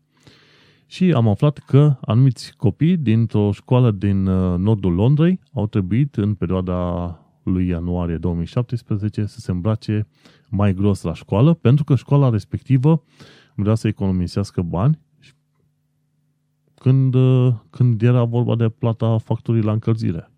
Și 0.86 1.12
am 1.12 1.28
aflat 1.28 1.59
că 1.59 1.97
anumiți 2.01 2.57
copii 2.57 2.97
dintr-o 2.97 3.53
școală 3.53 3.90
din 3.90 4.26
uh, 4.26 4.59
nordul 4.59 4.92
Londrei 4.92 5.40
au 5.53 5.66
trebuit 5.66 6.16
în 6.16 6.34
perioada 6.34 7.11
lui 7.42 7.66
ianuarie 7.66 8.16
2017 8.16 9.24
să 9.24 9.40
se 9.40 9.51
îmbrace 9.51 10.07
mai 10.49 10.74
gros 10.74 11.03
la 11.03 11.14
școală, 11.14 11.55
pentru 11.55 11.84
că 11.84 11.94
școala 11.94 12.28
respectivă 12.28 13.03
vrea 13.57 13.74
să 13.74 13.88
economisească 13.88 14.62
bani 14.62 14.98
când, 16.74 17.14
când 17.70 18.02
era 18.02 18.24
vorba 18.24 18.57
de 18.57 18.68
plata 18.68 19.18
facturii 19.18 19.62
la 19.62 19.72
încălzire. 19.72 20.30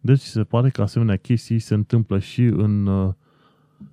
Deci 0.00 0.20
se 0.20 0.44
pare 0.44 0.70
că 0.70 0.82
asemenea 0.82 1.16
chestii 1.16 1.58
se 1.58 1.74
întâmplă 1.74 2.18
și 2.18 2.42
în, 2.42 2.88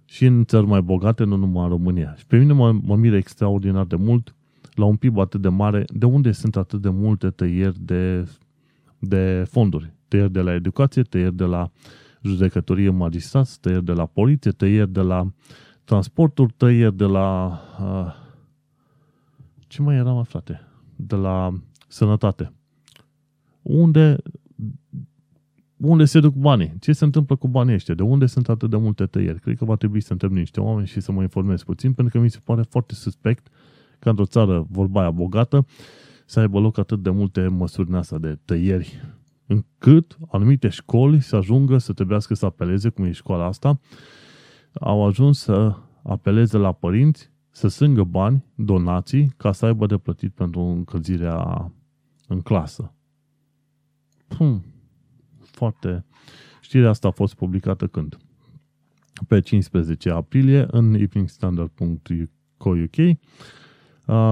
și 0.05 0.25
în 0.25 0.45
țări 0.45 0.65
mai 0.65 0.81
bogate, 0.81 1.23
nu 1.23 1.35
numai 1.35 1.63
în 1.63 1.69
România. 1.69 2.15
Și 2.17 2.25
pe 2.25 2.37
mine 2.37 2.53
mă, 2.53 2.71
mă 2.71 2.95
mire 2.95 3.17
extraordinar 3.17 3.85
de 3.85 3.95
mult 3.95 4.35
la 4.73 4.85
un 4.85 4.95
PIB 4.95 5.17
atât 5.17 5.41
de 5.41 5.49
mare, 5.49 5.85
de 5.93 6.05
unde 6.05 6.31
sunt 6.31 6.55
atât 6.55 6.81
de 6.81 6.89
multe 6.89 7.29
tăieri 7.29 7.79
de, 7.79 8.29
de 8.99 9.45
fonduri. 9.49 9.93
Tăieri 10.07 10.31
de 10.31 10.41
la 10.41 10.53
educație, 10.53 11.01
tăieri 11.01 11.35
de 11.35 11.43
la 11.43 11.61
uh, 11.61 11.69
judecătorie 12.25 12.89
magistrați, 12.89 13.59
tăieri 13.59 13.85
de 13.85 13.91
la 13.91 14.05
poliție, 14.05 14.51
tăieri 14.51 14.91
de 14.91 15.01
la 15.01 15.31
transporturi, 15.83 16.53
tăieri 16.57 16.97
de 16.97 17.05
la... 17.05 17.59
Uh, 17.81 18.23
ce 19.75 19.81
mai 19.81 19.95
era, 19.95 20.11
mă, 20.11 20.23
frate? 20.23 20.61
De 20.95 21.15
la 21.15 21.53
sănătate. 21.87 22.53
Unde, 23.61 24.17
unde 25.77 26.05
se 26.05 26.19
duc 26.19 26.33
banii? 26.33 26.73
Ce 26.79 26.93
se 26.93 27.03
întâmplă 27.03 27.35
cu 27.35 27.47
banii 27.47 27.73
ăștia? 27.73 27.93
De 27.93 28.03
unde 28.03 28.25
sunt 28.25 28.49
atât 28.49 28.69
de 28.69 28.77
multe 28.77 29.05
tăieri? 29.05 29.39
Cred 29.39 29.57
că 29.57 29.65
va 29.65 29.75
trebui 29.75 30.01
să 30.01 30.11
întreb 30.11 30.31
niște 30.31 30.59
oameni 30.59 30.87
și 30.87 30.99
să 30.99 31.11
mă 31.11 31.21
informez 31.21 31.63
puțin, 31.63 31.93
pentru 31.93 32.17
că 32.17 32.23
mi 32.23 32.29
se 32.29 32.39
pare 32.43 32.61
foarte 32.61 32.93
suspect 32.93 33.47
ca 33.99 34.09
într-o 34.09 34.25
țară, 34.25 34.67
vorba 34.69 35.01
aia, 35.01 35.11
bogată, 35.11 35.65
să 36.25 36.39
aibă 36.39 36.59
loc 36.59 36.77
atât 36.77 37.03
de 37.03 37.09
multe 37.09 37.47
măsuri 37.47 37.89
în 37.89 37.95
asta 37.95 38.17
de 38.17 38.39
tăieri 38.45 39.01
încât 39.45 40.17
anumite 40.31 40.69
școli 40.69 41.21
să 41.21 41.35
ajungă 41.35 41.77
să 41.77 41.93
trebuiască 41.93 42.33
să 42.33 42.45
apeleze, 42.45 42.89
cum 42.89 43.05
e 43.05 43.11
școala 43.11 43.45
asta, 43.45 43.79
au 44.73 45.05
ajuns 45.05 45.39
să 45.39 45.75
apeleze 46.03 46.57
la 46.57 46.71
părinți 46.71 47.33
să 47.55 47.67
sângă 47.67 48.03
bani, 48.03 48.45
donații, 48.55 49.33
ca 49.37 49.51
să 49.51 49.65
aibă 49.65 49.85
de 49.85 49.97
plătit 49.97 50.33
pentru 50.33 50.59
încălzirea 50.59 51.71
în 52.27 52.41
clasă. 52.41 52.93
Pum, 54.27 54.65
foarte... 55.39 56.05
Știrea 56.61 56.89
asta 56.89 57.07
a 57.07 57.11
fost 57.11 57.35
publicată 57.35 57.87
când? 57.87 58.17
Pe 59.27 59.39
15 59.39 60.09
aprilie 60.09 60.65
în 60.71 60.93
eveningstandard.co.uk 60.93 62.95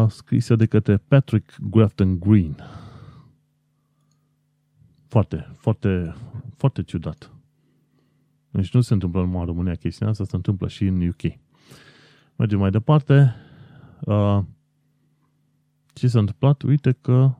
scrisă 0.09 0.55
de 0.55 0.65
către 0.65 0.97
Patrick 0.97 1.55
Grafton 1.69 2.19
Green 2.19 2.55
foarte, 5.07 5.55
foarte, 5.57 6.15
foarte 6.55 6.83
ciudat. 6.83 7.33
Deci 8.49 8.73
nu 8.73 8.81
se 8.81 8.93
întâmplă 8.93 9.21
numai 9.21 9.39
în 9.39 9.45
România 9.45 9.75
chestia 9.75 10.07
asta, 10.07 10.23
se 10.23 10.35
întâmplă 10.35 10.67
și 10.67 10.85
în 10.85 11.07
UK. 11.07 11.42
Mergem 12.35 12.59
mai 12.59 12.69
departe. 12.69 13.35
Uh, 14.01 14.39
ce 15.93 16.07
s-a 16.07 16.19
întâmplat? 16.19 16.61
Uite 16.61 16.91
că 16.91 17.33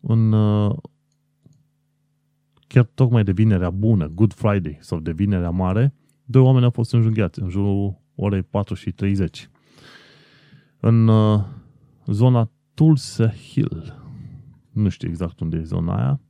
în 0.00 0.32
uh, 0.32 0.76
chiar 2.66 2.84
tocmai 2.84 3.24
de 3.24 3.32
vinerea 3.32 3.70
bună, 3.70 4.08
Good 4.08 4.32
Friday 4.32 4.78
sau 4.80 5.00
de 5.00 5.12
vinerea 5.12 5.50
mare, 5.50 5.94
doi 6.24 6.42
oameni 6.42 6.64
au 6.64 6.70
fost 6.70 6.92
înjunghiați 6.92 7.40
în 7.40 7.48
jurul 7.48 8.02
orei 8.14 8.42
4 8.42 8.74
și 8.74 8.92
30. 8.92 9.50
În 10.80 11.08
uh, 11.08 11.44
zona 12.06 12.50
Tulse 12.74 13.34
Hill, 13.50 14.02
nu 14.72 14.88
știu 14.88 15.08
exact 15.08 15.40
unde 15.40 15.56
e 15.56 15.62
zona 15.62 15.96
aia. 15.96 16.20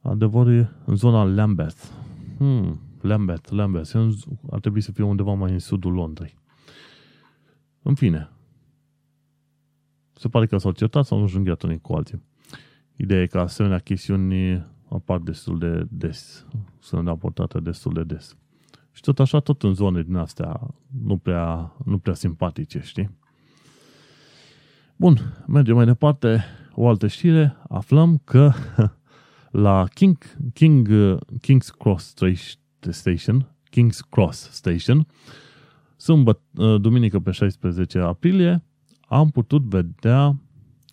Adevărul 0.00 0.52
e 0.52 0.70
în 0.84 0.96
zona 0.96 1.24
Lambeth. 1.24 1.82
Hmm, 2.36 2.80
Lambeth, 3.02 3.50
Lambeth. 3.50 3.94
Ar 4.50 4.60
trebui 4.60 4.80
să 4.80 4.92
fie 4.92 5.04
undeva 5.04 5.32
mai 5.32 5.52
în 5.52 5.58
sudul 5.58 5.92
Londrei. 5.92 6.38
În 7.82 7.94
fine. 7.94 8.30
Se 10.12 10.28
pare 10.28 10.46
că 10.46 10.56
s-au 10.56 10.72
certat 10.72 11.04
sau 11.04 11.18
nu 11.18 11.26
junghiat 11.26 11.62
unii 11.62 11.80
cu 11.80 11.92
alții. 11.92 12.22
Ideea 12.96 13.22
e 13.22 13.26
că 13.26 13.38
asemenea 13.38 13.78
chestiuni 13.78 14.66
apar 14.88 15.18
destul 15.18 15.58
de 15.58 15.86
des. 15.88 16.46
Sunt 16.78 17.06
raportate 17.06 17.60
destul 17.60 17.92
de 17.92 18.04
des. 18.04 18.36
Și 18.92 19.02
tot 19.02 19.18
așa, 19.18 19.40
tot 19.40 19.62
în 19.62 19.74
zone 19.74 20.02
din 20.02 20.14
astea 20.14 20.74
nu 21.04 21.16
prea, 21.16 21.76
nu 21.84 21.98
prea 21.98 22.14
simpatice, 22.14 22.80
știi? 22.80 23.18
Bun, 24.96 25.44
mergem 25.46 25.74
mai 25.74 25.84
departe 25.84 26.44
o 26.74 26.88
altă 26.88 27.06
știre, 27.06 27.56
aflăm 27.68 28.20
că 28.24 28.52
la 29.50 29.86
King, 29.94 30.18
King, 30.52 30.88
King's 31.40 31.76
Cross 31.78 32.14
Station, 32.88 33.48
King's 33.70 33.98
Cross 34.10 34.50
Station, 34.52 35.06
sâmbătă, 35.96 36.40
duminică 36.80 37.18
pe 37.18 37.30
16 37.30 37.98
aprilie, 37.98 38.64
am 39.08 39.30
putut 39.30 39.62
vedea, 39.62 40.36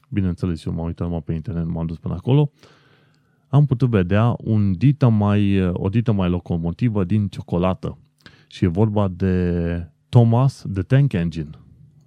bineînțeles, 0.09 0.65
eu 0.65 0.73
m-am 0.73 0.85
uitat 0.85 1.07
numai 1.07 1.21
pe 1.21 1.33
internet, 1.33 1.65
m-am 1.65 1.85
dus 1.85 1.97
până 1.97 2.13
acolo, 2.13 2.51
am 3.49 3.65
putut 3.65 3.89
vedea 3.89 4.35
un 4.37 4.77
dita 4.77 5.07
mai, 5.07 5.69
o 5.69 5.89
dită 5.89 6.11
mai 6.11 6.29
locomotivă 6.29 7.03
din 7.03 7.27
ciocolată. 7.27 7.97
Și 8.47 8.65
e 8.65 8.67
vorba 8.67 9.07
de 9.07 9.91
Thomas 10.09 10.65
The 10.73 10.81
Tank 10.81 11.13
Engine. 11.13 11.49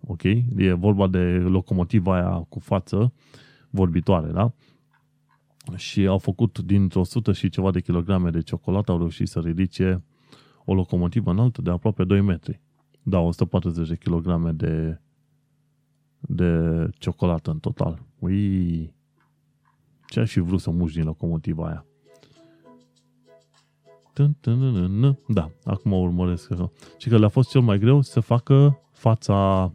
Ok? 0.07 0.23
E 0.57 0.73
vorba 0.73 1.07
de 1.07 1.19
locomotiva 1.29 2.15
aia 2.15 2.47
cu 2.49 2.59
față 2.59 3.13
vorbitoare, 3.71 4.33
da? 4.33 4.53
Și 5.77 6.07
au 6.07 6.19
făcut 6.19 6.59
dintr-o 6.59 7.05
sută 7.05 7.33
și 7.33 7.49
ceva 7.49 7.71
de 7.71 7.81
kilograme 7.81 8.31
de 8.31 8.41
ciocolată, 8.41 8.93
au 8.93 8.99
reușit 8.99 9.29
să 9.29 9.41
ridice 9.41 10.05
o 10.65 10.75
locomotivă 10.75 11.31
înaltă 11.31 11.63
de 11.63 11.71
aproape 11.71 12.05
2 12.05 12.21
metri. 12.21 12.61
Da, 13.03 13.19
140 13.19 13.89
de 13.89 13.97
kilograme 13.97 14.53
de, 14.53 15.01
de 16.21 16.51
ciocolată 16.99 17.51
în 17.51 17.59
total. 17.59 18.03
Ui, 18.19 18.95
ce 20.07 20.21
aș 20.21 20.33
fi 20.33 20.41
vrut 20.41 20.61
să 20.61 20.71
muși 20.71 20.95
din 20.95 21.05
locomotiva 21.05 21.67
aia? 21.67 21.85
Da, 25.29 25.51
acum 25.65 25.93
urmăresc. 25.93 26.51
Și 26.99 27.09
că 27.09 27.19
le-a 27.19 27.29
fost 27.29 27.51
cel 27.51 27.61
mai 27.61 27.79
greu 27.79 28.01
să 28.01 28.21
facă 28.21 28.81
fața 28.93 29.73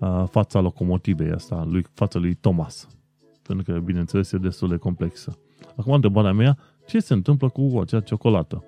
uh, 0.00 0.24
fața 0.30 0.60
locomotivei 0.60 1.30
asta, 1.30 1.64
lui, 1.64 1.86
fața 1.92 2.18
lui 2.18 2.34
Thomas. 2.34 2.88
Pentru 3.46 3.72
că, 3.72 3.78
bineînțeles, 3.78 4.32
e 4.32 4.38
destul 4.38 4.68
de 4.68 4.76
complexă. 4.76 5.38
Acum, 5.76 5.92
întrebarea 5.92 6.32
mea, 6.32 6.58
ce 6.86 7.00
se 7.00 7.12
întâmplă 7.12 7.48
cu 7.48 7.78
acea 7.80 8.00
ciocolată? 8.00 8.64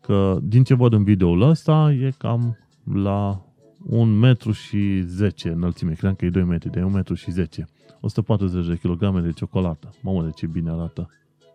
Că, 0.00 0.38
din 0.42 0.64
ce 0.64 0.74
văd 0.74 0.92
în 0.92 1.04
videoul 1.04 1.40
ăsta, 1.40 1.92
e 1.92 2.12
cam 2.18 2.58
la 2.94 3.46
1 3.86 4.12
metru 4.12 4.52
și 4.52 5.00
10 5.00 5.48
înălțime. 5.48 5.92
Credeam 5.92 6.14
că 6.14 6.24
e 6.24 6.30
2 6.30 6.42
metri, 6.42 6.70
de 6.70 6.82
1 6.82 6.88
metru 6.88 7.14
și 7.14 7.30
10. 7.30 7.68
140 8.00 8.66
de 8.66 8.74
kg 8.74 9.20
de 9.20 9.32
ciocolată. 9.32 9.90
Mamă, 10.02 10.22
de 10.24 10.30
ce 10.30 10.46
bine 10.46 10.70
arată. 10.70 11.10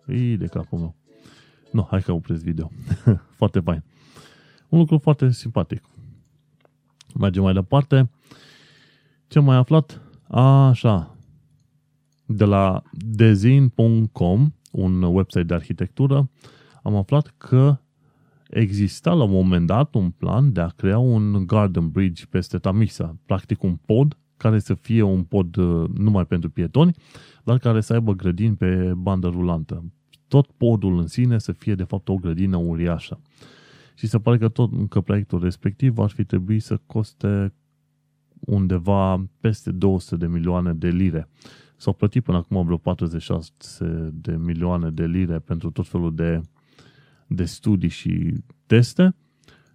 Ei, 0.08 0.38
de 0.38 0.46
capul 0.46 0.78
meu. 0.78 0.96
Nu, 1.72 1.88
hai 1.90 2.02
că 2.02 2.12
opresc 2.12 2.44
video. 2.44 2.72
foarte 3.40 3.60
fain. 3.60 3.84
Un 4.70 4.80
lucru 4.80 4.98
foarte 4.98 5.32
simpatic. 5.32 5.84
Mergem 7.20 7.44
mai 7.44 7.54
departe. 7.54 8.10
Ce 9.28 9.38
am 9.38 9.44
mai 9.44 9.56
aflat? 9.56 10.02
A, 10.28 10.68
așa. 10.68 11.16
De 12.34 12.46
la 12.46 12.84
dezin.com, 12.92 14.54
un 14.72 15.02
website 15.04 15.44
de 15.44 15.54
arhitectură, 15.54 16.30
am 16.84 16.96
aflat 16.96 17.34
că 17.38 17.78
exista 18.50 19.14
la 19.14 19.24
un 19.24 19.32
moment 19.32 19.68
dat 19.68 19.96
un 19.96 20.10
plan 20.10 20.52
de 20.52 20.62
a 20.62 20.68
crea 20.68 20.98
un 20.98 21.46
garden 21.46 21.90
bridge 21.90 22.26
peste 22.30 22.58
Tamisa, 22.58 23.18
practic 23.26 23.64
un 23.64 23.76
pod 23.76 24.18
care 24.38 24.60
să 24.60 24.74
fie 24.74 25.02
un 25.02 25.24
pod 25.24 25.56
uh, 25.56 25.90
numai 25.98 26.26
pentru 26.26 26.50
pietoni, 26.50 26.96
dar 27.44 27.58
care 27.58 27.82
să 27.82 27.94
aibă 27.94 28.14
grădini 28.14 28.56
pe 28.56 28.94
bandă 28.96 29.28
rulantă. 29.28 29.92
Tot 30.28 30.48
podul 30.58 31.00
în 31.00 31.08
sine 31.08 31.38
să 31.38 31.52
fie 31.52 31.76
de 31.76 31.84
fapt 31.84 32.10
o 32.10 32.16
grădină 32.16 32.58
uriașă. 32.58 33.22
Și 33.96 34.08
se 34.08 34.20
pare 34.20 34.38
că 34.38 34.50
tot 34.50 34.90
că 34.90 35.02
proiectul 35.02 35.44
respectiv 35.44 35.98
ar 35.98 36.10
fi 36.10 36.24
trebuit 36.24 36.64
să 36.64 36.80
coste 36.86 37.54
undeva 38.40 39.26
peste 39.40 39.72
200 39.72 40.16
de 40.16 40.28
milioane 40.28 40.74
de 40.74 40.88
lire. 40.88 41.30
S-au 41.82 41.94
plătit 41.94 42.24
până 42.24 42.38
acum 42.38 42.66
vreo 42.66 42.78
46 42.78 44.10
de 44.14 44.36
milioane 44.36 44.90
de 44.90 45.06
lire 45.06 45.40
pentru 45.40 45.72
tot 45.72 45.88
felul 45.88 46.16
de, 46.16 46.42
de 47.28 47.46
studii 47.46 47.90
și 47.90 48.34
teste 48.66 49.16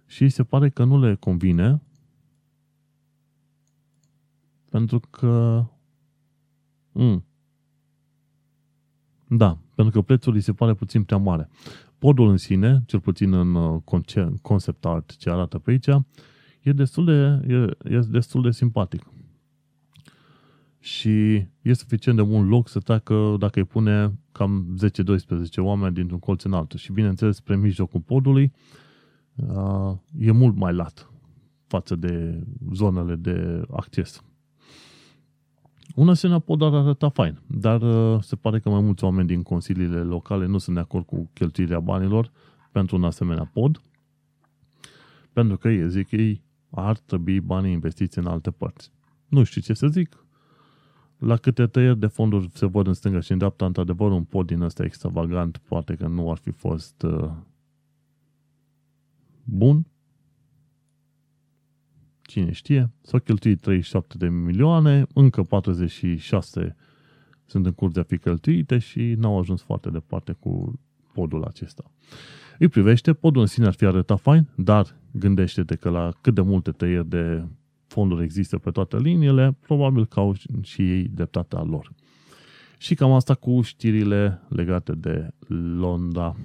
și 0.05 0.29
se 0.29 0.43
pare 0.43 0.69
că 0.69 0.83
nu 0.83 0.99
le 0.99 1.15
convine 1.15 1.81
pentru 4.69 4.99
că 4.99 5.63
mm, 6.91 7.25
da, 9.27 9.57
pentru 9.75 9.93
că 9.93 10.01
prețul 10.01 10.33
îi 10.33 10.41
se 10.41 10.53
pare 10.53 10.73
puțin 10.73 11.03
prea 11.03 11.17
mare. 11.17 11.49
Podul 11.97 12.29
în 12.29 12.37
sine, 12.37 12.83
cel 12.85 12.99
puțin 12.99 13.33
în 13.33 13.55
uh, 13.55 13.81
concept 14.41 14.85
art 14.85 15.15
ce 15.15 15.29
arată 15.29 15.59
pe 15.59 15.71
aici, 15.71 15.87
e 16.61 16.71
destul 16.71 17.05
de, 17.05 17.53
e, 17.53 17.95
e 17.95 17.99
destul 17.99 18.41
de 18.41 18.51
simpatic. 18.51 19.05
Și 20.87 21.47
e 21.61 21.73
suficient 21.73 22.17
de 22.17 22.23
mult 22.23 22.49
loc 22.49 22.67
să 22.67 22.79
treacă 22.79 23.35
dacă 23.39 23.59
îi 23.59 23.65
pune 23.65 24.19
cam 24.31 24.77
10-12 24.83 25.57
oameni 25.57 25.93
dintr-un 25.93 26.19
colț 26.19 26.43
în 26.43 26.53
altul. 26.53 26.79
Și 26.79 26.91
bineînțeles, 26.91 27.35
spre 27.35 27.55
mijlocul 27.55 27.99
podului 27.99 28.53
uh, 29.35 29.95
e 30.19 30.31
mult 30.31 30.55
mai 30.55 30.73
lat 30.73 31.11
față 31.65 31.95
de 31.95 32.43
zonele 32.73 33.15
de 33.15 33.65
acces. 33.71 34.23
Un 35.95 36.09
asemenea 36.09 36.41
pod 36.41 36.61
ar 36.61 36.73
arăta 36.73 37.09
fain, 37.09 37.41
dar 37.47 37.81
uh, 37.81 38.23
se 38.23 38.35
pare 38.35 38.59
că 38.59 38.69
mai 38.69 38.81
mulți 38.81 39.03
oameni 39.03 39.27
din 39.27 39.43
consiliile 39.43 39.99
locale 40.01 40.45
nu 40.45 40.57
sunt 40.57 40.75
de 40.75 40.81
acord 40.81 41.05
cu 41.05 41.29
cheltuirea 41.33 41.79
banilor 41.79 42.31
pentru 42.71 42.95
un 42.95 43.03
asemenea 43.03 43.49
pod, 43.53 43.81
pentru 45.33 45.57
că 45.57 45.69
ei 45.69 45.89
zic 45.89 46.07
că 46.07 46.15
ei 46.15 46.43
ar 46.69 46.97
trebui 46.97 47.39
banii 47.39 47.71
investiți 47.71 48.17
în 48.17 48.25
alte 48.25 48.51
părți. 48.51 48.91
Nu 49.27 49.43
știu 49.43 49.61
ce 49.61 49.73
să 49.73 49.87
zic. 49.87 50.26
La 51.17 51.37
câte 51.37 51.67
tăieri 51.67 51.99
de 51.99 52.07
fonduri 52.07 52.49
se 52.53 52.65
văd 52.65 52.87
în 52.87 52.93
stânga 52.93 53.19
și 53.19 53.31
în 53.31 53.37
dreapta, 53.37 53.65
într-adevăr, 53.65 54.11
un 54.11 54.23
pod 54.23 54.47
din 54.47 54.61
ăsta 54.61 54.83
extravagant 54.83 55.57
poate 55.57 55.95
că 55.95 56.07
nu 56.07 56.31
ar 56.31 56.37
fi 56.37 56.51
fost 56.51 57.01
uh, 57.01 57.31
bun, 59.43 59.85
cine 62.21 62.51
știe, 62.51 62.91
s-au 63.01 63.19
cheltuit 63.19 63.61
37 63.61 64.17
de 64.17 64.29
milioane, 64.29 65.07
încă 65.13 65.43
46 65.43 66.75
sunt 67.45 67.65
în 67.65 67.71
curs 67.71 67.93
de 67.93 67.99
a 67.99 68.03
fi 68.03 68.17
cheltuite 68.17 68.77
și 68.77 69.13
n-au 69.17 69.39
ajuns 69.39 69.61
foarte 69.61 69.89
departe 69.89 70.31
cu 70.31 70.79
podul 71.13 71.43
acesta. 71.43 71.91
Îi 72.59 72.67
privește, 72.67 73.13
podul 73.13 73.41
în 73.41 73.47
sine 73.47 73.65
ar 73.65 73.73
fi 73.73 73.85
arătat 73.85 74.19
fain, 74.19 74.47
dar 74.55 74.95
gândește-te 75.11 75.75
că 75.75 75.89
la 75.89 76.11
cât 76.21 76.33
de 76.33 76.41
multe 76.41 76.71
tăieri 76.71 77.09
de 77.09 77.43
fonduri 77.97 78.23
există 78.23 78.57
pe 78.57 78.71
toate 78.71 78.97
liniile, 78.97 79.57
probabil 79.59 80.05
că 80.05 80.19
au 80.19 80.35
și 80.61 80.91
ei 80.91 81.07
dreptatea 81.07 81.61
lor. 81.61 81.91
Și 82.77 82.95
cam 82.95 83.11
asta 83.11 83.33
cu 83.33 83.61
știrile 83.61 84.41
legate 84.49 84.93
de 84.93 85.29
Londra. 85.77 86.35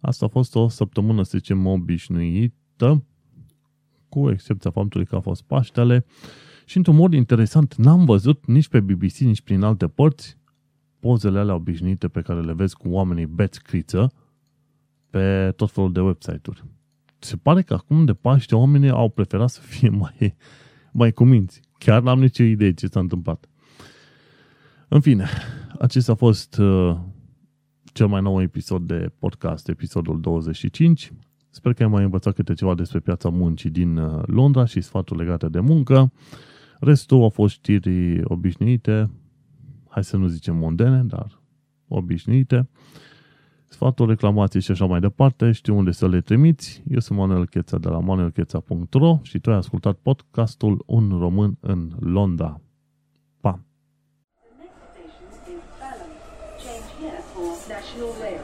Asta 0.00 0.24
a 0.24 0.28
fost 0.28 0.54
o 0.54 0.68
săptămână, 0.68 1.22
să 1.22 1.38
zicem, 1.38 1.66
obișnuită 1.66 3.04
cu 4.08 4.30
excepția 4.30 4.70
faptului 4.70 5.06
că 5.06 5.16
a 5.16 5.20
fost 5.20 5.42
Paștele. 5.42 6.04
Și 6.64 6.76
într-un 6.76 6.96
mod 6.96 7.12
interesant, 7.12 7.74
n-am 7.74 8.04
văzut 8.04 8.46
nici 8.46 8.68
pe 8.68 8.80
BBC, 8.80 9.16
nici 9.16 9.42
prin 9.42 9.62
alte 9.62 9.88
părți 9.88 10.38
pozele 11.00 11.38
alea 11.38 11.54
obișnuite 11.54 12.08
pe 12.08 12.20
care 12.20 12.40
le 12.40 12.52
vezi 12.52 12.76
cu 12.76 12.88
oamenii 12.88 13.26
beți 13.26 13.62
criță 13.62 14.12
pe 15.10 15.52
tot 15.56 15.70
felul 15.70 15.92
de 15.92 16.00
website-uri. 16.00 16.64
Se 17.18 17.36
pare 17.36 17.62
că 17.62 17.74
acum 17.74 18.04
de 18.04 18.12
Paște 18.14 18.54
oamenii 18.54 18.90
au 18.90 19.08
preferat 19.08 19.48
să 19.48 19.60
fie 19.60 19.88
mai, 20.04 20.36
mai 20.92 21.12
cuminți. 21.12 21.60
Chiar 21.78 22.02
n-am 22.02 22.20
nicio 22.20 22.42
idee 22.42 22.72
ce 22.72 22.86
s-a 22.86 23.00
întâmplat. 23.00 23.48
În 24.88 25.00
fine, 25.00 25.26
acesta 25.78 26.12
a 26.12 26.14
fost 26.14 26.58
uh, 26.58 26.96
cel 27.82 28.06
mai 28.06 28.22
nou 28.22 28.42
episod 28.42 28.86
de 28.86 29.12
podcast, 29.18 29.68
episodul 29.68 30.20
25. 30.20 31.12
Sper 31.50 31.72
că 31.72 31.82
ai 31.82 31.88
mai 31.88 32.04
învățat 32.04 32.34
câte 32.34 32.54
ceva 32.54 32.74
despre 32.74 33.00
piața 33.00 33.28
muncii 33.28 33.70
din 33.70 33.96
uh, 33.96 34.22
Londra 34.26 34.64
și 34.64 34.80
sfaturi 34.80 35.18
legate 35.18 35.48
de 35.48 35.60
muncă. 35.60 36.12
Restul 36.80 37.22
au 37.22 37.28
fost 37.28 37.54
știri 37.54 38.20
obișnuite, 38.24 39.10
hai 39.88 40.04
să 40.04 40.16
nu 40.16 40.26
zicem 40.26 40.56
mondene, 40.56 41.02
dar 41.02 41.40
obișnuite. 41.88 42.68
Sfaturi, 43.68 44.10
reclamații 44.10 44.60
și 44.60 44.70
așa 44.70 44.84
mai 44.84 45.00
departe, 45.00 45.52
știu 45.52 45.76
unde 45.76 45.90
să 45.90 46.08
le 46.08 46.20
trimiți. 46.20 46.82
Eu 46.88 46.98
sunt 46.98 47.18
Manuel 47.18 47.46
Cheța 47.46 47.78
de 47.78 47.88
la 47.88 47.98
manuelcheța.ro 47.98 49.18
și 49.22 49.38
tu 49.38 49.50
ai 49.50 49.56
ascultat 49.56 49.96
podcastul 49.96 50.82
Un 50.86 51.18
român 51.18 51.56
în 51.60 51.90
Londra. 52.00 52.60
Pa! 53.40 53.50
The 53.50 54.50
next 54.58 54.76
station 54.92 55.28
is 55.54 55.64
Balham. 55.80 56.12
Change 56.64 56.88
here 57.00 57.22
for 57.32 57.48
National 57.74 58.12
Rail. 58.22 58.35